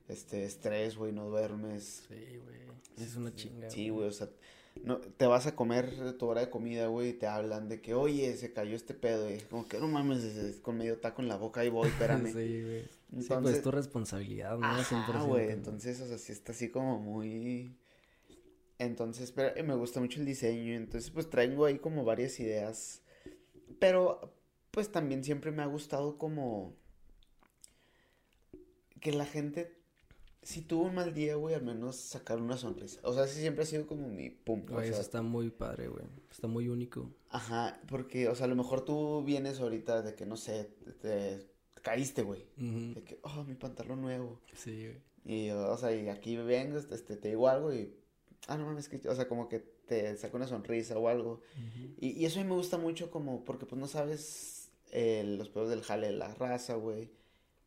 este, 0.07 0.45
estrés, 0.45 0.97
güey, 0.97 1.13
no 1.13 1.29
duermes. 1.29 2.03
Sí, 2.07 2.37
güey. 2.37 2.63
Es 2.97 3.15
una 3.15 3.33
chinga. 3.33 3.69
Sí, 3.69 3.89
güey, 3.89 4.07
o 4.07 4.11
sea, 4.11 4.29
no, 4.81 4.97
te 4.99 5.27
vas 5.27 5.45
a 5.47 5.55
comer 5.55 6.17
tu 6.17 6.25
hora 6.25 6.41
de 6.41 6.49
comida, 6.49 6.87
güey, 6.87 7.09
y 7.09 7.13
te 7.13 7.27
hablan 7.27 7.69
de 7.69 7.81
que, 7.81 7.93
oye, 7.93 8.35
se 8.35 8.51
cayó 8.53 8.75
este 8.75 8.93
pedo, 8.93 9.33
y 9.33 9.39
como 9.41 9.67
que 9.67 9.79
no 9.79 9.87
mames, 9.87 10.59
con 10.61 10.77
medio 10.77 10.97
taco 10.99 11.21
en 11.21 11.27
la 11.27 11.37
boca 11.37 11.63
y 11.63 11.69
voy, 11.69 11.87
espérame. 11.89 12.27
sí, 12.33 12.61
güey. 12.61 12.89
Entonces, 13.11 13.27
sí, 13.27 13.35
pues 13.41 13.55
es 13.55 13.61
tu 13.61 13.71
responsabilidad, 13.71 14.57
¿no? 14.57 14.65
Ah, 14.65 15.23
güey, 15.25 15.51
entonces, 15.51 16.01
o 16.01 16.07
sea, 16.07 16.17
sí 16.17 16.31
está 16.31 16.51
así 16.51 16.69
como 16.69 16.99
muy... 16.99 17.77
Entonces, 18.79 19.31
pero 19.31 19.63
me 19.63 19.75
gusta 19.75 19.99
mucho 19.99 20.19
el 20.19 20.25
diseño, 20.25 20.73
entonces, 20.73 21.11
pues 21.11 21.29
traigo 21.29 21.65
ahí 21.65 21.77
como 21.77 22.03
varias 22.03 22.39
ideas, 22.39 23.03
pero, 23.79 24.33
pues 24.71 24.91
también 24.91 25.23
siempre 25.23 25.51
me 25.51 25.61
ha 25.61 25.67
gustado 25.67 26.17
como 26.17 26.75
que 28.99 29.11
la 29.11 29.25
gente 29.25 29.82
si 30.43 30.61
tuvo 30.61 30.83
un 30.83 30.95
mal 30.95 31.13
día, 31.13 31.35
güey, 31.35 31.55
al 31.55 31.63
menos 31.63 31.95
sacar 31.95 32.39
una 32.39 32.57
sonrisa. 32.57 32.99
O 33.03 33.13
sea, 33.13 33.23
ese 33.25 33.39
siempre 33.39 33.63
ha 33.63 33.65
sido 33.65 33.87
como 33.87 34.07
mi 34.07 34.29
pum. 34.29 34.65
Güey, 34.67 34.89
eso 34.89 35.01
está 35.01 35.21
muy 35.21 35.49
padre, 35.49 35.87
güey. 35.87 36.05
Está 36.29 36.47
muy 36.47 36.67
único. 36.67 37.09
Ajá, 37.29 37.79
porque, 37.87 38.27
o 38.27 38.35
sea, 38.35 38.45
a 38.45 38.49
lo 38.49 38.55
mejor 38.55 38.83
tú 38.85 39.23
vienes 39.23 39.59
ahorita 39.59 40.01
de 40.01 40.15
que, 40.15 40.25
no 40.25 40.37
sé, 40.37 40.69
te, 41.01 41.47
caíste, 41.81 42.23
güey. 42.23 42.45
De 42.57 43.03
que, 43.03 43.19
oh, 43.23 43.43
mi 43.43 43.55
pantalón 43.55 44.01
nuevo. 44.01 44.39
Sí, 44.53 44.87
güey. 44.87 45.01
Y, 45.25 45.49
o 45.51 45.77
sea, 45.77 45.95
y 45.95 46.09
aquí 46.09 46.35
vengo, 46.35 46.77
este, 46.77 47.15
te 47.15 47.29
digo 47.29 47.47
algo 47.47 47.73
y, 47.73 47.95
ah, 48.47 48.57
no 48.57 48.65
mames, 48.65 48.89
que, 48.89 49.07
o 49.07 49.15
sea, 49.15 49.27
como 49.27 49.47
que 49.47 49.59
te 49.59 50.15
saca 50.17 50.35
una 50.35 50.47
sonrisa 50.47 50.97
o 50.97 51.07
algo. 51.07 51.41
y, 51.97 52.11
y, 52.21 52.25
eso 52.25 52.39
a 52.39 52.43
mí 52.43 52.49
me 52.49 52.55
gusta 52.55 52.77
mucho 52.77 53.09
como, 53.09 53.45
porque 53.45 53.65
pues 53.65 53.79
no 53.79 53.87
sabes 53.87 54.71
eh, 54.91 55.23
los 55.37 55.49
pedos 55.49 55.69
del 55.69 55.81
jale 55.81 56.07
de 56.07 56.13
la 56.13 56.33
raza, 56.33 56.75
güey 56.75 57.09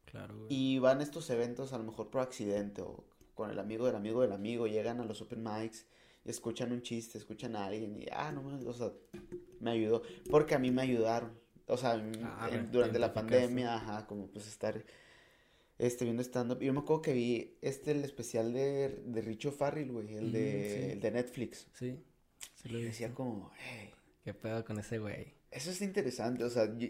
Claro, 0.07 0.35
güey. 0.37 0.47
Y 0.49 0.79
van 0.79 1.01
a 1.01 1.03
estos 1.03 1.29
eventos 1.31 1.73
a 1.73 1.79
lo 1.79 1.85
mejor 1.85 2.11
por 2.11 2.23
accidente 2.23 2.83
o 2.83 3.05
con 3.35 3.51
el 3.51 3.59
amigo 3.59 3.87
del 3.87 3.97
amigo 3.97 4.23
del 4.23 4.33
amigo, 4.33 4.67
llegan 4.67 5.01
a 5.01 5.05
los 5.05 5.21
open 5.21 5.43
mics, 5.45 5.85
y 6.25 6.31
escuchan 6.31 6.73
un 6.73 6.81
chiste, 6.83 7.19
escuchan 7.19 7.55
a 7.55 7.67
alguien 7.67 8.01
y, 8.03 8.07
ah, 8.11 8.33
no 8.33 8.43
o 8.69 8.73
sea, 8.73 8.91
me 9.61 9.71
ayudó, 9.73 10.03
porque 10.31 10.55
a 10.55 10.59
mí 10.59 10.71
me 10.71 10.83
ayudaron, 10.83 11.39
o 11.67 11.77
sea, 11.77 11.93
Ah, 12.25 12.49
en- 12.51 12.71
durante 12.73 12.99
la 12.99 13.13
pandemia, 13.13 13.75
ajá, 13.75 14.07
como 14.07 14.29
pues 14.29 14.47
estar, 14.47 14.83
este, 15.79 16.05
viendo 16.07 16.23
stand-up. 16.23 16.61
Yo 16.61 16.73
me 16.73 16.81
acuerdo 16.81 17.03
que 17.03 17.13
vi, 17.13 17.57
este, 17.61 17.91
el 17.91 18.05
especial 18.05 18.53
de, 18.55 19.03
de 19.05 19.21
Richo 19.21 19.53
Farrell, 19.53 19.93
güey, 19.93 20.15
el 20.17 20.33
de, 20.33 20.81
sí. 20.87 20.91
el 20.93 21.01
de 21.01 21.11
Netflix. 21.11 21.67
Sí. 21.75 21.99
Sí 22.55 22.69
lo 22.71 22.79
Y 22.79 22.85
decía 22.85 23.13
como, 23.13 23.51
hey, 23.59 23.91
¿Qué 24.25 24.33
pedo 24.35 24.65
con 24.65 24.79
ese 24.79 24.99
güey? 24.99 25.35
eso 25.51 25.71
es 25.71 25.81
interesante, 25.83 26.43
o 26.43 26.51
sea, 26.51 26.75
yo- 26.79 26.89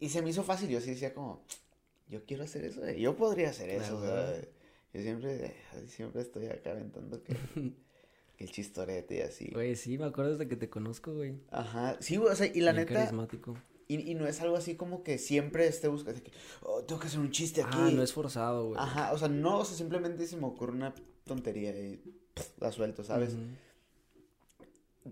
y 0.00 0.08
se 0.08 0.22
me 0.22 0.30
hizo 0.30 0.44
fácil, 0.44 0.68
yo 0.68 0.80
sí 0.80 0.90
decía 0.90 1.12
como, 1.12 1.42
yo 2.08 2.24
quiero 2.24 2.44
hacer 2.44 2.64
eso, 2.64 2.84
eh, 2.86 3.00
yo 3.00 3.16
podría 3.16 3.50
hacer 3.50 3.70
eso, 3.70 3.98
o 3.98 4.00
Claro. 4.00 4.32
sea, 4.32 4.42
yo 4.94 5.02
siempre, 5.02 5.54
siempre 5.86 6.22
estoy 6.22 6.46
acá 6.46 6.70
aventando 6.72 7.22
que, 7.22 7.34
que 8.36 8.44
el 8.44 8.50
chistorete 8.50 9.16
y 9.16 9.20
así. 9.20 9.50
Güey, 9.52 9.76
sí, 9.76 9.98
me 9.98 10.04
acuerdo 10.06 10.32
desde 10.32 10.48
que 10.48 10.56
te 10.56 10.70
conozco, 10.70 11.14
güey. 11.14 11.40
Ajá, 11.50 11.96
sí, 12.00 12.16
güey, 12.16 12.32
o 12.32 12.36
sea, 12.36 12.46
y 12.46 12.60
la 12.60 12.72
Bien 12.72 12.86
neta, 12.86 12.94
carismático. 13.00 13.56
y, 13.88 14.10
y 14.10 14.14
no 14.14 14.26
es 14.26 14.40
algo 14.40 14.56
así 14.56 14.74
como 14.76 15.02
que 15.02 15.18
siempre 15.18 15.66
esté 15.66 15.88
buscando, 15.88 16.22
que, 16.22 16.32
oh, 16.62 16.82
tengo 16.84 17.00
que 17.00 17.08
hacer 17.08 17.20
un 17.20 17.30
chiste 17.30 17.62
aquí. 17.62 17.76
Ah, 17.78 17.90
no 17.92 18.02
es 18.02 18.12
forzado, 18.12 18.68
güey. 18.68 18.80
Ajá, 18.80 19.12
o 19.12 19.18
sea, 19.18 19.28
no, 19.28 19.58
o 19.60 19.64
sea, 19.64 19.76
simplemente 19.76 20.26
se 20.26 20.36
me 20.36 20.46
ocurre 20.46 20.72
una 20.72 20.94
tontería 21.24 21.70
y 21.78 21.96
pff, 22.34 22.58
la 22.60 22.72
suelto, 22.72 23.04
¿sabes? 23.04 23.36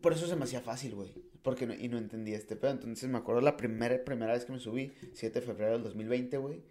Por 0.01 0.13
eso 0.13 0.27
se 0.27 0.37
me 0.37 0.45
hacía 0.45 0.61
fácil, 0.61 0.95
güey, 0.95 1.11
porque 1.43 1.67
no, 1.67 1.73
y 1.75 1.89
no 1.89 1.97
entendía 1.97 2.37
este 2.37 2.55
pedo, 2.57 2.73
entonces 2.73 3.09
me 3.09 3.17
acuerdo 3.19 3.41
la 3.41 3.57
primera, 3.57 4.05
primera 4.05 4.33
vez 4.35 4.45
que 4.45 4.53
me 4.53 4.59
subí, 4.61 4.93
7 5.15 5.41
de 5.41 5.47
febrero 5.47 5.73
del 5.73 5.83
2020, 5.85 6.37
güey, 6.37 6.63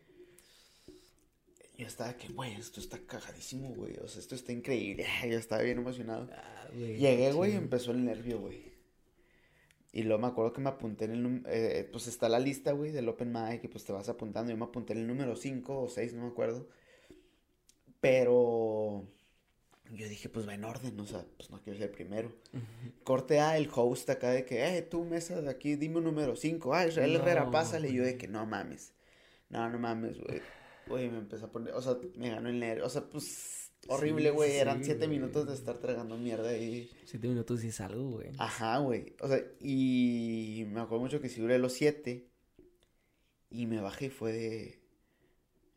yo 1.78 1.88
estaba 1.88 2.16
que, 2.18 2.28
güey, 2.30 2.54
esto 2.56 2.80
está 2.80 3.00
cagadísimo, 3.00 3.70
güey, 3.76 3.98
o 3.98 4.08
sea, 4.08 4.20
esto 4.22 4.36
está 4.36 4.52
increíble, 4.52 5.06
yo 5.30 5.38
estaba 5.38 5.62
bien 5.62 5.78
emocionado. 5.80 6.30
Ah, 6.34 6.68
güey. 6.74 6.98
Llegué, 6.98 7.32
güey, 7.32 7.54
y 7.54 7.56
empezó 7.56 7.92
el 7.92 8.04
nervio, 8.06 8.40
güey. 8.40 8.74
Y 9.94 10.04
luego 10.04 10.22
me 10.22 10.28
acuerdo 10.28 10.52
que 10.52 10.60
me 10.62 10.70
apunté 10.70 11.06
en 11.06 11.12
el... 11.12 11.24
num- 11.24 11.44
eh, 11.48 11.88
pues 11.90 12.08
está 12.08 12.28
la 12.28 12.40
lista, 12.40 12.74
güey, 12.74 12.92
del 12.92 13.08
Open 13.08 13.32
Mic 13.32 13.64
y 13.64 13.68
pues 13.70 13.86
te 13.86 13.94
vas 13.94 14.10
apuntando. 14.10 14.52
Yo 14.52 14.58
me 14.58 14.66
apunté 14.66 14.92
en 14.92 15.00
el 15.00 15.08
número 15.08 15.38
5 15.38 15.84
o 15.84 15.88
6, 15.88 16.14
no 16.16 16.24
me 16.24 16.28
acuerdo. 16.32 16.68
Pero... 18.02 19.08
Yo 19.92 20.10
dije, 20.10 20.30
pues 20.30 20.48
va 20.48 20.56
en 20.56 20.64
orden, 20.66 21.00
o 21.00 21.06
sea, 21.06 21.24
pues 21.38 21.52
no 21.52 21.62
quiero 21.62 21.78
ser 21.78 21.92
primero. 21.92 22.32
Corte 23.04 23.40
A, 23.40 23.56
el 23.56 23.70
host 23.74 24.10
acá 24.10 24.32
de 24.32 24.44
que, 24.44 24.66
eh, 24.78 24.82
tú, 24.82 25.06
mesa 25.06 25.40
de 25.42 25.50
aquí, 25.50 25.76
dime 25.76 26.00
un 26.00 26.06
número 26.06 26.36
5. 26.36 26.74
Ah, 26.74 26.88
Israel 26.88 27.16
Herrera, 27.16 27.46
No, 27.46 27.52
pásale. 27.52 27.90
Y 27.90 27.94
yo 27.94 28.04
de 28.04 28.18
que, 28.18 28.28
no 28.28 28.46
mames. 28.48 28.94
No, 29.50 29.70
no 29.70 29.78
mames, 29.78 30.20
güey. 30.20 30.42
Güey, 30.88 31.10
me 31.10 31.18
empezó 31.18 31.46
a 31.48 31.52
poner, 31.52 31.74
o 31.74 31.82
sea, 31.82 31.98
me 32.16 32.30
ganó 32.30 32.50
el 32.50 32.60
nervio. 32.60 32.86
O 32.86 32.90
sea, 32.90 33.04
pues, 33.10 33.72
horrible, 33.88 34.30
güey. 34.32 34.52
sí, 34.52 34.58
Eran 34.58 34.80
sí, 34.80 34.86
7 34.86 35.08
güey. 35.08 35.18
minutos 35.20 35.48
de 35.48 35.54
estar 35.56 35.78
tragando 35.80 36.18
mierda 36.18 36.50
ahí. 36.50 36.90
Siete 37.06 37.28
minutos 37.28 37.64
y 37.64 37.72
salgo, 37.72 38.10
güey. 38.12 38.32
Ajá, 38.38 38.78
güey. 38.80 39.16
O 39.22 39.28
sea, 39.28 39.40
y 39.60 40.66
me 40.68 40.82
acuerdo 40.82 41.04
mucho 41.04 41.22
que 41.22 41.30
si 41.30 41.42
duré 41.42 41.58
los 41.60 41.74
siete 41.74 42.30
y 43.50 43.66
me 43.68 43.82
bajé 43.82 44.06
y 44.08 44.10
fue 44.10 44.32
de... 44.34 44.82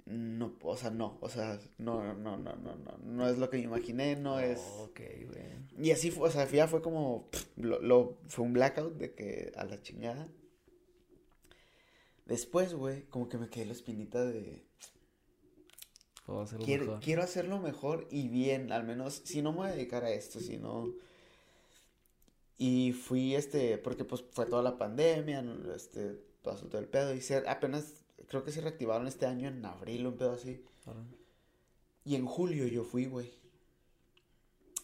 No, 0.07 0.57
o 0.63 0.75
sea, 0.77 0.91
no, 0.91 1.19
o 1.21 1.29
sea, 1.29 1.61
no, 1.77 2.03
no, 2.03 2.15
no, 2.15 2.39
no, 2.39 2.57
no, 2.57 2.77
no, 2.77 2.99
no 3.03 3.29
es 3.29 3.37
lo 3.37 3.51
que 3.51 3.59
me 3.59 3.65
imaginé, 3.65 4.17
no 4.17 4.41
es... 4.41 4.59
Ok, 4.79 5.01
güey. 5.27 5.87
Y 5.87 5.91
así 5.91 6.11
fue, 6.11 6.29
o 6.29 6.31
sea, 6.31 6.49
ya 6.51 6.67
fue 6.67 6.81
como, 6.81 7.29
pff, 7.31 7.47
lo, 7.59 7.79
lo- 7.83 8.19
fue 8.27 8.47
un 8.47 8.55
blackout 8.55 8.95
de 8.97 9.15
que 9.15 9.53
a 9.55 9.65
la 9.67 9.81
chingada. 9.83 10.27
Después, 12.25 12.75
güey, 12.75 13.03
como 13.05 13.29
que 13.29 13.39
me 13.39 13.49
quedé 13.49 13.67
la 13.67 13.73
espinita 13.73 14.25
de... 14.25 14.65
Puedo 16.29 16.43
hacerlo 16.43 16.67
Quiero, 16.67 16.85
mejor. 16.85 17.01
quiero 17.01 17.23
hacerlo 17.23 17.59
mejor 17.59 18.07
y 18.11 18.29
bien, 18.29 18.71
al 18.71 18.85
menos, 18.85 19.23
si 19.25 19.41
no 19.41 19.53
me 19.53 19.59
voy 19.59 19.69
a 19.69 19.73
dedicar 19.73 20.05
a 20.05 20.11
esto, 20.11 20.41
si 20.41 20.59
no... 20.59 20.93
Y 22.59 22.93
fui, 22.93 23.35
este, 23.35 23.79
porque 23.79 24.05
pues 24.05 24.23
fue 24.33 24.45
toda 24.45 24.63
la 24.63 24.77
pandemia, 24.77 25.43
este, 25.75 26.21
pasó 26.43 26.67
todo 26.67 26.83
el 26.83 26.87
pedo, 26.87 27.15
y 27.15 27.23
se, 27.23 27.49
apenas, 27.49 28.05
creo 28.27 28.45
que 28.45 28.53
se 28.53 28.61
reactivaron 28.61 29.07
este 29.07 29.25
año 29.25 29.49
en 29.49 29.65
abril, 29.65 30.07
un 30.07 30.19
pedo 30.19 30.33
así. 30.33 30.63
Y 32.05 32.15
en 32.15 32.27
julio 32.27 32.67
yo 32.67 32.85
fui, 32.85 33.07
güey. 33.07 33.33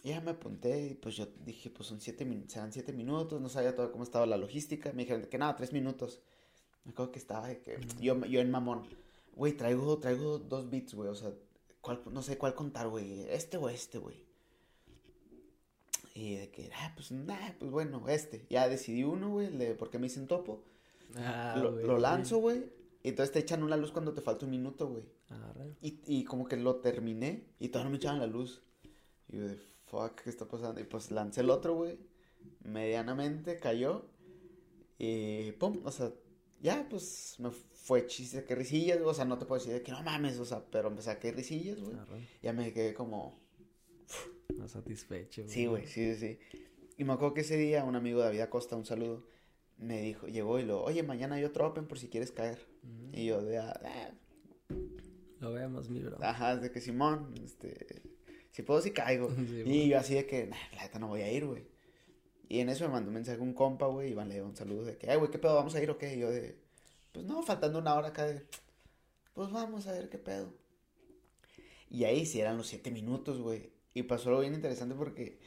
Ya 0.03 0.23
me 0.23 0.31
apunté 0.31 0.87
y 0.87 0.95
pues 0.95 1.15
yo 1.17 1.27
dije, 1.45 1.69
pues 1.69 1.89
son 1.89 2.01
siete 2.01 2.27
serán 2.49 2.73
siete 2.73 2.95
minutos, 2.95 3.39
no 3.43 3.51
sabía 3.51 3.75
todavía 3.75 3.93
cómo 3.93 4.05
estaba 4.05 4.25
la 4.25 4.39
logística. 4.39 4.93
Me 4.95 5.03
dijeron 5.03 5.27
que 5.27 5.37
nada, 5.37 5.57
tres 5.57 5.75
minutos. 5.75 6.23
Me 6.85 6.93
acuerdo 6.93 7.13
que 7.13 7.19
estaba 7.19 7.55
que 7.55 7.79
yo, 8.01 8.25
yo 8.25 8.41
en 8.41 8.51
mamón, 8.51 8.87
güey, 9.35 9.57
traigo, 9.57 9.99
traigo 9.99 10.39
dos 10.39 10.71
beats, 10.71 10.95
güey, 10.95 11.09
o 11.09 11.15
sea, 11.15 11.33
¿cuál, 11.81 12.03
no 12.11 12.23
sé 12.23 12.39
cuál 12.39 12.55
contar, 12.55 12.89
güey, 12.89 13.23
este 13.29 13.57
o 13.57 13.69
este, 13.69 13.99
güey. 13.99 14.25
Y 16.15 16.37
de 16.37 16.51
que, 16.51 16.71
ah, 16.81 16.93
pues, 16.95 17.11
nah, 17.11 17.53
pues 17.59 17.71
bueno, 17.71 18.09
este. 18.09 18.47
Ya 18.49 18.69
decidí 18.69 19.03
uno, 19.03 19.31
güey, 19.31 19.49
de 19.49 19.75
porque 19.75 19.99
me 19.99 20.07
dicen 20.07 20.29
topo. 20.29 20.63
Ah, 21.17 21.59
lo, 21.61 21.73
güey, 21.73 21.85
lo 21.85 21.99
lanzo, 21.99 22.39
güey. 22.39 22.65
Y 23.03 23.09
entonces 23.09 23.33
te 23.33 23.41
echan 23.41 23.65
una 23.65 23.77
luz 23.77 23.91
cuando 23.91 24.15
te 24.15 24.21
falta 24.21 24.45
un 24.45 24.53
minuto, 24.53 24.89
güey. 24.89 25.03
Arre. 25.29 25.77
Y, 25.83 26.01
y 26.07 26.25
como 26.25 26.47
que 26.47 26.57
lo 26.57 26.77
terminé 26.77 27.49
y 27.59 27.69
todavía 27.69 27.87
no 27.87 27.91
me 27.91 27.97
echaban 27.97 28.21
la 28.21 28.29
luz. 28.29 28.63
Y 29.29 29.39
yo 29.39 29.49
de, 29.49 29.57
fuck, 29.87 30.23
¿qué 30.23 30.31
está 30.31 30.47
pasando? 30.47 30.81
Y 30.81 30.85
pues 30.85 31.11
lancé 31.11 31.41
el 31.41 31.51
otro, 31.51 31.75
güey. 31.75 31.99
Medianamente 32.63 33.59
cayó. 33.59 34.07
Y 34.99 35.53
pum, 35.53 35.81
o 35.85 35.91
sea, 35.91 36.13
ya 36.65 36.87
pues 36.89 37.37
me 37.39 37.51
fue 37.51 38.07
chiste 38.07 38.43
que 38.45 38.55
risillas, 38.55 38.99
o 39.03 39.13
sea, 39.13 39.27
no 39.27 39.39
te 39.39 39.45
puedo 39.45 39.61
decir 39.61 39.75
de 39.75 39.83
que 39.83 39.93
no 39.93 40.03
mames, 40.03 40.39
o 40.39 40.47
sea, 40.47 40.65
pero 40.71 40.91
a 41.11 41.19
caer 41.19 41.37
risillas, 41.37 41.79
güey. 41.79 41.95
Ya 42.43 42.55
me 42.55 42.73
quedé 42.73 42.95
como, 42.95 43.39
Más 44.57 44.71
satisfecho, 44.71 45.43
güey. 45.43 45.55
sí, 45.55 45.67
güey, 45.67 45.87
sí, 45.87 46.15
sí, 46.15 46.39
sí. 46.51 46.59
Y 46.97 47.05
me 47.05 47.13
acuerdo 47.13 47.35
que 47.35 47.43
ese 47.43 47.59
día 47.59 47.85
un 47.85 47.97
amigo 47.97 48.21
de 48.21 48.25
David 48.25 48.41
Acosta, 48.41 48.77
un 48.77 48.87
saludo, 48.87 49.27
me 49.77 50.01
dijo, 50.01 50.27
llegó 50.27 50.59
y 50.59 50.63
lo, 50.63 50.83
oye, 50.83 51.03
mañana 51.03 51.35
hay 51.35 51.45
otro 51.45 51.67
Open 51.67 51.87
por 51.87 51.99
si 51.99 52.09
quieres 52.09 52.33
caer. 52.33 52.67
Ujú. 52.83 53.11
Y 53.13 53.27
yo 53.27 53.43
de, 53.43 53.59
ah, 53.59 53.79
ah, 53.85 54.11
Lo 55.41 55.53
vemos, 55.53 55.91
mi 55.91 56.01
bro. 56.01 56.17
Ajá, 56.23 56.57
de 56.57 56.73
que 56.73 56.81
Simón, 56.81 57.35
este, 57.45 58.01
si 58.53 58.63
puedo, 58.63 58.81
si 58.81 58.93
caigo. 58.93 59.29
Sí, 59.37 59.57
y 59.57 59.63
güey. 59.65 59.89
yo 59.89 59.99
así 59.99 60.15
de 60.15 60.25
que, 60.25 60.47
nah, 60.47 60.57
la 60.77 60.85
neta 60.85 60.99
no 60.99 61.09
voy 61.09 61.21
a 61.21 61.31
ir, 61.31 61.45
güey. 61.45 61.74
Y 62.49 62.61
en 62.61 62.69
eso 62.69 62.85
me 62.87 62.93
mandó 62.93 63.09
un 63.09 63.15
mensaje 63.15 63.41
un 63.41 63.55
compa, 63.55 63.87
güey, 63.87 64.13
y 64.13 64.15
le 64.15 64.35
dio 64.35 64.45
un 64.47 64.57
saludo 64.57 64.85
de 64.85 64.97
que, 64.99 65.11
ay, 65.11 65.17
güey, 65.19 65.31
¿qué 65.31 65.39
pedo? 65.39 65.55
¿Vamos 65.55 65.75
a 65.75 65.83
ir 65.83 65.91
o 65.91 65.99
qué? 65.99 66.15
Y 66.15 66.21
yo 66.21 66.31
de, 66.31 66.57
pues 67.13 67.25
no, 67.25 67.43
faltando 67.43 67.79
una 67.79 67.95
hora 67.95 68.09
acá 68.09 68.27
de, 68.27 68.45
pues 69.33 69.51
vamos 69.51 69.87
a 69.87 69.93
ver 69.93 70.09
qué 70.11 70.19
pedo. 70.19 70.53
Y 71.91 72.05
ahí 72.05 72.27
sí 72.27 72.41
eran 72.41 72.57
los 72.57 72.67
siete 72.67 72.91
minutos, 72.91 73.41
güey. 73.41 73.71
Y 73.95 74.03
pasó 74.05 74.29
algo 74.31 74.41
bien 74.41 74.55
interesante 74.55 74.95
porque 74.95 75.39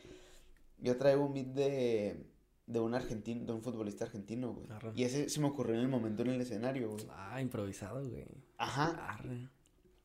yo 0.80 0.98
traigo 0.98 1.26
un 1.26 1.34
beat 1.34 1.48
de, 1.48 2.26
de 2.68 2.80
un 2.80 2.94
argentino, 2.94 3.46
de 3.46 3.52
un 3.54 3.62
futbolista 3.62 4.06
argentino, 4.06 4.54
güey. 4.54 4.68
Arre. 4.72 4.92
Y 4.96 5.04
ese 5.04 5.30
se 5.30 5.40
me 5.42 5.48
ocurrió 5.48 5.76
en 5.76 5.82
el 5.82 5.88
momento 5.90 6.22
en 6.24 6.30
el 6.30 6.42
escenario, 6.42 6.92
güey. 6.92 7.06
Ah, 7.12 7.42
improvisado, 7.42 8.08
güey. 8.08 8.26
Ajá. 8.58 9.14
Arre. 9.14 9.50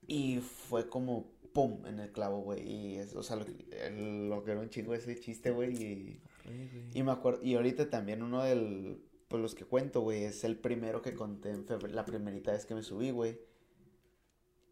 Y 0.07 0.39
fue 0.41 0.89
como 0.89 1.31
pum 1.53 1.87
en 1.87 2.01
el 2.01 2.11
clavo, 2.11 2.41
güey. 2.41 2.69
Y 2.69 2.97
es, 2.97 3.15
o 3.15 3.23
sea, 3.23 3.37
lo, 3.37 3.45
que- 3.45 3.87
el- 3.87 4.29
lo 4.29 4.43
que 4.43 4.51
era 4.53 4.61
un 4.61 4.71
chingo 4.71 4.95
ese 4.95 5.19
chiste, 5.21 5.51
güey. 5.53 5.81
Y, 5.81 6.21
Güey. 6.45 6.91
y 6.93 7.03
me 7.03 7.13
acuerdo, 7.13 7.43
y 7.43 7.55
ahorita 7.55 7.89
también 7.91 8.23
uno 8.23 8.43
del, 8.43 9.03
pues 9.33 9.41
los 9.41 9.55
que 9.55 9.65
cuento, 9.65 10.03
güey, 10.03 10.25
es 10.25 10.45
el 10.45 10.59
primero 10.59 11.01
que 11.01 11.15
conté 11.15 11.51
en 11.51 11.65
febrero, 11.65 11.95
la 11.95 12.05
primerita 12.05 12.53
vez 12.53 12.67
que 12.67 12.75
me 12.75 12.83
subí, 12.83 13.11
güey. 13.11 13.41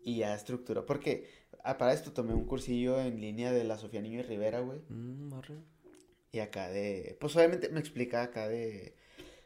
Y 0.02 0.18
ya 0.18 0.34
estructura, 0.34 0.84
porque 0.84 1.26
ah, 1.64 1.78
para 1.78 1.92
esto 1.92 2.12
tomé 2.12 2.34
un 2.34 2.44
cursillo 2.44 3.00
en 3.00 3.20
línea 3.20 3.52
de 3.52 3.64
la 3.64 3.78
Sofía 3.78 4.02
Niño 4.02 4.20
y 4.20 4.22
Rivera, 4.22 4.60
güey. 4.60 4.80
Mm. 4.88 5.30
Y 6.32 6.38
acá 6.40 6.68
de, 6.68 7.16
pues 7.20 7.34
obviamente 7.36 7.70
me 7.70 7.80
explicaba 7.80 8.24
acá 8.24 8.48
de 8.48 8.94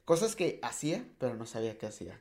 cosas 0.05 0.37
que 0.37 0.59
hacía, 0.62 1.07
pero 1.18 1.35
no 1.37 1.47
sabía 1.47 1.79
que 1.79 1.87
hacía, 1.87 2.20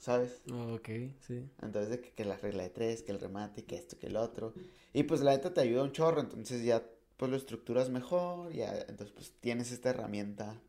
¿sabes? 0.00 0.42
Ok, 0.52 0.88
sí. 1.20 1.48
Entonces, 1.62 1.90
de 1.90 2.00
que, 2.00 2.10
que 2.10 2.24
la 2.24 2.36
regla 2.36 2.64
de 2.64 2.70
tres, 2.70 3.02
que 3.02 3.12
el 3.12 3.20
remate, 3.20 3.64
que 3.64 3.76
esto, 3.76 3.98
que 3.98 4.08
el 4.08 4.16
otro. 4.16 4.52
Y 4.92 5.04
pues 5.04 5.20
la 5.20 5.30
neta 5.30 5.54
te 5.54 5.60
ayuda 5.60 5.84
un 5.84 5.92
chorro, 5.92 6.20
entonces 6.20 6.64
ya 6.64 6.84
pues 7.16 7.30
lo 7.30 7.36
estructuras 7.36 7.90
mejor, 7.90 8.52
ya, 8.52 8.72
entonces 8.88 9.12
pues 9.12 9.32
tienes 9.40 9.72
esta 9.72 9.90
herramienta 9.90 10.60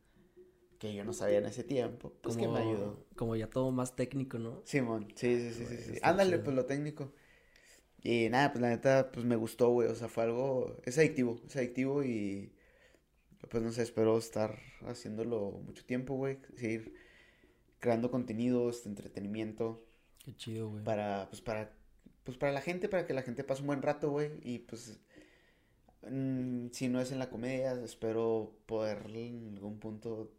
que 0.80 0.94
yo 0.94 1.04
no 1.04 1.14
sabía 1.14 1.40
en 1.40 1.46
ese 1.46 1.64
tiempo, 1.64 2.14
pues 2.22 2.38
que 2.38 2.48
me 2.48 2.60
ayudó. 2.60 3.06
Como 3.16 3.36
ya 3.36 3.50
todo 3.50 3.72
más 3.72 3.96
técnico, 3.96 4.38
¿no? 4.38 4.62
Simón, 4.64 5.08
sí, 5.16 5.40
sí, 5.40 5.54
sí, 5.54 5.66
sí, 5.66 5.94
sí. 5.94 6.00
Ándale, 6.04 6.40
pues 6.40 6.56
lo 6.56 6.66
técnico. 6.66 7.14
Y 8.04 8.30
nada, 8.30 8.52
pues 8.52 8.62
la 8.62 8.70
neta, 8.70 9.12
pues 9.12 9.26
me 9.26 9.36
gustó, 9.36 9.70
güey, 9.70 9.90
o 9.90 9.96
sea, 9.96 10.08
fue 10.08 10.24
algo, 10.24 10.78
es 10.86 10.98
adictivo, 10.98 11.42
es 11.48 11.56
adictivo 11.56 12.04
y 12.04 12.54
pues 13.50 13.64
no 13.64 13.72
sé, 13.72 13.82
espero 13.84 14.18
estar 14.18 14.60
haciéndolo 14.86 15.52
mucho 15.66 15.86
tiempo, 15.86 16.16
güey, 16.16 16.38
seguir 16.56 16.94
creando 17.80 18.12
contenidos, 18.12 18.86
entretenimiento. 18.86 19.84
Qué 20.24 20.36
chido, 20.36 20.70
güey. 20.70 20.84
para, 20.84 21.28
pues 21.30 21.42
para, 21.42 21.74
pues 22.24 22.38
para 22.38 22.52
la 22.52 22.62
gente, 22.62 22.88
para 22.90 23.06
que 23.06 23.14
la 23.14 23.24
gente 23.24 23.44
pase 23.44 23.62
un 23.62 23.68
buen 23.68 23.82
rato, 23.82 24.12
güey, 24.12 24.32
y 24.42 24.60
pues, 24.60 25.00
mm, 26.04 26.68
si 26.72 26.88
no 26.90 27.00
es 27.00 27.12
en 27.12 27.20
la 27.20 27.30
comedia, 27.30 27.74
espero 27.84 28.54
poder 28.66 29.10
en 29.16 29.54
algún 29.56 29.80
punto 29.80 30.32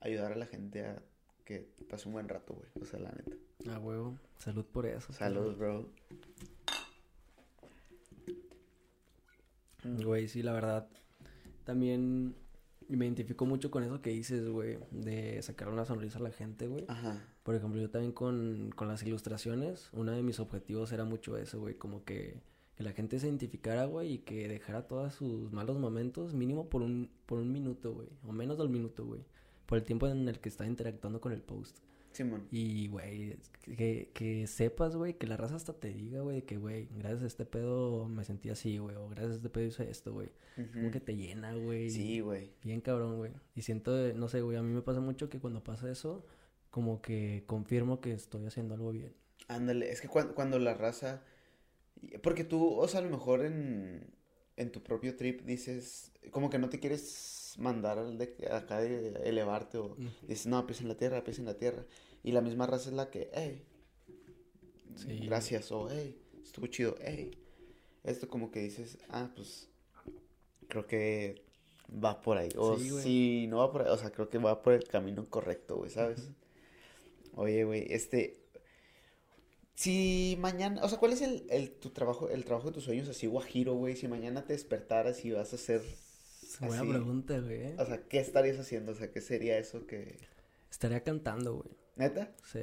ayudar 0.00 0.32
a 0.32 0.36
la 0.36 0.46
gente 0.46 0.84
a 0.84 1.02
que 1.44 1.68
pase 1.88 2.08
un 2.08 2.14
buen 2.14 2.28
rato, 2.28 2.54
güey. 2.54 2.68
O 2.80 2.84
sea, 2.84 2.98
la 2.98 3.12
neta. 3.12 3.36
Ah, 3.70 3.78
huevo. 3.78 4.18
Salud 4.38 4.64
por 4.64 4.86
eso. 4.86 5.12
Salud, 5.12 5.56
bro. 5.56 5.88
Güey, 9.84 10.28
sí, 10.28 10.42
la 10.42 10.52
verdad. 10.52 10.88
También 11.64 12.34
me 12.88 13.04
identifico 13.04 13.46
mucho 13.46 13.70
con 13.70 13.82
eso 13.84 14.00
que 14.00 14.10
dices, 14.10 14.48
güey, 14.48 14.78
de 14.90 15.42
sacar 15.42 15.68
una 15.68 15.84
sonrisa 15.84 16.18
a 16.18 16.22
la 16.22 16.30
gente, 16.30 16.66
güey. 16.66 16.84
Ajá. 16.88 17.22
Por 17.42 17.54
ejemplo, 17.54 17.80
yo 17.80 17.90
también 17.90 18.12
con, 18.12 18.70
con 18.74 18.88
las 18.88 19.02
ilustraciones, 19.02 19.88
uno 19.92 20.12
de 20.12 20.22
mis 20.22 20.40
objetivos 20.40 20.92
era 20.92 21.04
mucho 21.04 21.36
eso, 21.36 21.60
güey, 21.60 21.74
como 21.74 22.04
que, 22.04 22.40
que 22.76 22.84
la 22.84 22.92
gente 22.92 23.18
se 23.18 23.26
identificara, 23.26 23.86
güey, 23.86 24.14
y 24.14 24.18
que 24.18 24.48
dejara 24.48 24.86
todos 24.86 25.14
sus 25.14 25.50
malos 25.50 25.78
momentos, 25.78 26.34
mínimo 26.34 26.68
por 26.68 26.82
un, 26.82 27.10
por 27.24 27.38
un 27.38 27.50
minuto, 27.50 27.94
güey, 27.94 28.08
o 28.22 28.32
menos 28.32 28.58
del 28.58 28.68
minuto, 28.68 29.06
güey, 29.06 29.22
por 29.64 29.78
el 29.78 29.84
tiempo 29.84 30.06
en 30.08 30.28
el 30.28 30.38
que 30.40 30.50
está 30.50 30.66
interactuando 30.66 31.20
con 31.20 31.32
el 31.32 31.40
post. 31.40 31.78
Simón. 32.12 32.46
Y, 32.50 32.88
güey, 32.88 33.36
que, 33.62 34.10
que 34.14 34.46
sepas, 34.46 34.94
güey, 34.96 35.14
que 35.14 35.26
la 35.26 35.36
raza 35.36 35.56
hasta 35.56 35.72
te 35.74 35.92
diga, 35.92 36.20
güey, 36.20 36.42
que, 36.42 36.56
güey, 36.56 36.88
gracias 36.96 37.22
a 37.22 37.26
este 37.26 37.44
pedo 37.44 38.08
me 38.08 38.24
sentí 38.24 38.50
así, 38.50 38.78
güey, 38.78 38.96
o 38.96 39.08
gracias 39.08 39.32
a 39.32 39.36
este 39.36 39.50
pedo 39.50 39.66
hice 39.66 39.90
esto, 39.90 40.12
güey. 40.12 40.30
Como 40.72 40.90
que 40.90 41.00
te 41.00 41.14
llena, 41.14 41.54
güey. 41.54 41.90
Sí, 41.90 42.20
güey. 42.20 42.52
Bien 42.62 42.80
cabrón, 42.80 43.18
güey. 43.18 43.32
Y 43.54 43.62
siento, 43.62 43.94
no 44.14 44.28
sé, 44.28 44.40
güey, 44.40 44.56
a 44.56 44.62
mí 44.62 44.72
me 44.72 44.80
pasa 44.80 45.00
mucho 45.00 45.28
que 45.28 45.38
cuando 45.38 45.62
pasa 45.62 45.90
eso, 45.90 46.24
como 46.70 47.02
que 47.02 47.44
confirmo 47.46 48.00
que 48.00 48.12
estoy 48.12 48.46
haciendo 48.46 48.74
algo 48.74 48.92
bien. 48.92 49.14
Ándale, 49.48 49.90
es 49.90 50.00
que 50.00 50.08
cuando, 50.08 50.34
cuando 50.34 50.58
la 50.58 50.72
raza... 50.74 51.22
Porque 52.22 52.44
tú, 52.44 52.74
o 52.78 52.88
sea, 52.88 53.00
a 53.00 53.02
lo 53.04 53.10
mejor 53.10 53.44
en, 53.44 54.14
en 54.56 54.72
tu 54.72 54.82
propio 54.82 55.16
trip 55.16 55.42
dices, 55.42 56.12
como 56.30 56.50
que 56.50 56.58
no 56.58 56.68
te 56.68 56.80
quieres 56.80 57.54
mandar 57.58 57.98
al 57.98 58.18
de 58.18 58.36
acá 58.50 58.80
de 58.80 59.08
elevarte 59.24 59.78
o 59.78 59.96
dices, 60.28 60.46
no, 60.46 60.66
pies 60.66 60.80
en 60.80 60.88
la 60.88 60.96
tierra, 60.96 61.24
pies 61.24 61.38
en 61.38 61.46
la 61.46 61.54
tierra. 61.58 61.84
Y 62.22 62.32
la 62.32 62.40
misma 62.40 62.66
raza 62.66 62.90
es 62.90 62.94
la 62.94 63.10
que, 63.10 63.30
hey, 63.34 63.64
Sí. 64.94 65.20
gracias, 65.26 65.70
o 65.72 65.88
hey, 65.90 66.18
estuvo 66.42 66.66
chido, 66.68 66.96
hey. 67.00 67.30
Esto 68.02 68.28
como 68.28 68.50
que 68.50 68.60
dices, 68.60 68.98
ah, 69.08 69.30
pues, 69.34 69.68
creo 70.68 70.86
que 70.86 71.42
va 72.02 72.20
por 72.22 72.38
ahí. 72.38 72.48
O 72.56 72.78
Sí, 72.78 72.90
si 73.02 73.46
no 73.48 73.58
va 73.58 73.72
por 73.72 73.82
ahí, 73.82 73.88
o 73.90 73.96
sea, 73.98 74.10
creo 74.10 74.28
que 74.28 74.38
va 74.38 74.62
por 74.62 74.72
el 74.72 74.84
camino 74.84 75.28
correcto, 75.28 75.76
güey, 75.76 75.90
¿sabes? 75.90 76.30
Oye, 77.34 77.64
güey, 77.64 77.86
este, 77.90 78.45
si 79.76 80.36
mañana, 80.40 80.82
o 80.82 80.88
sea, 80.88 80.98
¿cuál 80.98 81.12
es 81.12 81.20
el, 81.20 81.46
el, 81.50 81.70
tu 81.70 81.90
trabajo, 81.90 82.30
el 82.30 82.44
trabajo 82.44 82.68
de 82.68 82.74
tus 82.74 82.84
sueños 82.84 83.08
así, 83.08 83.26
guajiro, 83.26 83.74
güey? 83.74 83.94
Si 83.94 84.08
mañana 84.08 84.44
te 84.46 84.54
despertaras 84.54 85.24
y 85.24 85.32
vas 85.32 85.52
a 85.52 85.56
hacer, 85.56 85.82
Buena 86.60 86.82
pregunta, 86.82 87.38
güey. 87.38 87.74
o 87.78 87.84
sea, 87.84 88.02
¿qué 88.08 88.18
estarías 88.18 88.58
haciendo? 88.58 88.92
O 88.92 88.94
sea, 88.94 89.12
¿qué 89.12 89.20
sería 89.20 89.58
eso 89.58 89.86
que, 89.86 90.18
Estaría 90.70 91.04
cantando, 91.04 91.56
güey. 91.56 91.70
neta? 91.96 92.34
Sí. 92.42 92.60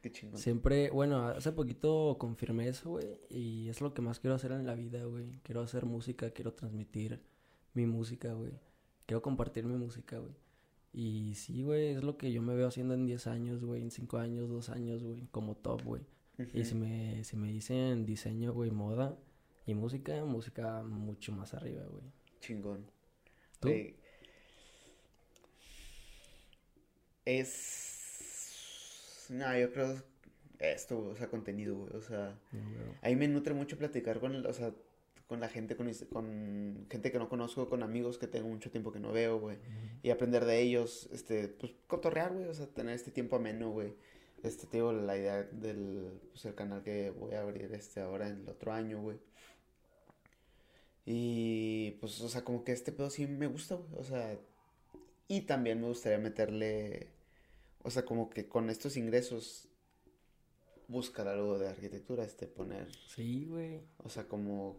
Qué 0.00 0.12
chingón. 0.12 0.38
Siempre, 0.38 0.90
bueno, 0.90 1.28
hace 1.28 1.50
poquito 1.50 2.16
confirmé 2.20 2.68
eso, 2.68 2.90
güey. 2.90 3.20
Y 3.30 3.68
es 3.68 3.80
lo 3.80 3.92
que 3.92 4.02
más 4.02 4.20
quiero 4.20 4.36
hacer 4.36 4.52
en 4.52 4.66
la 4.66 4.74
vida, 4.74 5.04
güey. 5.04 5.40
Quiero 5.42 5.62
hacer 5.62 5.86
música, 5.86 6.30
quiero 6.30 6.52
transmitir 6.52 7.20
mi 7.72 7.86
música, 7.86 8.32
güey. 8.34 8.52
Quiero 9.06 9.22
compartir 9.22 9.64
mi 9.64 9.76
música, 9.76 10.18
güey. 10.18 10.34
Y 10.92 11.34
sí, 11.34 11.62
güey, 11.62 11.88
es 11.88 12.04
lo 12.04 12.16
que 12.16 12.30
yo 12.30 12.42
me 12.42 12.54
veo 12.54 12.68
haciendo 12.68 12.94
en 12.94 13.06
10 13.06 13.26
años, 13.26 13.64
güey, 13.64 13.82
en 13.82 13.90
5 13.90 14.18
años, 14.18 14.48
2 14.48 14.68
años, 14.68 15.02
güey, 15.02 15.26
como 15.32 15.56
top, 15.56 15.82
güey. 15.82 16.02
Y 16.54 16.64
si 16.64 16.74
me, 16.74 17.22
si 17.24 17.36
me 17.36 17.48
dicen 17.52 18.06
diseño, 18.06 18.52
güey, 18.52 18.70
moda 18.70 19.16
y 19.66 19.74
música, 19.74 20.24
música 20.24 20.82
mucho 20.82 21.32
más 21.32 21.54
arriba, 21.54 21.82
güey. 21.84 22.04
Chingón. 22.40 22.86
¿Tú? 23.60 23.68
Güey, 23.68 23.96
Es... 27.24 29.26
No, 29.30 29.56
yo 29.58 29.72
creo 29.72 30.02
esto, 30.58 30.98
o 30.98 31.16
sea, 31.16 31.28
contenido, 31.28 31.76
güey, 31.76 31.96
o 31.96 32.02
sea, 32.02 32.38
No, 32.52 32.60
güey. 32.60 32.98
a 33.02 33.08
mí 33.08 33.16
me 33.16 33.28
nutre 33.28 33.54
mucho 33.54 33.76
platicar 33.78 34.20
con, 34.20 34.34
el- 34.34 34.46
o 34.46 34.52
sea, 34.52 34.72
con 35.26 35.40
la 35.40 35.48
gente, 35.48 35.76
con, 35.76 35.90
con 36.12 36.86
gente 36.90 37.10
que 37.10 37.18
no 37.18 37.28
conozco, 37.28 37.68
con 37.68 37.82
amigos 37.82 38.18
que 38.18 38.26
tengo 38.28 38.48
mucho 38.48 38.70
tiempo 38.70 38.92
que 38.92 39.00
no 39.00 39.12
veo, 39.12 39.40
güey, 39.40 39.58
y 40.02 40.10
aprender 40.10 40.44
de 40.44 40.60
ellos, 40.60 41.08
este, 41.12 41.48
pues, 41.48 41.72
cotorrear, 41.86 42.32
güey, 42.34 42.46
o 42.46 42.54
sea, 42.54 42.66
tener 42.66 42.94
este 42.94 43.10
tiempo 43.10 43.36
ameno, 43.36 43.70
güey, 43.70 43.94
este, 44.44 44.66
te 44.66 44.78
digo, 44.78 44.92
la 44.92 45.16
idea 45.16 45.42
del, 45.42 46.20
pues, 46.30 46.44
el 46.44 46.54
canal 46.54 46.82
que 46.82 47.10
voy 47.10 47.34
a 47.34 47.40
abrir, 47.42 47.72
este, 47.72 48.00
ahora 48.00 48.28
en 48.28 48.42
el 48.42 48.48
otro 48.48 48.72
año, 48.72 49.00
güey, 49.00 49.18
y, 51.06 51.92
pues, 52.00 52.20
o 52.20 52.28
sea, 52.28 52.44
como 52.44 52.64
que 52.64 52.72
este 52.72 52.92
pedo 52.92 53.10
sí 53.10 53.26
me 53.26 53.46
gusta, 53.46 53.74
güey, 53.74 54.00
o 54.00 54.04
sea, 54.04 54.38
y 55.28 55.42
también 55.42 55.80
me 55.80 55.88
gustaría 55.88 56.18
meterle, 56.18 57.08
o 57.82 57.90
sea, 57.90 58.04
como 58.04 58.30
que 58.30 58.48
con 58.48 58.70
estos 58.70 58.96
ingresos 58.96 59.68
buscar 60.88 61.28
algo 61.28 61.58
de 61.58 61.68
arquitectura, 61.68 62.24
este, 62.24 62.46
poner, 62.46 62.88
Sí, 63.08 63.46
güey. 63.48 63.80
o 63.98 64.08
sea, 64.08 64.28
como 64.28 64.78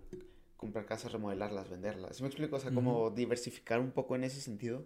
comprar 0.57 0.86
casas, 0.86 1.11
remodelarlas, 1.11 1.70
venderlas. 1.70 2.16
¿Sí 2.16 2.24
me 2.24 2.30
explico? 2.30 2.55
O 2.55 2.59
sea, 2.59 2.72
como 2.74 3.11
diversificar 3.11 3.80
un 3.80 3.91
poco 3.91 4.16
en 4.16 4.24
ese 4.24 4.41
sentido. 4.41 4.86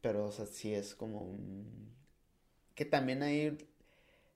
Pero, 0.00 0.26
o 0.26 0.32
sea, 0.32 0.46
sí 0.46 0.74
es 0.74 0.94
como 0.94 1.20
un... 1.20 1.94
Que 2.74 2.84
también 2.84 3.22
hay 3.22 3.56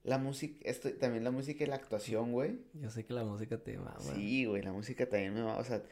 la 0.05 0.19
música, 0.19 0.57
esto, 0.69 0.93
también 0.95 1.25
la 1.25 1.31
música 1.31 1.65
y 1.65 1.67
la 1.67 1.77
actuación, 1.77 2.33
güey. 2.33 2.61
Yo 2.75 2.91
sé 2.91 3.05
que 3.05 3.13
la 3.13 3.25
música 3.25 3.59
te 3.59 3.77
mama. 3.79 3.99
Sí, 4.01 4.45
güey, 4.47 4.63
la 4.63 4.73
música 4.73 5.09
también 5.09 5.35
me 5.35 5.43
va, 5.43 5.59
o 5.59 5.65
sea, 5.65 5.83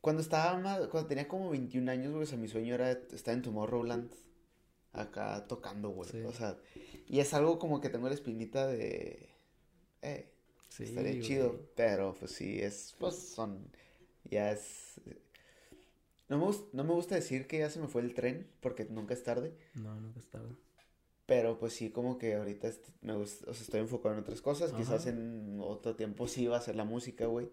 cuando 0.00 0.22
estaba 0.22 0.58
más, 0.58 0.86
cuando 0.88 1.08
tenía 1.08 1.28
como 1.28 1.50
21 1.50 1.88
años, 1.88 2.12
güey, 2.12 2.24
o 2.24 2.26
sea, 2.26 2.38
mi 2.38 2.48
sueño 2.48 2.74
era 2.74 2.90
estar 2.92 3.34
en 3.34 3.42
Tomorrowland, 3.42 4.10
acá 4.92 5.46
tocando, 5.48 5.90
güey, 5.90 6.10
Sí. 6.10 6.20
o 6.22 6.32
sea, 6.32 6.58
y 7.08 7.20
es 7.20 7.32
algo 7.34 7.58
como 7.58 7.80
que 7.80 7.88
tengo 7.88 8.08
la 8.08 8.14
espinita 8.14 8.66
de, 8.66 9.28
eh, 10.02 10.28
Sí, 10.68 10.84
estaría 10.84 11.12
güey. 11.12 11.22
chido, 11.22 11.68
pero 11.76 12.14
pues 12.18 12.30
sí, 12.32 12.60
es, 12.60 12.94
pues 12.98 13.14
son, 13.16 13.70
ya 14.24 14.50
es, 14.52 15.00
no 16.28 16.38
me, 16.38 16.54
no 16.72 16.84
me 16.84 16.94
gusta 16.94 17.14
decir 17.14 17.46
que 17.46 17.58
ya 17.58 17.68
se 17.70 17.78
me 17.80 17.88
fue 17.88 18.02
el 18.02 18.14
tren, 18.14 18.50
porque 18.60 18.84
nunca 18.86 19.14
es 19.14 19.22
tarde, 19.22 19.54
No, 19.74 19.94
nunca 20.00 20.18
estaba. 20.20 20.48
Pero 21.26 21.58
pues 21.58 21.72
sí, 21.72 21.90
como 21.90 22.18
que 22.18 22.34
ahorita 22.34 22.70
me 23.02 23.14
gusta, 23.16 23.50
o 23.50 23.54
sea, 23.54 23.62
estoy 23.62 23.80
enfocado 23.80 24.14
en 24.14 24.20
otras 24.20 24.40
cosas. 24.42 24.72
Quizás 24.72 25.06
en 25.06 25.58
otro 25.60 25.94
tiempo 25.96 26.26
sí 26.28 26.44
iba 26.44 26.56
a 26.56 26.58
hacer 26.58 26.76
la 26.76 26.84
música, 26.84 27.26
güey. 27.26 27.48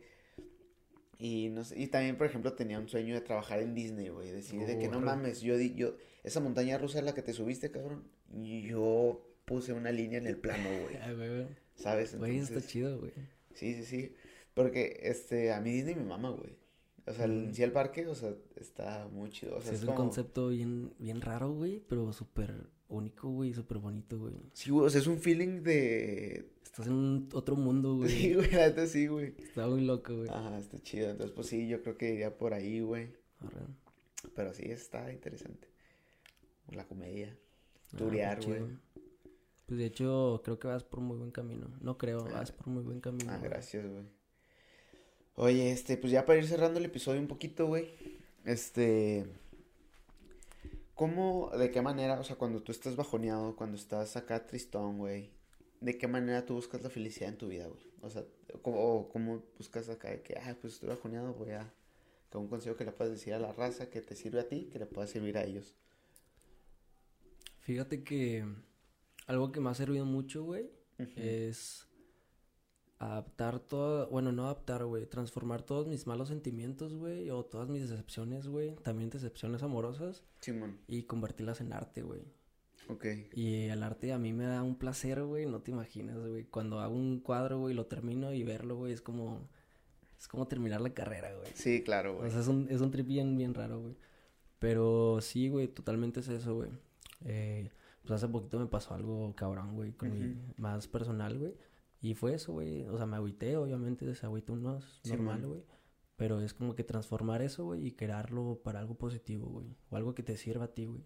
Y 1.22 1.50
no 1.50 1.66
sé, 1.66 1.78
y 1.80 1.88
también, 1.88 2.18
por 2.18 2.28
ejemplo, 2.28 2.54
tenía 2.54 2.80
un 2.80 2.88
sueño 2.88 3.14
de 3.14 3.22
trabajar 3.22 3.60
en 3.62 3.76
Disney, 3.76 4.08
güey. 4.08 4.32
Decir 4.32 4.66
de 4.66 4.80
que 4.80 4.88
no 4.88 5.02
mames, 5.02 5.42
yo 5.42 5.58
di, 5.58 5.76
yo, 5.76 5.96
esa 6.24 6.40
montaña 6.40 6.78
rusa 6.78 7.00
en 7.00 7.06
la 7.06 7.14
que 7.14 7.22
te 7.22 7.34
subiste, 7.34 7.72
cabrón. 7.72 8.04
Yo 8.42 9.26
puse 9.46 9.74
una 9.74 9.92
línea 9.92 10.18
en 10.20 10.28
el 10.28 10.38
plano, 10.38 10.70
güey. 10.84 10.96
Ay, 11.02 11.16
güey. 11.16 11.48
¿Sabes? 11.76 12.18
Güey, 12.18 12.38
está 12.38 12.62
chido, 12.62 13.00
güey. 13.00 13.12
sí, 13.54 13.74
sí, 13.76 13.84
sí. 13.84 14.16
Porque, 14.54 15.00
este, 15.04 15.52
a 15.54 15.60
mí 15.62 15.72
Disney 15.72 15.96
me 15.96 16.04
mama, 16.04 16.30
güey. 16.32 16.58
O 17.06 17.14
sea, 17.14 17.26
el, 17.26 17.50
Mm. 17.50 17.54
sí 17.54 17.64
el 17.64 17.72
parque, 17.74 18.08
o 18.08 18.16
sea, 18.16 18.34
está 18.56 19.08
muy 19.12 19.30
chido. 19.30 19.58
O 19.58 19.62
sea, 19.62 19.70
Sí, 19.72 19.76
es 19.76 19.82
es 19.82 19.88
un 19.88 19.96
como... 19.96 20.06
concepto 20.06 20.50
bien, 20.50 20.94
bien 21.00 21.22
raro, 21.22 21.52
güey, 21.52 21.84
pero 21.88 22.14
súper 22.14 22.68
único, 22.90 23.30
güey, 23.30 23.54
súper 23.54 23.78
bonito, 23.78 24.18
güey. 24.20 24.34
Sí, 24.54 24.70
güey, 24.72 24.88
o 24.88 24.90
sea, 24.90 25.00
es 25.02 25.08
un 25.08 25.20
feeling 25.20 25.62
de... 25.64 26.50
Estás 26.64 26.88
en 26.88 26.94
un 26.94 27.30
otro 27.34 27.56
mundo, 27.56 27.96
güey. 27.96 28.10
Sí, 28.10 28.34
güey, 28.34 28.52
la 28.52 28.68
neta 28.68 28.86
sí, 28.88 29.08
güey. 29.08 29.34
Está 29.38 29.68
muy 29.68 29.82
loco, 29.82 30.16
güey. 30.16 30.30
Ajá, 30.30 30.58
está 30.60 30.80
chido. 30.80 31.10
Entonces, 31.12 31.34
pues 31.36 31.48
sí, 31.48 31.68
yo 31.68 31.82
creo 31.82 31.98
que 31.98 32.14
iría 32.14 32.38
por 32.38 32.54
ahí, 32.54 32.80
güey. 32.82 33.10
Arre. 33.40 33.62
Pero 34.36 34.54
sí, 34.54 34.64
está 34.66 35.12
interesante. 35.12 35.68
La 36.72 36.86
comedia. 36.86 37.36
Ah, 37.94 37.98
Turear, 37.98 38.40
qué 38.40 38.46
güey. 38.48 38.62
Pues 39.66 39.80
de 39.80 39.86
hecho, 39.86 40.42
creo 40.44 40.60
que 40.60 40.68
vas 40.68 40.84
por 40.84 41.00
muy 41.00 41.18
buen 41.18 41.32
camino. 41.32 41.68
No 41.82 41.98
creo, 41.98 42.26
Ah. 42.28 42.34
vas 42.34 42.52
por 42.52 42.68
muy 42.68 42.84
buen 42.84 43.02
camino. 43.02 43.32
Ah, 43.32 43.40
gracias, 43.42 43.86
güey. 43.88 44.04
Oye, 45.36 45.72
este, 45.72 45.96
pues 45.98 46.12
ya 46.12 46.26
para 46.26 46.40
ir 46.40 46.48
cerrando 46.48 46.80
el 46.80 46.86
episodio 46.86 47.20
un 47.22 47.28
poquito, 47.28 47.66
güey. 47.68 47.88
Este. 48.46 49.26
¿Cómo, 51.00 51.50
de 51.58 51.72
qué 51.72 51.82
manera, 51.82 52.20
o 52.20 52.26
sea, 52.26 52.36
cuando 52.36 52.62
tú 52.62 52.74
estás 52.74 52.98
bajoneado, 52.98 53.56
cuando 53.56 53.78
estás 53.78 54.18
acá 54.18 54.46
tristón, 54.46 54.98
güey, 54.98 55.32
de 55.80 55.98
qué 55.98 56.10
manera 56.10 56.46
tú 56.46 56.56
buscas 56.56 56.84
la 56.84 56.90
felicidad 56.90 57.30
en 57.30 57.38
tu 57.38 57.48
vida, 57.48 57.68
güey? 57.68 57.90
O 58.02 58.10
sea, 58.10 58.26
¿cómo, 58.62 58.82
o 58.82 59.08
cómo 59.08 59.42
buscas 59.58 59.88
acá 59.88 60.10
de 60.10 60.22
que, 60.22 60.38
ah, 60.38 60.58
pues 60.60 60.74
estoy 60.74 60.90
bajoneado, 60.90 61.34
voy 61.36 61.52
a. 61.52 61.74
Que 62.30 62.38
un 62.38 62.50
consejo 62.50 62.76
que 62.76 62.84
le 62.84 62.92
puedas 62.92 63.14
decir 63.14 63.34
a 63.34 63.40
la 63.40 63.54
raza 63.54 63.90
que 63.90 64.02
te 64.02 64.14
sirve 64.14 64.42
a 64.42 64.50
ti, 64.50 64.68
que 64.74 64.78
le 64.78 64.88
pueda 64.88 65.08
servir 65.08 65.38
a 65.38 65.46
ellos. 65.46 65.74
Fíjate 67.62 68.04
que 68.04 68.46
algo 69.26 69.54
que 69.54 69.62
me 69.62 69.70
ha 69.70 69.76
servido 69.76 70.04
mucho, 70.04 70.44
güey, 70.44 70.70
es 71.16 71.88
adaptar 73.00 73.60
todo, 73.60 74.08
bueno, 74.10 74.34
no 74.34 74.44
adaptar, 74.44 74.84
güey, 74.84 75.06
transformar 75.06 75.64
todos 75.64 75.88
mis 75.88 76.06
malos 76.06 76.28
sentimientos, 76.28 76.94
güey, 76.94 77.30
o 77.30 77.46
todas 77.46 77.70
mis 77.70 77.90
decepciones, 77.90 78.48
güey, 78.48 78.76
también 78.84 79.10
decepciones 79.10 79.64
amorosas, 79.64 80.24
Simón, 80.42 80.78
y 80.86 81.04
convertirlas 81.04 81.62
en 81.62 81.72
arte, 81.72 82.02
güey. 82.02 82.22
ok. 82.90 83.06
Y 83.34 83.68
el 83.68 83.84
arte 83.84 84.12
a 84.12 84.20
mí 84.20 84.34
me 84.34 84.46
da 84.46 84.62
un 84.64 84.76
placer, 84.78 85.24
güey, 85.24 85.46
no 85.46 85.62
te 85.62 85.72
imaginas, 85.72 86.18
güey. 86.20 86.44
Cuando 86.44 86.82
hago 86.82 86.94
un 86.94 87.22
cuadro, 87.22 87.60
güey, 87.60 87.74
lo 87.74 87.86
termino 87.86 88.34
y 88.34 88.44
verlo, 88.44 88.76
güey, 88.76 88.92
es 88.92 89.02
como, 89.02 89.48
es 90.20 90.28
como 90.28 90.50
terminar 90.50 90.82
la 90.82 90.94
carrera, 90.94 91.34
güey. 91.34 91.50
Sí, 91.56 91.82
claro, 91.84 92.18
güey. 92.18 92.28
O 92.28 92.32
sea, 92.32 92.42
es 92.42 92.48
un, 92.48 92.68
es 92.70 92.82
un 92.82 92.92
trip 92.92 93.08
bien, 93.08 93.38
bien 93.38 93.54
raro, 93.54 93.80
güey. 93.80 93.96
Pero 94.60 95.20
sí, 95.22 95.48
güey, 95.48 95.70
totalmente 95.70 96.20
es 96.20 96.28
eso, 96.28 96.54
güey. 96.56 96.70
Eh, 97.24 97.70
pues 98.02 98.12
hace 98.12 98.28
poquito 98.28 98.60
me 98.60 98.66
pasó 98.66 98.94
algo 98.94 99.34
cabrón, 99.36 99.76
güey, 99.76 99.94
con 99.94 100.12
mi, 100.12 100.36
más 100.58 100.88
personal, 100.88 101.38
güey. 101.38 101.54
Y 102.02 102.16
fue 102.16 102.36
eso, 102.36 102.54
güey. 102.54 102.88
O 102.88 102.98
sea, 102.98 103.06
me 103.06 103.18
agüité, 103.18 103.58
obviamente, 103.58 104.14
se 104.16 104.26
agüita 104.26 104.54
uno 104.54 104.78
es 104.78 105.12
normal, 105.12 105.46
güey. 105.46 105.64
Pero 106.16 106.42
es 106.42 106.54
como 106.54 106.76
que 106.76 106.84
transformar 106.84 107.42
eso, 107.42 107.66
güey, 107.66 107.88
y 107.88 107.92
crearlo 107.92 108.62
para 108.64 108.80
algo 108.80 108.98
positivo, 108.98 109.48
güey. 109.48 109.76
O 109.90 109.96
algo 109.96 110.16
que 110.16 110.24
te 110.24 110.38
sirva 110.38 110.66
a 110.66 110.74
ti, 110.74 110.86
güey. 110.86 111.06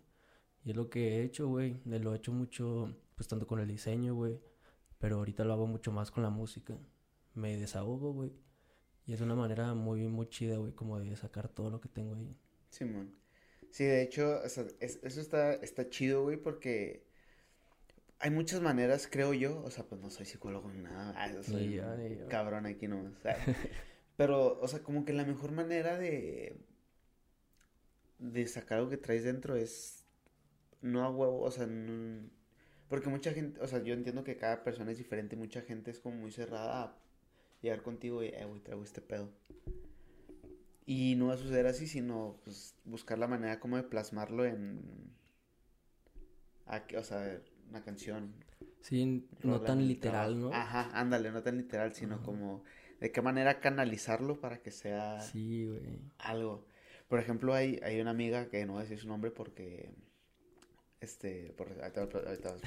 Y 0.64 0.72
es 0.72 0.76
lo 0.76 0.90
que 0.90 1.18
he 1.18 1.24
hecho, 1.24 1.48
güey. 1.48 1.82
Lo 1.86 2.14
he 2.14 2.18
hecho 2.18 2.32
mucho, 2.32 2.96
pues 3.16 3.28
tanto 3.28 3.48
con 3.48 3.60
el 3.60 3.68
diseño, 3.68 4.16
güey. 4.16 4.40
Pero 5.00 5.18
ahorita 5.18 5.44
lo 5.44 5.54
hago 5.54 5.68
mucho 5.68 5.92
más 5.92 6.12
con 6.12 6.24
la 6.24 6.30
música. 6.30 6.78
Me 7.34 7.58
desahogo, 7.58 8.14
güey. 8.14 8.32
Y 9.06 9.14
es 9.14 9.22
una 9.22 9.36
manera 9.36 9.74
muy, 9.74 10.08
muy 10.08 10.28
chida, 10.30 10.58
güey, 10.58 10.74
como 10.74 11.00
de 11.00 11.16
sacar 11.16 11.50
todo 11.50 11.70
lo 11.70 11.82
que 11.82 11.90
tengo 11.90 12.16
ahí. 12.16 12.36
Simón. 12.70 13.14
Sí, 13.70 13.84
de 13.84 14.04
hecho, 14.04 14.40
o 14.44 14.50
sea, 14.50 14.66
eso 14.80 15.22
está, 15.22 15.54
está 15.56 15.90
chido, 15.90 16.24
güey, 16.24 16.38
porque 16.38 17.08
hay 18.24 18.32
muchas 18.32 18.62
maneras, 18.62 19.10
creo 19.12 19.34
yo, 19.34 19.62
o 19.64 19.70
sea, 19.70 19.84
pues 19.84 20.00
no 20.00 20.10
soy 20.10 20.26
psicólogo 20.26 20.72
ni 20.72 20.80
nada, 20.80 21.44
soy 21.44 21.82
cabrón 22.30 22.66
aquí 22.66 22.88
nomás. 22.88 23.12
pero, 24.16 24.62
o 24.62 24.68
sea, 24.70 24.82
como 24.82 25.04
que 25.04 25.12
la 25.12 25.26
mejor 25.26 25.52
manera 25.52 25.98
de, 25.98 26.56
de 28.20 28.48
sacar 28.48 28.78
algo 28.78 28.90
que 28.90 28.96
traes 28.96 29.26
dentro 29.26 29.58
es 29.58 30.06
no 30.82 31.04
a 31.04 31.10
huevo, 31.10 31.42
o 31.42 31.52
sea, 31.52 31.68
porque 32.88 33.10
mucha 33.10 33.34
gente, 33.34 33.60
o 33.60 33.68
sea, 33.68 33.84
yo 33.84 33.94
entiendo 33.94 34.24
que 34.24 34.38
cada 34.38 34.64
persona 34.64 34.92
es 34.94 35.00
diferente, 35.00 35.36
mucha 35.36 35.62
gente 35.62 35.92
es 35.92 36.00
como 36.00 36.16
muy 36.16 36.32
cerrada 36.32 36.82
a 36.82 36.98
llegar 37.62 37.82
contigo 37.82 38.24
y, 38.24 38.28
eh, 38.28 38.46
güey, 38.46 38.62
traigo 38.62 38.86
este 38.86 39.02
pedo. 39.02 39.34
Y 40.86 41.16
no 41.18 41.28
va 41.28 41.34
a 41.34 41.38
suceder 41.38 41.68
así, 41.68 41.88
sino 41.88 42.40
pues, 42.46 42.78
buscar 42.86 43.20
la 43.20 43.28
manera 43.28 43.60
como 43.60 43.76
de 43.76 43.84
plasmarlo 43.84 44.46
en, 44.46 45.12
o 46.98 47.04
sea, 47.04 47.42
una 47.70 47.84
canción. 47.84 48.34
Sí, 48.82 49.28
no 49.44 49.62
tan 49.62 49.88
literal, 49.88 50.40
¿no? 50.40 50.54
Ajá, 50.54 50.90
ándale, 50.94 51.32
no 51.32 51.42
tan 51.42 51.58
literal, 51.58 51.94
sino 51.94 52.22
como 52.22 52.64
de 53.00 53.12
qué 53.12 53.22
manera 53.22 53.60
canalizarlo 53.60 54.40
para 54.40 54.62
que 54.62 54.72
sea 54.72 55.20
sí, 55.22 55.66
güey. 55.66 56.00
algo. 56.18 56.66
Por 57.08 57.20
ejemplo, 57.20 57.54
hay, 57.54 57.80
hay 57.84 58.00
una 58.00 58.12
amiga 58.12 58.50
que 58.50 58.66
no 58.66 58.74
voy 58.74 58.80
a 58.80 58.84
decir 58.84 59.00
su 59.00 59.08
nombre 59.08 59.30
porque, 59.30 59.94
este, 61.00 61.54
por, 61.58 61.70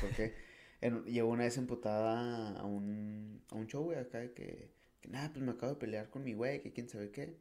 porque 0.00 0.34
llegó 1.06 1.30
una 1.30 1.44
vez 1.44 1.56
emputada 1.58 2.58
a 2.58 2.64
un, 2.64 3.42
a 3.50 3.54
un 3.54 3.66
show, 3.66 3.84
güey, 3.84 3.98
acá 3.98 4.18
de 4.18 4.32
que, 4.32 4.70
que 5.00 5.08
nada, 5.08 5.32
pues 5.32 5.44
me 5.44 5.52
acabo 5.52 5.72
de 5.72 5.78
pelear 5.78 6.10
con 6.10 6.22
mi 6.22 6.34
güey, 6.34 6.62
que 6.62 6.72
quién 6.72 6.88
sabe 6.88 7.10
qué. 7.10 7.36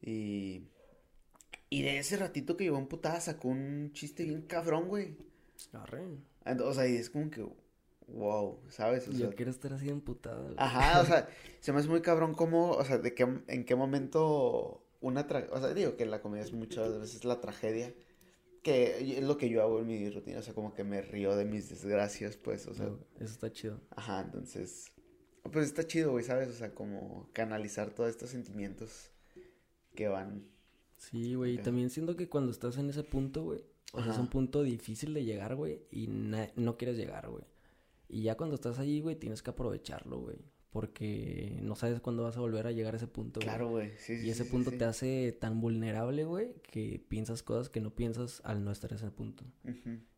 Y, 0.00 0.68
y 1.70 1.82
de 1.82 1.98
ese 1.98 2.16
ratito 2.16 2.56
que 2.56 2.64
llevó 2.64 2.78
emputada 2.78 3.20
sacó 3.20 3.48
un 3.48 3.92
chiste 3.92 4.24
bien 4.24 4.42
cabrón, 4.42 4.88
güey. 4.88 5.16
O 6.64 6.74
sea, 6.74 6.88
y 6.88 6.96
es 6.96 7.10
como 7.10 7.30
que, 7.30 7.46
wow, 8.08 8.60
¿sabes? 8.68 9.08
O 9.08 9.12
Yo 9.12 9.34
quiero 9.34 9.50
estar 9.50 9.72
así 9.72 9.88
emputada. 9.88 10.52
Ajá, 10.56 11.00
o 11.00 11.04
sea, 11.04 11.28
se 11.60 11.72
me 11.72 11.80
hace 11.80 11.88
muy 11.88 12.00
cabrón 12.00 12.34
cómo, 12.34 12.72
o 12.72 12.84
sea, 12.84 12.98
de 12.98 13.14
qué, 13.14 13.22
en 13.46 13.64
qué 13.64 13.74
momento 13.74 14.84
una 15.00 15.26
tra 15.26 15.46
o 15.52 15.60
sea, 15.60 15.72
digo 15.74 15.96
que 15.96 16.06
la 16.06 16.20
comedia 16.20 16.44
es 16.44 16.52
muchas 16.52 16.98
veces 16.98 17.24
la 17.24 17.40
tragedia, 17.40 17.94
que 18.62 19.18
es 19.18 19.22
lo 19.22 19.36
que 19.36 19.48
yo 19.48 19.62
hago 19.62 19.80
en 19.80 19.86
mi 19.86 20.10
rutina, 20.10 20.38
o 20.38 20.42
sea, 20.42 20.54
como 20.54 20.74
que 20.74 20.84
me 20.84 21.02
río 21.02 21.36
de 21.36 21.44
mis 21.44 21.68
desgracias, 21.68 22.36
pues, 22.36 22.66
o 22.66 22.74
sea. 22.74 22.86
eso 23.16 23.32
está 23.32 23.52
chido. 23.52 23.80
Ajá, 23.90 24.20
entonces, 24.20 24.92
pues 25.52 25.66
está 25.66 25.86
chido, 25.86 26.12
güey, 26.12 26.24
¿sabes? 26.24 26.48
O 26.48 26.52
sea, 26.52 26.74
como 26.74 27.28
canalizar 27.32 27.90
todos 27.90 28.10
estos 28.10 28.30
sentimientos 28.30 29.10
que 29.94 30.08
van. 30.08 30.46
Sí, 30.96 31.34
güey, 31.34 31.54
y 31.54 31.58
también 31.58 31.90
siento 31.90 32.16
que 32.16 32.28
cuando 32.28 32.50
estás 32.50 32.76
en 32.76 32.90
ese 32.90 33.04
punto, 33.04 33.44
güey, 33.44 33.64
o 33.92 34.02
sea, 34.02 34.12
es 34.12 34.18
un 34.18 34.28
punto 34.28 34.62
difícil 34.62 35.14
de 35.14 35.24
llegar, 35.24 35.54
güey, 35.56 35.82
y 35.90 36.08
no 36.08 36.76
quieres 36.76 36.96
llegar, 36.96 37.28
güey. 37.28 37.44
Y 38.08 38.22
ya 38.22 38.36
cuando 38.36 38.54
estás 38.54 38.78
ahí, 38.78 39.00
güey, 39.00 39.16
tienes 39.16 39.42
que 39.42 39.50
aprovecharlo, 39.50 40.20
güey. 40.20 40.36
Porque 40.70 41.58
no 41.62 41.74
sabes 41.76 42.00
cuándo 42.00 42.22
vas 42.22 42.36
a 42.36 42.40
volver 42.40 42.66
a 42.66 42.72
llegar 42.72 42.94
a 42.94 42.98
ese 42.98 43.06
punto. 43.06 43.40
Claro, 43.40 43.68
güey. 43.68 43.92
Sí, 43.96 44.18
sí, 44.18 44.26
y 44.26 44.30
ese 44.30 44.44
punto 44.44 44.70
te 44.70 44.84
hace 44.84 45.32
tan 45.32 45.60
vulnerable, 45.60 46.24
güey, 46.24 46.54
que 46.62 47.02
piensas 47.08 47.42
cosas 47.42 47.70
que 47.70 47.80
no 47.80 47.94
piensas 47.94 48.42
al 48.44 48.64
no 48.64 48.70
estar 48.70 48.92
en 48.92 48.98
ese 48.98 49.10
punto. 49.10 49.44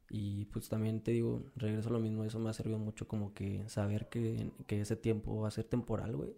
Y 0.09 0.47
pues 0.47 0.69
también 0.69 1.03
te 1.03 1.13
digo, 1.13 1.45
regreso 1.55 1.89
a 1.89 1.93
lo 1.93 2.01
mismo, 2.01 2.25
eso 2.25 2.41
me 2.41 2.51
ha 2.51 2.53
servido 2.53 2.79
mucho 2.79 3.07
como 3.07 3.33
que 3.33 3.69
saber 3.69 4.09
que, 4.09 4.51
que 4.67 4.81
ese 4.81 4.97
tiempo 4.97 5.41
va 5.41 5.49
a 5.49 5.53
ser 5.53 5.65
temporal, 5.65 6.17
güey. 6.17 6.35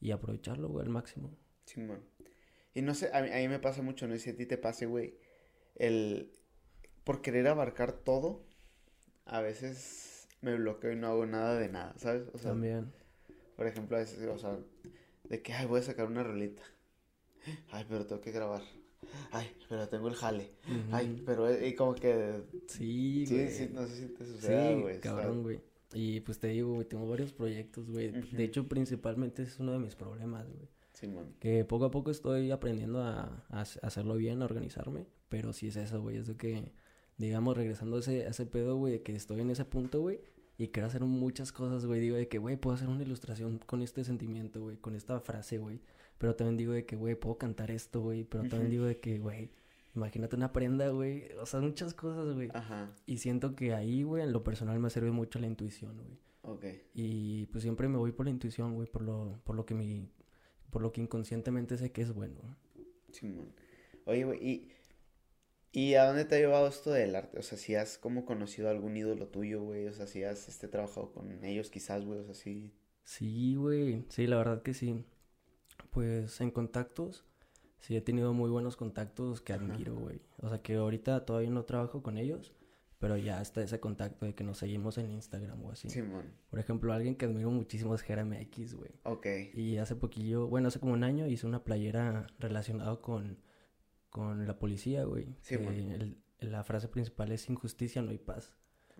Y 0.00 0.12
aprovecharlo, 0.12 0.68
güey, 0.68 0.86
al 0.86 0.90
máximo. 0.90 1.30
Sí, 1.66 1.80
man. 1.82 2.00
Y 2.74 2.80
no 2.80 2.94
sé, 2.94 3.10
a 3.12 3.20
mí, 3.20 3.28
a 3.30 3.36
mí 3.36 3.48
me 3.48 3.58
pasa 3.58 3.82
mucho, 3.82 4.08
no 4.08 4.14
sé 4.14 4.20
si 4.20 4.30
a 4.30 4.36
ti 4.36 4.46
te 4.46 4.56
pase, 4.56 4.86
güey. 4.86 5.18
El, 5.74 6.32
por 7.04 7.22
querer 7.22 7.48
abarcar 7.48 7.92
todo, 7.92 8.44
a 9.26 9.40
veces 9.40 10.28
me 10.40 10.56
bloqueo 10.56 10.92
y 10.92 10.96
no 10.96 11.08
hago 11.08 11.26
nada 11.26 11.58
de 11.58 11.68
nada, 11.68 11.94
¿sabes? 11.98 12.28
O 12.32 12.38
sea, 12.38 12.52
También. 12.52 12.92
Por 13.56 13.66
ejemplo, 13.66 13.96
a 13.96 14.00
veces, 14.00 14.26
o 14.26 14.38
sea, 14.38 14.58
de 15.28 15.42
que, 15.42 15.52
ay, 15.52 15.66
voy 15.66 15.80
a 15.80 15.82
sacar 15.82 16.06
una 16.06 16.22
rolita. 16.22 16.62
Ay, 17.70 17.84
pero 17.88 18.06
tengo 18.06 18.20
que 18.20 18.32
grabar. 18.32 18.62
Ay, 19.30 19.50
pero 19.68 19.88
tengo 19.88 20.08
el 20.08 20.14
jale. 20.14 20.50
Ay, 20.90 21.22
pero 21.24 21.64
y 21.64 21.74
como 21.74 21.94
que... 21.94 22.42
Sí, 22.68 23.26
güey. 23.28 23.50
Sí, 23.50 23.70
no 23.72 23.86
sé 23.86 23.96
si 23.96 24.06
te 24.08 24.26
sucede, 24.26 24.80
güey. 24.80 25.00
cabrón, 25.00 25.42
güey. 25.42 25.60
Y 25.92 26.20
pues 26.20 26.38
te 26.38 26.48
digo, 26.48 26.74
güey, 26.74 26.86
tengo 26.86 27.08
varios 27.08 27.32
proyectos, 27.32 27.90
güey. 27.90 28.10
De 28.10 28.44
hecho, 28.44 28.68
principalmente 28.68 29.42
es 29.42 29.58
uno 29.58 29.72
de 29.72 29.78
mis 29.78 29.94
problemas, 29.94 30.46
güey. 30.48 30.68
Sí, 30.92 31.08
man. 31.08 31.34
Que 31.40 31.64
poco 31.64 31.86
a 31.86 31.90
poco 31.90 32.10
estoy 32.10 32.50
aprendiendo 32.50 33.02
a, 33.02 33.44
a, 33.48 33.60
hacerlo 33.60 34.16
bien, 34.16 34.42
a 34.42 34.44
organizarme. 34.44 35.06
Pero 35.28 35.52
sí 35.52 35.68
es 35.68 35.76
eso, 35.76 36.00
güey. 36.00 36.18
Es 36.18 36.26
de 36.26 36.36
que 36.36 36.72
digamos, 37.20 37.56
regresando 37.56 37.96
a 37.96 38.00
ese, 38.00 38.26
ese 38.26 38.46
pedo, 38.46 38.76
güey, 38.76 38.94
de 38.94 39.02
que 39.02 39.14
estoy 39.14 39.40
en 39.40 39.50
ese 39.50 39.66
punto, 39.66 40.00
güey, 40.00 40.20
y 40.56 40.68
quiero 40.68 40.88
hacer 40.88 41.04
muchas 41.04 41.52
cosas, 41.52 41.84
güey, 41.84 42.00
digo 42.00 42.16
de 42.16 42.28
que, 42.28 42.38
güey, 42.38 42.56
puedo 42.56 42.74
hacer 42.74 42.88
una 42.88 43.02
ilustración 43.02 43.60
con 43.66 43.82
este 43.82 44.04
sentimiento, 44.04 44.62
güey, 44.62 44.78
con 44.78 44.96
esta 44.96 45.20
frase, 45.20 45.58
güey, 45.58 45.80
pero 46.16 46.34
también 46.34 46.56
digo 46.56 46.72
de 46.72 46.86
que, 46.86 46.96
güey, 46.96 47.14
puedo 47.14 47.36
cantar 47.36 47.70
esto, 47.70 48.00
güey, 48.00 48.24
pero 48.24 48.44
también 48.48 48.70
digo 48.70 48.86
de 48.86 48.98
que, 48.98 49.18
güey, 49.18 49.50
imagínate 49.94 50.34
una 50.34 50.52
prenda, 50.52 50.88
güey, 50.88 51.30
o 51.40 51.44
sea, 51.44 51.60
muchas 51.60 51.92
cosas, 51.92 52.34
güey. 52.34 52.48
Ajá. 52.54 52.90
Y 53.04 53.18
siento 53.18 53.54
que 53.54 53.74
ahí, 53.74 54.02
güey, 54.02 54.22
en 54.22 54.32
lo 54.32 54.42
personal 54.42 54.78
me 54.78 54.88
sirve 54.88 55.10
mucho 55.10 55.38
la 55.38 55.46
intuición, 55.46 55.96
güey. 55.96 56.18
Ok. 56.42 56.64
Y 56.94 57.46
pues 57.46 57.62
siempre 57.62 57.86
me 57.88 57.98
voy 57.98 58.12
por 58.12 58.24
la 58.24 58.30
intuición, 58.30 58.74
güey, 58.74 58.88
por 58.88 59.02
lo, 59.02 59.40
por 59.44 59.56
lo 59.56 59.66
que 59.66 59.74
mi, 59.74 60.08
por 60.70 60.80
lo 60.80 60.90
que 60.90 61.02
inconscientemente 61.02 61.76
sé 61.76 61.92
que 61.92 62.00
es 62.00 62.14
bueno. 62.14 62.40
Simón. 63.12 63.52
Oye, 64.06 64.24
güey, 64.24 64.46
y 64.46 64.68
¿Y 65.72 65.94
a 65.94 66.04
dónde 66.04 66.24
te 66.24 66.34
ha 66.34 66.38
llevado 66.38 66.66
esto 66.66 66.90
del 66.90 67.14
arte? 67.14 67.38
O 67.38 67.42
sea, 67.42 67.56
si 67.56 67.76
has 67.76 67.96
como 67.96 68.24
conocido 68.24 68.68
a 68.68 68.72
algún 68.72 68.96
ídolo 68.96 69.28
tuyo, 69.28 69.62
güey. 69.62 69.86
O 69.86 69.92
sea, 69.92 70.06
si 70.06 70.24
has 70.24 70.48
este, 70.48 70.66
trabajado 70.66 71.12
con 71.12 71.44
ellos 71.44 71.70
quizás, 71.70 72.04
güey. 72.04 72.18
O 72.18 72.24
sea, 72.24 72.34
sí. 72.34 72.74
Sí, 73.04 73.54
güey. 73.54 74.04
Sí, 74.08 74.26
la 74.26 74.36
verdad 74.36 74.62
que 74.62 74.74
sí. 74.74 75.04
Pues 75.90 76.40
en 76.40 76.50
contactos, 76.50 77.24
sí 77.78 77.96
he 77.96 78.00
tenido 78.00 78.32
muy 78.32 78.50
buenos 78.50 78.76
contactos 78.76 79.40
que 79.40 79.52
admiro, 79.52 79.94
güey. 79.94 80.20
O 80.38 80.48
sea, 80.48 80.60
que 80.60 80.74
ahorita 80.74 81.24
todavía 81.24 81.50
no 81.50 81.64
trabajo 81.64 82.02
con 82.02 82.18
ellos, 82.18 82.52
pero 82.98 83.16
ya 83.16 83.40
está 83.40 83.62
ese 83.62 83.80
contacto 83.80 84.26
de 84.26 84.34
que 84.34 84.44
nos 84.44 84.58
seguimos 84.58 84.98
en 84.98 85.10
Instagram 85.10 85.64
o 85.64 85.70
así. 85.70 85.88
Simón. 85.88 86.32
Por 86.50 86.58
ejemplo, 86.58 86.92
alguien 86.92 87.14
que 87.14 87.26
admiro 87.26 87.50
muchísimo 87.50 87.94
es 87.94 88.02
Jeremy 88.02 88.38
X, 88.38 88.74
güey. 88.74 88.90
Ok. 89.04 89.26
Y 89.54 89.78
hace 89.78 89.94
poquillo, 89.94 90.48
bueno, 90.48 90.68
hace 90.68 90.80
como 90.80 90.92
un 90.92 91.04
año 91.04 91.26
hice 91.26 91.46
una 91.46 91.62
playera 91.62 92.26
relacionada 92.38 93.00
con 93.00 93.38
con 94.10 94.46
la 94.46 94.58
policía, 94.58 95.04
güey. 95.04 95.34
Sí, 95.40 95.56
la 96.40 96.64
frase 96.64 96.88
principal 96.88 97.32
es 97.32 97.48
injusticia, 97.48 98.02
no 98.02 98.10
hay 98.10 98.18
paz. 98.18 98.52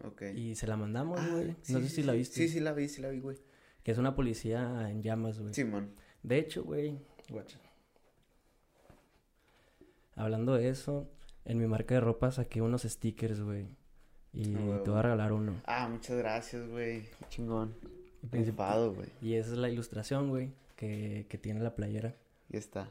Ok. 0.04 0.22
Y 0.34 0.54
se 0.54 0.66
la 0.66 0.76
mandamos, 0.76 1.20
ah, 1.20 1.28
güey. 1.30 1.56
no 1.68 1.80
sé 1.80 1.88
si 1.88 2.02
la 2.02 2.12
viste. 2.12 2.36
Sí, 2.36 2.48
sí 2.48 2.60
la 2.60 2.72
vi, 2.72 2.88
sí 2.88 3.02
la 3.02 3.10
vi, 3.10 3.20
güey. 3.20 3.36
Que 3.82 3.92
es 3.92 3.98
una 3.98 4.14
policía 4.14 4.88
en 4.90 5.02
llamas, 5.02 5.38
güey. 5.38 5.52
Simón. 5.52 5.94
De 6.22 6.38
hecho, 6.38 6.64
güey. 6.64 6.98
Hablando 10.14 10.54
de 10.54 10.68
eso, 10.68 11.10
en 11.44 11.58
mi 11.58 11.66
marca 11.66 11.94
de 11.94 12.00
ropa 12.00 12.30
saqué 12.30 12.60
unos 12.62 12.82
stickers, 12.82 13.40
güey. 13.40 13.68
Y 14.32 14.54
ah, 14.54 14.80
te 14.84 14.90
voy 14.90 14.98
a 14.98 15.02
regalar 15.02 15.32
uno. 15.32 15.60
Ah, 15.64 15.88
muchas 15.88 16.16
gracias, 16.16 16.68
güey. 16.68 17.04
chingón. 17.28 17.74
Principado, 18.30 18.94
güey. 18.94 19.08
Y 19.22 19.34
esa 19.34 19.52
es 19.52 19.58
la 19.58 19.70
ilustración, 19.70 20.28
güey, 20.28 20.52
que, 20.76 21.26
que 21.28 21.38
tiene 21.38 21.60
la 21.60 21.74
playera. 21.74 22.14
Y 22.50 22.58
está. 22.58 22.90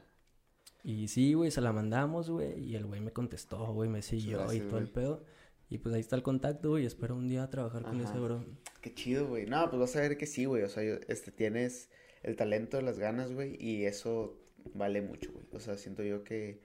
Y 0.90 1.08
sí, 1.08 1.36
güey, 1.36 1.52
se 1.52 1.62
la 1.62 1.72
mandamos, 1.72 2.32
güey. 2.32 2.60
Y 2.66 2.76
el 2.76 2.88
güey 2.88 3.00
me 3.00 3.12
contestó, 3.12 3.74
güey, 3.74 3.88
me 3.88 4.02
siguió 4.02 4.52
y 4.52 4.60
todo 4.62 4.80
el 4.80 4.90
pedo. 4.90 5.24
Y 5.70 5.78
pues 5.78 5.94
ahí 5.94 6.02
está 6.02 6.16
el 6.16 6.24
contacto, 6.24 6.70
güey. 6.70 6.88
Espero 6.88 7.16
un 7.16 7.30
día 7.30 7.48
trabajar 7.48 7.84
con 7.84 8.02
ese 8.02 8.18
bro. 8.18 8.44
Qué 8.82 8.96
chido, 8.96 9.28
güey. 9.28 9.46
No, 9.46 9.70
pues 9.70 9.80
vas 9.80 9.96
a 9.96 10.02
ver 10.02 10.18
que 10.18 10.26
sí, 10.26 10.46
güey. 10.46 10.64
O 10.64 10.68
sea, 10.68 10.82
este, 11.08 11.32
tienes 11.32 11.92
el 12.24 12.36
talento, 12.36 12.82
las 12.82 12.98
ganas, 12.98 13.32
güey. 13.32 13.56
Y 13.64 13.86
eso 13.86 14.36
vale 14.74 15.04
mucho, 15.04 15.32
güey. 15.32 15.46
O 15.52 15.60
sea, 15.60 15.78
siento 15.78 16.02
yo 16.02 16.24
que... 16.24 16.60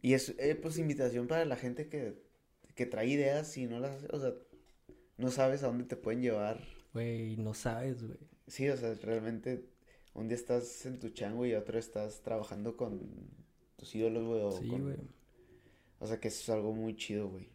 Y 0.00 0.14
es, 0.14 0.34
eh, 0.38 0.54
pues, 0.54 0.78
invitación 0.78 1.26
para 1.26 1.44
la 1.44 1.56
gente 1.56 1.90
que, 1.90 2.22
que 2.74 2.86
trae 2.86 3.08
ideas 3.08 3.58
y 3.58 3.66
no 3.66 3.78
las... 3.78 4.04
O 4.04 4.20
sea, 4.20 4.32
no 5.18 5.30
sabes 5.30 5.62
a 5.64 5.66
dónde 5.66 5.84
te 5.84 5.96
pueden 5.96 6.22
llevar. 6.22 6.62
Güey, 6.94 7.36
no 7.36 7.52
sabes, 7.52 8.02
güey. 8.02 8.18
Sí, 8.46 8.70
o 8.70 8.76
sea, 8.78 8.94
realmente 9.02 9.68
un 10.18 10.28
día 10.28 10.36
estás 10.36 10.84
en 10.86 10.98
tu 10.98 11.10
chango 11.10 11.46
y 11.46 11.54
otro 11.54 11.78
estás 11.78 12.22
trabajando 12.22 12.76
con 12.76 13.00
tus 13.76 13.94
ídolos, 13.94 14.24
güey. 14.24 14.62
Sí, 14.62 14.68
güey. 14.68 14.96
O 16.00 16.06
sea 16.06 16.20
que 16.20 16.28
eso 16.28 16.40
es 16.42 16.48
algo 16.50 16.72
muy 16.72 16.96
chido, 16.96 17.28
güey. 17.28 17.48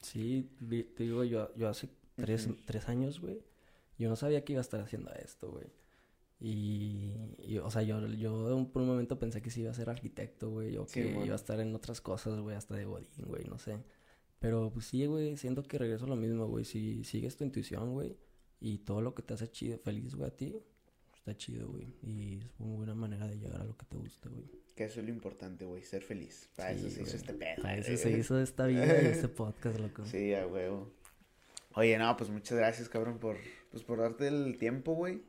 Sí, 0.00 0.50
te 0.96 1.04
digo, 1.04 1.24
yo, 1.24 1.54
yo 1.56 1.68
hace 1.68 1.88
tres, 2.16 2.48
tres 2.66 2.88
años, 2.88 3.20
güey, 3.20 3.40
yo 3.98 4.08
no 4.08 4.16
sabía 4.16 4.44
que 4.44 4.52
iba 4.54 4.60
a 4.60 4.62
estar 4.62 4.80
haciendo 4.80 5.12
esto, 5.14 5.50
güey. 5.50 5.66
Y, 6.40 7.12
y, 7.38 7.58
o 7.58 7.70
sea, 7.70 7.82
yo, 7.82 8.04
yo 8.08 8.56
un- 8.56 8.72
por 8.72 8.82
un 8.82 8.88
momento 8.88 9.18
pensé 9.18 9.40
que 9.42 9.50
sí 9.50 9.60
iba 9.60 9.70
a 9.70 9.74
ser 9.74 9.88
arquitecto, 9.90 10.50
güey, 10.50 10.76
o 10.76 10.86
Sí, 10.86 10.94
que 11.00 11.04
bueno. 11.06 11.26
iba 11.26 11.34
a 11.34 11.36
estar 11.36 11.60
en 11.60 11.74
otras 11.74 12.00
cosas, 12.00 12.40
güey, 12.40 12.56
hasta 12.56 12.74
de 12.74 12.84
godín, 12.84 13.26
güey, 13.26 13.44
no 13.44 13.58
sé. 13.58 13.78
Pero 14.40 14.70
pues 14.72 14.86
sí, 14.86 15.06
güey, 15.06 15.36
siento 15.36 15.62
que 15.62 15.78
regreso 15.78 16.06
a 16.06 16.08
lo 16.08 16.16
mismo, 16.16 16.48
güey. 16.48 16.64
Si 16.64 17.04
sigues 17.04 17.36
tu 17.36 17.44
intuición, 17.44 17.92
güey, 17.92 18.16
y 18.60 18.78
todo 18.78 19.00
lo 19.02 19.14
que 19.14 19.22
te 19.22 19.34
hace 19.34 19.48
chido, 19.50 19.78
feliz, 19.78 20.16
güey, 20.16 20.28
a 20.30 20.36
ti, 20.36 20.56
está 21.22 21.36
chido, 21.36 21.68
güey. 21.68 21.86
Y 22.02 22.38
es 22.38 22.46
una 22.58 22.74
buena 22.76 22.94
manera 22.94 23.26
de 23.28 23.38
llegar 23.38 23.60
a 23.60 23.64
lo 23.64 23.76
que 23.76 23.86
te 23.86 23.96
gusta, 23.96 24.28
güey. 24.28 24.44
Que 24.74 24.84
eso 24.84 25.00
es 25.00 25.06
lo 25.06 25.12
importante, 25.12 25.64
güey, 25.64 25.82
ser 25.84 26.02
feliz. 26.02 26.50
Para 26.56 26.72
eso 26.72 26.88
Sí, 26.88 26.96
se 26.96 27.02
hizo 27.02 27.16
este 27.16 27.34
pedo. 27.34 27.62
Para 27.62 27.76
eso 27.76 27.96
se 27.96 28.10
hizo 28.10 28.40
esta 28.40 28.66
vida 28.66 28.84
y 28.86 29.06
este 29.06 29.28
podcast, 29.28 29.78
loco. 29.78 30.04
Sí, 30.06 30.34
a 30.34 30.46
huevo. 30.46 30.92
Oye, 31.74 31.96
no, 31.98 32.16
pues 32.16 32.28
muchas 32.30 32.58
gracias, 32.58 32.88
cabrón, 32.88 33.18
por, 33.18 33.36
pues, 33.70 33.82
por 33.84 33.98
darte 34.00 34.26
el 34.28 34.56
tiempo, 34.58 34.94
güey. 34.94 35.22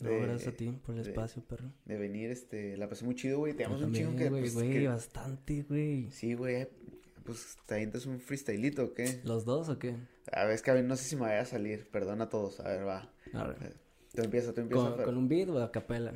No, 0.00 0.10
de- 0.10 0.20
gracias 0.20 0.52
a 0.52 0.56
ti 0.56 0.78
por 0.84 0.94
el 0.96 1.02
de- 1.04 1.10
espacio, 1.10 1.42
perro. 1.42 1.72
De 1.86 1.96
venir, 1.96 2.30
este, 2.30 2.76
la 2.76 2.88
pasé 2.88 3.04
muy 3.06 3.14
chido, 3.14 3.38
güey. 3.38 3.54
Te 3.54 3.62
damos 3.62 3.80
un 3.82 3.92
chingo 3.94 4.14
que, 4.16 4.28
güey, 4.28 4.42
pues, 4.42 4.54
güey, 4.54 4.70
que- 4.72 4.88
bastante, 4.88 5.62
güey. 5.62 6.10
Sí, 6.12 6.34
güey, 6.34 6.68
pues, 7.24 7.56
te 7.66 7.74
avientas 7.74 8.04
un 8.06 8.20
freestylito, 8.20 8.84
¿o 8.84 8.94
qué? 8.94 9.20
¿Los 9.24 9.44
dos 9.46 9.68
o 9.70 9.78
qué? 9.78 9.96
A 10.32 10.44
ver, 10.44 10.54
es 10.54 10.62
que 10.62 10.70
a 10.70 10.74
ver, 10.74 10.84
no 10.84 10.96
sé 10.96 11.04
si 11.04 11.16
me 11.16 11.22
vaya 11.22 11.40
a 11.40 11.46
salir, 11.46 11.88
perdón 11.90 12.20
a 12.20 12.28
todos, 12.28 12.60
a 12.60 12.68
ver, 12.68 12.86
va. 12.86 13.10
Arre. 13.32 13.72
Tú 14.16 14.22
tú. 14.68 14.68
¿Con, 15.04 15.16
un 15.16 15.28
beat 15.28 15.48
o 15.50 15.62
a 15.62 15.70
capela? 15.70 16.14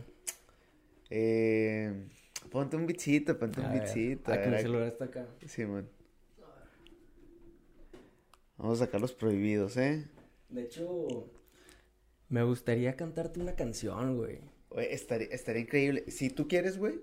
Eh, 1.11 2.09
ponte 2.51 2.76
un 2.76 2.86
beatcito, 2.86 3.38
ponte 3.38 3.61
un 3.61 3.70
ver, 3.70 3.82
beatcito. 3.82 4.32
Ah, 4.32 4.40
que 4.40 4.48
mi 4.48 4.59
celular 4.59 4.88
está 4.88 5.05
acá. 5.05 5.26
Simón. 5.46 5.88
Vamos 8.57 8.80
a 8.80 8.86
sacar 8.86 9.01
los 9.01 9.12
prohibidos, 9.12 9.76
¿eh? 9.76 10.07
De 10.48 10.62
hecho, 10.62 11.30
me 12.28 12.42
gustaría 12.42 12.96
cantarte 12.96 13.40
una 13.40 13.55
canción, 13.55 14.16
güey. 14.16 14.40
Oye, 14.70 14.94
estaría, 14.94 15.28
estaría 15.28 15.62
increíble. 15.62 16.11
Si 16.11 16.30
tú 16.30 16.48
quieres, 16.48 16.78
güey, 16.78 17.01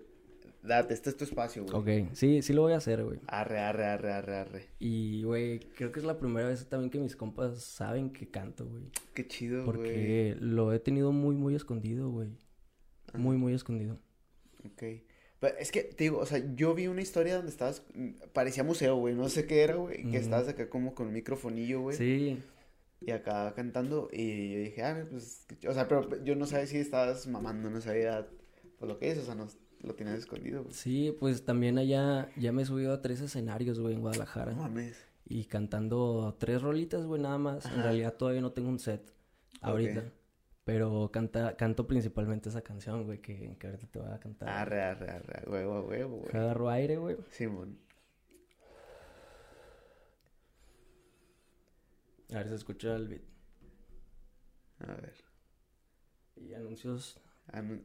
date, 0.68 0.94
este 0.94 1.10
es 1.10 1.18
tu 1.18 1.24
espacio, 1.24 1.66
güey. 1.66 2.06
Ok, 2.06 2.12
sí, 2.14 2.42
sí 2.42 2.54
lo 2.54 2.64
voy 2.64 2.74
a 2.74 2.78
hacer, 2.78 3.04
güey. 3.04 3.20
Arre, 3.28 3.60
arre, 3.60 3.86
arre, 3.86 4.12
arre, 4.12 4.36
arre. 4.36 4.68
Y, 4.80 5.24
güey, 5.24 5.60
creo 5.60 5.92
que 5.92 6.00
es 6.00 6.06
la 6.06 6.20
primera 6.20 6.48
vez 6.48 6.68
también 6.68 6.90
que 6.90 7.00
mis 7.00 7.16
compas 7.16 7.62
saben 7.64 8.12
que 8.12 8.30
canto, 8.30 8.66
güey. 8.68 8.84
Qué 9.14 9.28
chido, 9.28 9.64
güey. 9.64 9.78
Porque 9.78 10.38
lo 10.40 10.74
he 10.74 10.80
tenido 10.80 11.12
muy, 11.12 11.36
muy 11.36 11.56
escondido, 11.56 12.10
güey. 12.10 12.30
Muy, 13.14 13.38
muy 13.38 13.54
escondido. 13.54 13.98
Ok. 14.66 14.84
Pero 15.40 15.58
es 15.60 15.72
que, 15.72 15.84
te 15.84 16.06
digo, 16.06 16.18
o 16.18 16.26
sea, 16.26 16.44
yo 16.56 16.74
vi 16.74 16.88
una 16.88 17.02
historia 17.02 17.36
donde 17.36 17.52
estabas, 17.52 17.84
parecía 18.34 18.64
museo, 18.64 18.96
güey, 18.96 19.14
no 19.14 19.30
sé 19.30 19.46
qué 19.46 19.62
era, 19.62 19.76
güey, 19.76 20.10
que 20.10 20.18
estabas 20.18 20.48
acá 20.48 20.68
como 20.68 20.96
con 20.96 21.08
un 21.08 21.14
microfonillo, 21.14 21.82
güey, 21.82 21.96
Sí, 21.96 22.40
y 23.02 23.12
acá 23.12 23.54
cantando, 23.56 24.10
y 24.12 24.54
yo 24.54 24.60
dije, 24.60 24.84
ah, 24.84 25.06
pues, 25.10 25.46
o 25.68 25.74
sea, 25.74 25.88
pero 25.88 26.24
yo 26.24 26.36
no 26.36 26.48
sabía 26.48 26.66
si 26.66 26.78
estabas 26.78 27.28
mamando, 27.28 27.70
no 27.70 27.82
sabía, 27.82 28.28
pues, 28.80 28.90
lo 28.90 28.98
que 28.98 29.12
es, 29.12 29.20
o 29.20 29.26
sea, 29.26 29.36
no, 29.36 29.48
lo 29.82 29.94
tenías 29.96 30.18
escondido, 30.20 30.64
güey. 30.64 30.74
sí, 30.74 31.16
pues 31.20 31.46
también 31.46 31.78
allá 31.78 32.30
ya 32.38 32.52
me 32.52 32.64
he 32.64 32.66
subido 32.66 32.94
a 32.94 33.02
tres 33.02 33.22
escenarios, 33.22 33.80
güey, 33.80 33.94
en 33.96 34.02
Guadalajara. 34.02 34.52
No 34.54 34.64
mames. 34.64 34.98
Y 35.26 35.46
cantando 35.46 36.36
tres 36.40 36.62
rolitas, 36.62 37.06
güey, 37.06 37.22
nada 37.22 37.38
más. 37.38 37.66
En 37.66 37.84
realidad 37.84 38.14
todavía 38.16 38.42
no 38.42 38.54
tengo 38.54 38.70
un 38.70 38.80
set 38.80 39.14
ahorita. 39.62 40.04
Pero 40.64 41.10
canta, 41.14 41.56
canto 41.56 41.88
principalmente 41.88 42.50
esa 42.50 42.62
canción, 42.62 43.06
güey, 43.06 43.20
que, 43.22 43.56
que 43.58 43.68
ahorita 43.68 43.88
te 43.88 44.00
voy 44.00 44.10
a 44.12 44.20
cantar. 44.20 44.50
Arre, 44.50 44.82
arre, 44.82 45.10
arre, 45.12 45.50
huevo, 45.50 45.82
huevo, 45.88 46.18
güey. 46.18 46.30
Agarro 46.36 46.70
aire, 46.70 46.98
güey. 46.98 47.18
Simón. 47.30 47.78
A 52.32 52.36
ver 52.40 52.50
si 52.50 52.56
escucha 52.56 52.96
el 52.96 53.08
beat. 53.08 53.22
A 54.80 54.94
ver. 54.94 55.14
Y 56.36 56.54
anuncios. 56.54 57.20
anu- 57.52 57.82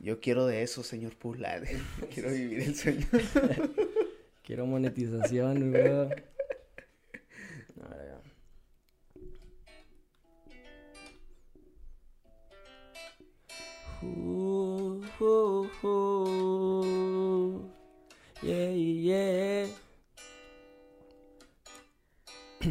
Yo 0.00 0.18
quiero 0.18 0.46
de 0.46 0.62
eso, 0.62 0.82
señor 0.82 1.14
Pula. 1.14 1.60
quiero 2.14 2.30
vivir 2.30 2.60
el 2.60 2.74
sueño. 2.74 3.06
Quiero 4.42 4.66
monetización. 4.66 5.74
Uh, 14.02 15.02
uh, 15.20 15.68
uh. 15.86 17.60
Yeah, 18.42 18.70
yeah. 18.70 19.66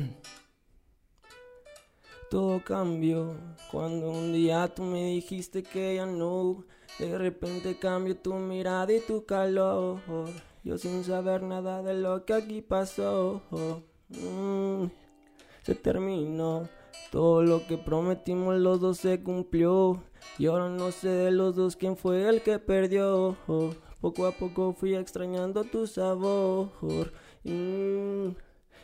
Todo 2.32 2.64
cambió 2.64 3.36
cuando 3.72 4.10
un 4.10 4.34
día 4.34 4.68
tú 4.74 4.82
me 4.82 5.12
dijiste 5.12 5.62
que 5.62 5.96
ya 5.96 6.08
no. 6.08 6.66
De 7.00 7.18
repente 7.18 7.78
cambió 7.80 8.18
tu 8.18 8.34
mirada 8.34 8.92
y 8.92 9.00
tu 9.00 9.26
calor. 9.26 10.00
Yo 10.64 10.78
sin 10.78 11.04
saber 11.06 11.42
nada 11.44 11.82
de 11.82 11.94
lo 11.94 12.26
que 12.26 12.34
aquí 12.34 12.62
pasó. 12.62 13.42
Mm, 14.10 14.88
se 15.64 15.76
terminó. 15.76 16.68
Todo 17.12 17.42
lo 17.42 17.66
que 17.66 17.78
prometimos 17.78 18.58
los 18.58 18.82
dos 18.82 18.98
se 18.98 19.24
cumplió. 19.24 20.04
Y 20.38 20.48
ahora 20.48 20.70
no 20.70 20.92
sé 20.92 21.08
de 21.08 21.32
los 21.32 21.56
dos 21.56 21.78
quién 21.78 21.96
fue 21.96 22.28
el 22.28 22.42
que 22.42 22.60
perdió. 22.60 23.38
Poco 24.02 24.26
a 24.28 24.32
poco 24.32 24.74
fui 24.74 24.96
extrañando 24.96 25.64
tu 25.64 25.88
sabor. 25.88 26.70
Mm, 27.46 28.32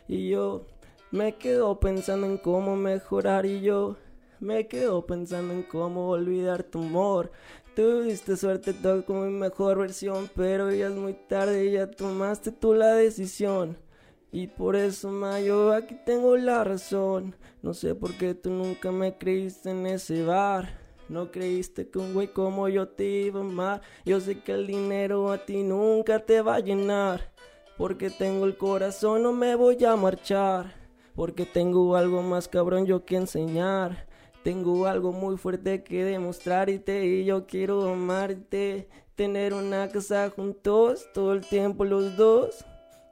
y 0.08 0.30
yo 0.30 0.64
me 1.10 1.36
quedo 1.36 1.78
pensando 1.80 2.26
en 2.26 2.38
cómo 2.38 2.76
mejorar 2.76 3.44
y 3.44 3.60
yo 3.60 3.96
me 4.40 4.68
quedo 4.68 5.06
pensando 5.06 5.52
en 5.52 5.62
cómo 5.62 6.08
olvidar 6.08 6.62
tu 6.62 6.80
amor. 6.80 7.30
Tuviste 7.76 8.38
suerte 8.38 8.72
todo 8.72 9.04
con 9.04 9.26
mi 9.26 9.38
mejor 9.38 9.76
versión, 9.76 10.30
pero 10.34 10.72
ya 10.72 10.86
es 10.86 10.94
muy 10.94 11.12
tarde, 11.12 11.70
ya 11.70 11.90
tomaste 11.90 12.50
tú 12.50 12.72
la 12.72 12.94
decisión. 12.94 13.76
Y 14.32 14.46
por 14.46 14.76
eso, 14.76 15.10
ma, 15.10 15.40
yo 15.40 15.74
aquí 15.74 15.94
tengo 16.06 16.38
la 16.38 16.64
razón. 16.64 17.36
No 17.60 17.74
sé 17.74 17.94
por 17.94 18.14
qué 18.14 18.32
tú 18.32 18.48
nunca 18.48 18.90
me 18.92 19.18
creíste 19.18 19.72
en 19.72 19.84
ese 19.84 20.24
bar. 20.24 20.80
No 21.10 21.30
creíste 21.30 21.90
que 21.90 21.98
un 21.98 22.14
güey 22.14 22.28
como 22.28 22.66
yo 22.70 22.88
te 22.88 23.04
iba 23.04 23.40
a 23.40 23.44
amar. 23.44 23.82
Yo 24.06 24.20
sé 24.20 24.40
que 24.40 24.52
el 24.52 24.66
dinero 24.66 25.30
a 25.30 25.44
ti 25.44 25.62
nunca 25.62 26.20
te 26.20 26.40
va 26.40 26.54
a 26.54 26.60
llenar. 26.60 27.30
Porque 27.76 28.08
tengo 28.08 28.46
el 28.46 28.56
corazón, 28.56 29.22
no 29.22 29.34
me 29.34 29.54
voy 29.54 29.84
a 29.84 29.96
marchar. 29.96 30.72
Porque 31.14 31.44
tengo 31.44 31.94
algo 31.94 32.22
más 32.22 32.48
cabrón 32.48 32.86
yo 32.86 33.04
que 33.04 33.16
enseñar. 33.16 34.06
Tengo 34.46 34.86
algo 34.86 35.10
muy 35.10 35.36
fuerte 35.36 35.82
que 35.82 36.04
demostrarte 36.04 37.04
y 37.04 37.24
yo 37.24 37.48
quiero 37.48 37.88
amarte. 37.88 38.88
Tener 39.16 39.52
una 39.52 39.88
casa 39.88 40.30
juntos 40.30 41.08
todo 41.12 41.32
el 41.32 41.44
tiempo 41.44 41.84
los 41.84 42.16
dos. 42.16 42.64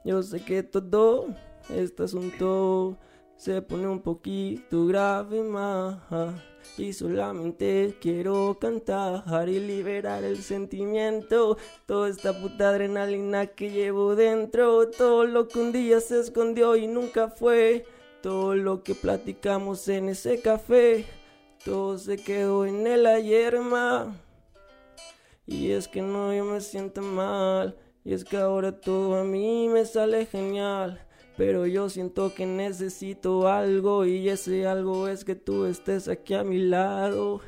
Yo 0.05 0.23
sé 0.23 0.45
que 0.45 0.63
todo 0.63 1.25
este 1.67 2.03
asunto 2.03 2.97
se 3.35 3.61
pone 3.61 3.85
un 3.85 3.99
poquito 3.99 4.85
grave 4.85 5.43
más. 5.43 5.99
Y 6.77 6.93
solamente 6.93 7.97
quiero 7.99 8.57
cantar 8.57 9.49
y 9.49 9.59
liberar 9.59 10.23
el 10.23 10.37
sentimiento. 10.37 11.57
Toda 11.85 12.07
esta 12.07 12.31
puta 12.31 12.69
adrenalina 12.69 13.47
que 13.47 13.71
llevo 13.71 14.15
dentro. 14.15 14.89
Todo 14.89 15.25
lo 15.25 15.49
que 15.49 15.59
un 15.59 15.73
día 15.73 15.99
se 15.99 16.21
escondió 16.21 16.77
y 16.77 16.87
nunca 16.87 17.27
fue. 17.27 17.85
Todo 18.21 18.55
lo 18.55 18.83
que 18.83 18.95
platicamos 18.95 19.89
en 19.89 20.07
ese 20.07 20.39
café. 20.39 21.05
Todo 21.65 21.97
se 21.97 22.17
quedó 22.17 22.63
en 22.67 22.85
el 22.85 23.07
ayer, 23.07 23.59
ma. 23.59 24.15
Y 25.47 25.71
es 25.71 25.87
que 25.87 26.03
no, 26.03 26.31
yo 26.31 26.45
me 26.45 26.61
siento 26.61 27.01
mal. 27.01 27.75
Y 28.03 28.13
es 28.13 28.23
que 28.23 28.37
ahora 28.37 28.79
todo 28.79 29.15
a 29.15 29.23
mí 29.23 29.67
me 29.67 29.83
sale 29.83 30.27
genial. 30.27 31.03
Pero 31.37 31.65
yo 31.65 31.89
siento 31.89 32.35
que 32.35 32.45
necesito 32.45 33.47
algo 33.47 34.05
y 34.05 34.29
ese 34.29 34.67
algo 34.67 35.07
es 35.07 35.25
que 35.25 35.33
tú 35.33 35.65
estés 35.65 36.07
aquí 36.07 36.35
a 36.35 36.43
mi 36.43 36.59
lado. 36.59 37.41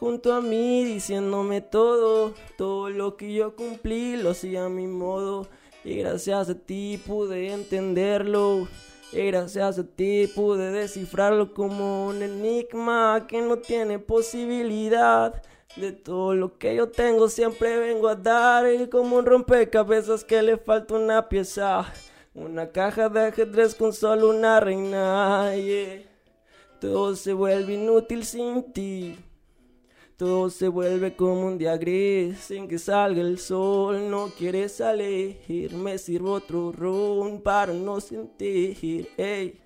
Junto 0.00 0.32
a 0.34 0.40
mí 0.40 0.82
diciéndome 0.82 1.60
todo, 1.60 2.34
todo 2.58 2.90
lo 2.90 3.16
que 3.16 3.32
yo 3.32 3.54
cumplí 3.54 4.16
lo 4.16 4.30
hacía 4.30 4.64
a 4.64 4.70
mi 4.70 4.88
modo. 4.88 5.46
Y 5.84 5.98
gracias 5.98 6.50
a 6.50 6.54
ti 6.56 7.00
pude 7.06 7.52
entenderlo. 7.52 8.66
Y 9.12 9.26
gracias 9.26 9.78
a 9.78 9.84
ti 9.84 10.26
pude 10.34 10.70
descifrarlo 10.70 11.52
como 11.52 12.06
un 12.06 12.22
enigma 12.22 13.26
que 13.28 13.42
no 13.42 13.58
tiene 13.58 13.98
posibilidad. 13.98 15.42
De 15.76 15.92
todo 15.92 16.34
lo 16.34 16.58
que 16.58 16.74
yo 16.74 16.90
tengo 16.90 17.28
siempre 17.28 17.78
vengo 17.78 18.08
a 18.08 18.14
dar 18.14 18.70
y 18.70 18.88
como 18.88 19.16
un 19.16 19.24
rompecabezas 19.24 20.24
que 20.24 20.42
le 20.42 20.56
falta 20.56 20.94
una 20.94 21.28
pieza. 21.28 21.84
Una 22.34 22.70
caja 22.70 23.10
de 23.10 23.26
ajedrez 23.26 23.74
con 23.74 23.92
solo 23.92 24.30
una 24.30 24.60
reina. 24.60 25.52
Todo 26.80 27.14
se 27.14 27.34
vuelve 27.34 27.74
inútil 27.74 28.24
sin 28.24 28.72
ti. 28.72 29.18
Todo 30.16 30.50
se 30.50 30.68
vuelve 30.68 31.16
como 31.16 31.46
un 31.46 31.58
día 31.58 31.76
gris 31.76 32.38
sin 32.38 32.68
que 32.68 32.78
salga 32.78 33.20
el 33.20 33.38
sol. 33.38 34.10
No 34.10 34.28
quieres 34.28 34.72
salir, 34.72 35.72
me 35.74 35.98
sirvo 35.98 36.32
otro 36.32 36.70
ron 36.72 37.40
para 37.40 37.72
no 37.72 38.00
sentir. 38.00 39.08
Ey, 39.16 39.60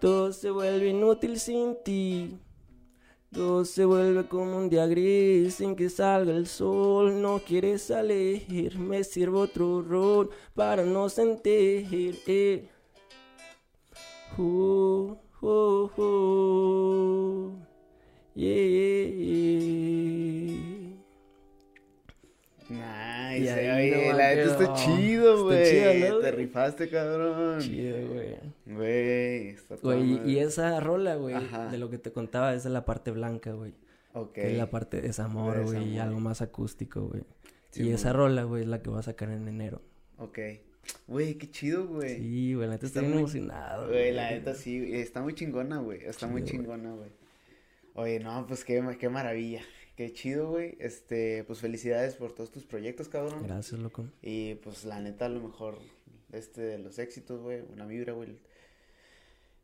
todo 0.00 0.32
se 0.32 0.50
vuelve 0.50 0.90
inútil 0.90 1.40
sin 1.40 1.76
ti. 1.82 2.38
Todo 3.32 3.64
se 3.64 3.84
vuelve 3.84 4.26
como 4.26 4.56
un 4.56 4.70
día 4.70 4.86
gris 4.86 5.56
sin 5.56 5.74
que 5.74 5.90
salga 5.90 6.32
el 6.32 6.46
sol. 6.46 7.20
No 7.20 7.40
quieres 7.40 7.82
salir, 7.82 8.78
me 8.78 9.04
sirvo 9.04 9.40
otro 9.40 9.82
ron 9.82 10.30
para 10.54 10.84
no 10.84 11.08
sentir. 11.08 12.20
Eh. 12.26 12.68
Uh, 14.38 15.16
uh, 15.42 15.90
uh. 15.96 17.67
Yeah, 18.38 18.54
yeah, 18.54 19.88
Nice, 22.70 23.44
Y 23.44 23.48
ahí 23.48 23.90
oye, 23.90 23.96
nomás 24.02 24.16
la 24.18 24.34
neta 24.34 24.50
está 24.52 24.74
chido, 24.74 25.50
Está 25.52 25.90
güey. 25.90 26.10
¿no, 26.10 26.18
Te 26.20 26.30
rifaste, 26.32 26.88
cabrón. 26.88 27.60
Chido, 27.60 27.96
güey. 28.08 28.36
Güey, 28.66 29.48
está 29.48 29.76
Güey, 29.82 30.30
y- 30.30 30.38
esa 30.38 30.78
rola, 30.78 31.16
güey, 31.16 31.34
de 31.70 31.78
lo 31.78 31.90
que 31.90 31.98
te 31.98 32.12
contaba, 32.12 32.54
esa 32.54 32.68
es 32.68 32.72
la 32.72 32.84
parte 32.84 33.10
blanca, 33.10 33.52
güey. 33.52 33.74
Ok. 34.12 34.34
Que 34.34 34.52
es 34.52 34.56
la 34.58 34.70
parte 34.70 34.98
de 34.98 35.08
desamor, 35.08 35.56
De 35.56 35.64
güey, 35.64 35.94
y 35.94 35.98
algo 35.98 36.20
más 36.20 36.40
acústico, 36.42 37.02
güey. 37.08 37.22
Sí, 37.70 37.80
y 37.80 37.84
güey. 37.86 37.94
esa 37.94 38.12
rola, 38.12 38.44
güey, 38.44 38.62
es 38.62 38.68
la 38.68 38.82
que 38.82 38.90
voy 38.90 38.98
a 39.00 39.02
sacar 39.02 39.30
en 39.30 39.48
enero. 39.48 39.82
Ok. 40.18 40.38
Güey, 41.06 41.34
qué 41.34 41.50
chido, 41.50 41.86
güey. 41.86 42.16
Sí, 42.18 42.54
güey, 42.54 42.66
la 42.68 42.74
neta 42.74 42.86
Está 42.86 43.00
estoy 43.00 43.02
bien 43.02 43.12
muy- 43.14 43.22
emocionado, 43.22 43.88
Güey, 43.88 44.12
la 44.12 44.30
neta 44.30 44.54
sí, 44.54 44.90
está 44.94 45.22
muy 45.22 45.34
chingona, 45.34 45.78
güey. 45.78 46.04
Está 46.04 46.26
muy 46.26 46.42
Chido, 46.44 46.62
güey. 46.64 46.76
chingona, 46.76 46.94
güey. 46.94 47.10
Oye, 47.98 48.20
no, 48.20 48.46
pues 48.46 48.64
qué, 48.64 48.80
qué 49.00 49.08
maravilla. 49.08 49.60
Qué 49.96 50.12
chido, 50.12 50.50
güey. 50.50 50.76
Este, 50.78 51.42
pues 51.44 51.58
felicidades 51.58 52.14
por 52.14 52.32
todos 52.32 52.52
tus 52.52 52.64
proyectos, 52.64 53.08
cabrón. 53.08 53.42
Gracias, 53.42 53.80
loco. 53.80 54.06
Y 54.22 54.54
pues 54.56 54.84
la 54.84 55.00
neta, 55.00 55.26
a 55.26 55.28
lo 55.28 55.40
mejor, 55.40 55.78
este, 56.30 56.60
de 56.60 56.78
los 56.78 57.00
éxitos, 57.00 57.40
güey, 57.42 57.60
una 57.72 57.86
vibra, 57.86 58.12
güey. 58.12 58.38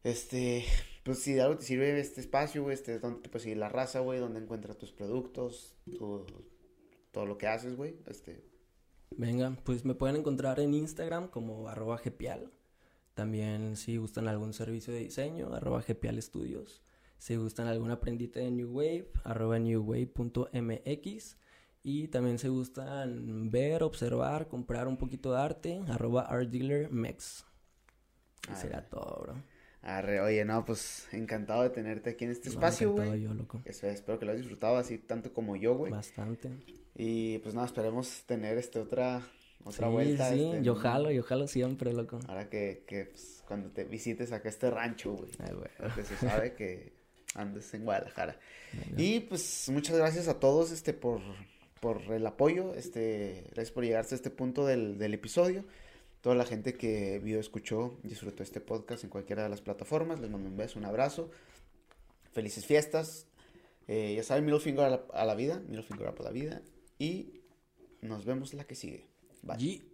Este, 0.02 0.64
pues 1.04 1.20
si 1.20 1.32
de 1.34 1.42
algo 1.42 1.56
te 1.58 1.64
sirve 1.64 1.98
este 2.00 2.20
espacio, 2.20 2.62
güey, 2.64 2.74
este, 2.74 2.96
es 2.96 3.00
donde 3.00 3.20
te 3.20 3.28
puedes 3.28 3.42
seguir 3.44 3.58
la 3.58 3.68
raza, 3.68 4.00
güey, 4.00 4.18
donde 4.18 4.40
encuentras 4.40 4.76
tus 4.76 4.90
productos, 4.92 5.76
tu- 5.96 6.26
todo 7.12 7.26
lo 7.26 7.38
que 7.38 7.46
haces, 7.46 7.76
güey. 7.76 7.94
Este, 8.06 8.42
Venga, 9.16 9.56
pues 9.62 9.84
me 9.84 9.94
pueden 9.94 10.16
encontrar 10.16 10.58
en 10.58 10.74
Instagram 10.74 11.28
como 11.28 11.68
arroba 11.68 11.98
gepial. 11.98 12.50
También 13.14 13.76
si 13.76 13.96
gustan 13.96 14.26
algún 14.26 14.52
servicio 14.52 14.92
de 14.92 14.98
diseño, 14.98 15.54
arroba 15.54 15.80
estudios. 16.18 16.82
Si 17.24 17.36
gustan 17.36 17.68
alguna 17.68 18.00
prendita 18.00 18.38
de 18.38 18.50
New 18.50 18.70
Wave, 18.70 19.08
arroba 19.24 19.58
newwave.mx. 19.58 21.36
Y 21.82 22.08
también 22.08 22.38
si 22.38 22.48
gustan 22.48 23.50
ver, 23.50 23.82
observar, 23.82 24.46
comprar 24.46 24.86
un 24.88 24.98
poquito 24.98 25.32
de 25.32 25.40
arte, 25.40 25.80
arroba 25.88 26.20
artdealermex. 26.26 27.46
Y 28.52 28.54
será 28.56 28.82
todo, 28.90 29.22
bro. 29.22 29.42
arre, 29.80 30.20
oye, 30.20 30.44
no, 30.44 30.66
pues 30.66 31.08
encantado 31.12 31.62
de 31.62 31.70
tenerte 31.70 32.10
aquí 32.10 32.26
en 32.26 32.32
este 32.32 32.50
No, 32.50 32.56
espacio, 32.56 32.92
güey. 32.92 33.22
yo, 33.22 33.32
loco. 33.32 33.62
Eso, 33.64 33.86
espero 33.86 34.18
que 34.18 34.26
lo 34.26 34.32
hayas 34.32 34.42
disfrutado 34.42 34.76
así 34.76 34.98
tanto 34.98 35.32
como 35.32 35.56
yo, 35.56 35.74
güey. 35.78 35.92
Bastante. 35.92 36.50
Y 36.94 37.38
pues 37.38 37.54
nada, 37.54 37.66
esperemos 37.66 38.24
tener 38.26 38.58
este 38.58 38.80
otra, 38.80 39.22
otra 39.64 39.86
sí, 39.86 39.92
vuelta. 39.94 40.28
sí, 40.30 40.44
este, 40.44 40.62
yo 40.62 40.74
jalo, 40.74 41.10
yo 41.10 41.22
jalo 41.22 41.46
siempre, 41.46 41.94
loco. 41.94 42.18
Ahora 42.28 42.50
que, 42.50 42.84
que 42.86 43.06
pues, 43.06 43.42
cuando 43.48 43.70
te 43.70 43.84
visites 43.84 44.30
acá 44.32 44.50
este 44.50 44.70
rancho, 44.70 45.12
güey. 45.14 45.30
Ay, 45.38 45.54
güey. 45.54 45.94
Que 45.94 46.02
se 46.04 46.16
sabe 46.16 46.52
que 46.54 46.93
andes 47.34 47.72
en 47.74 47.84
Guadalajara. 47.84 48.38
Y 48.96 49.20
pues 49.20 49.68
muchas 49.70 49.96
gracias 49.96 50.28
a 50.28 50.40
todos 50.40 50.72
este 50.72 50.92
por, 50.92 51.20
por 51.80 52.00
el 52.12 52.26
apoyo. 52.26 52.74
Este, 52.74 53.44
gracias 53.52 53.72
por 53.72 53.84
llegar 53.84 54.00
hasta 54.00 54.14
este 54.14 54.30
punto 54.30 54.66
del, 54.66 54.98
del 54.98 55.14
episodio. 55.14 55.64
Toda 56.20 56.34
la 56.34 56.46
gente 56.46 56.74
que 56.74 57.18
vio, 57.18 57.38
escuchó, 57.38 57.98
disfrutó 58.02 58.42
este 58.42 58.60
podcast 58.60 59.04
en 59.04 59.10
cualquiera 59.10 59.42
de 59.42 59.50
las 59.50 59.60
plataformas. 59.60 60.20
Les 60.20 60.30
mando 60.30 60.48
un 60.48 60.56
beso, 60.56 60.78
un 60.78 60.86
abrazo. 60.86 61.30
Felices 62.32 62.64
fiestas. 62.64 63.26
Eh, 63.86 64.14
ya 64.16 64.22
saben, 64.22 64.46
middle 64.46 64.60
finger 64.60 64.84
a 64.84 64.90
la, 64.90 65.04
a 65.12 65.26
la 65.26 65.34
vida. 65.34 65.60
Middle 65.68 65.82
finger 65.82 66.08
a 66.08 66.22
la 66.22 66.30
vida. 66.30 66.62
Y 66.98 67.42
nos 68.00 68.24
vemos 68.24 68.54
la 68.54 68.64
que 68.64 68.74
sigue. 68.74 69.06
Bye. 69.42 69.93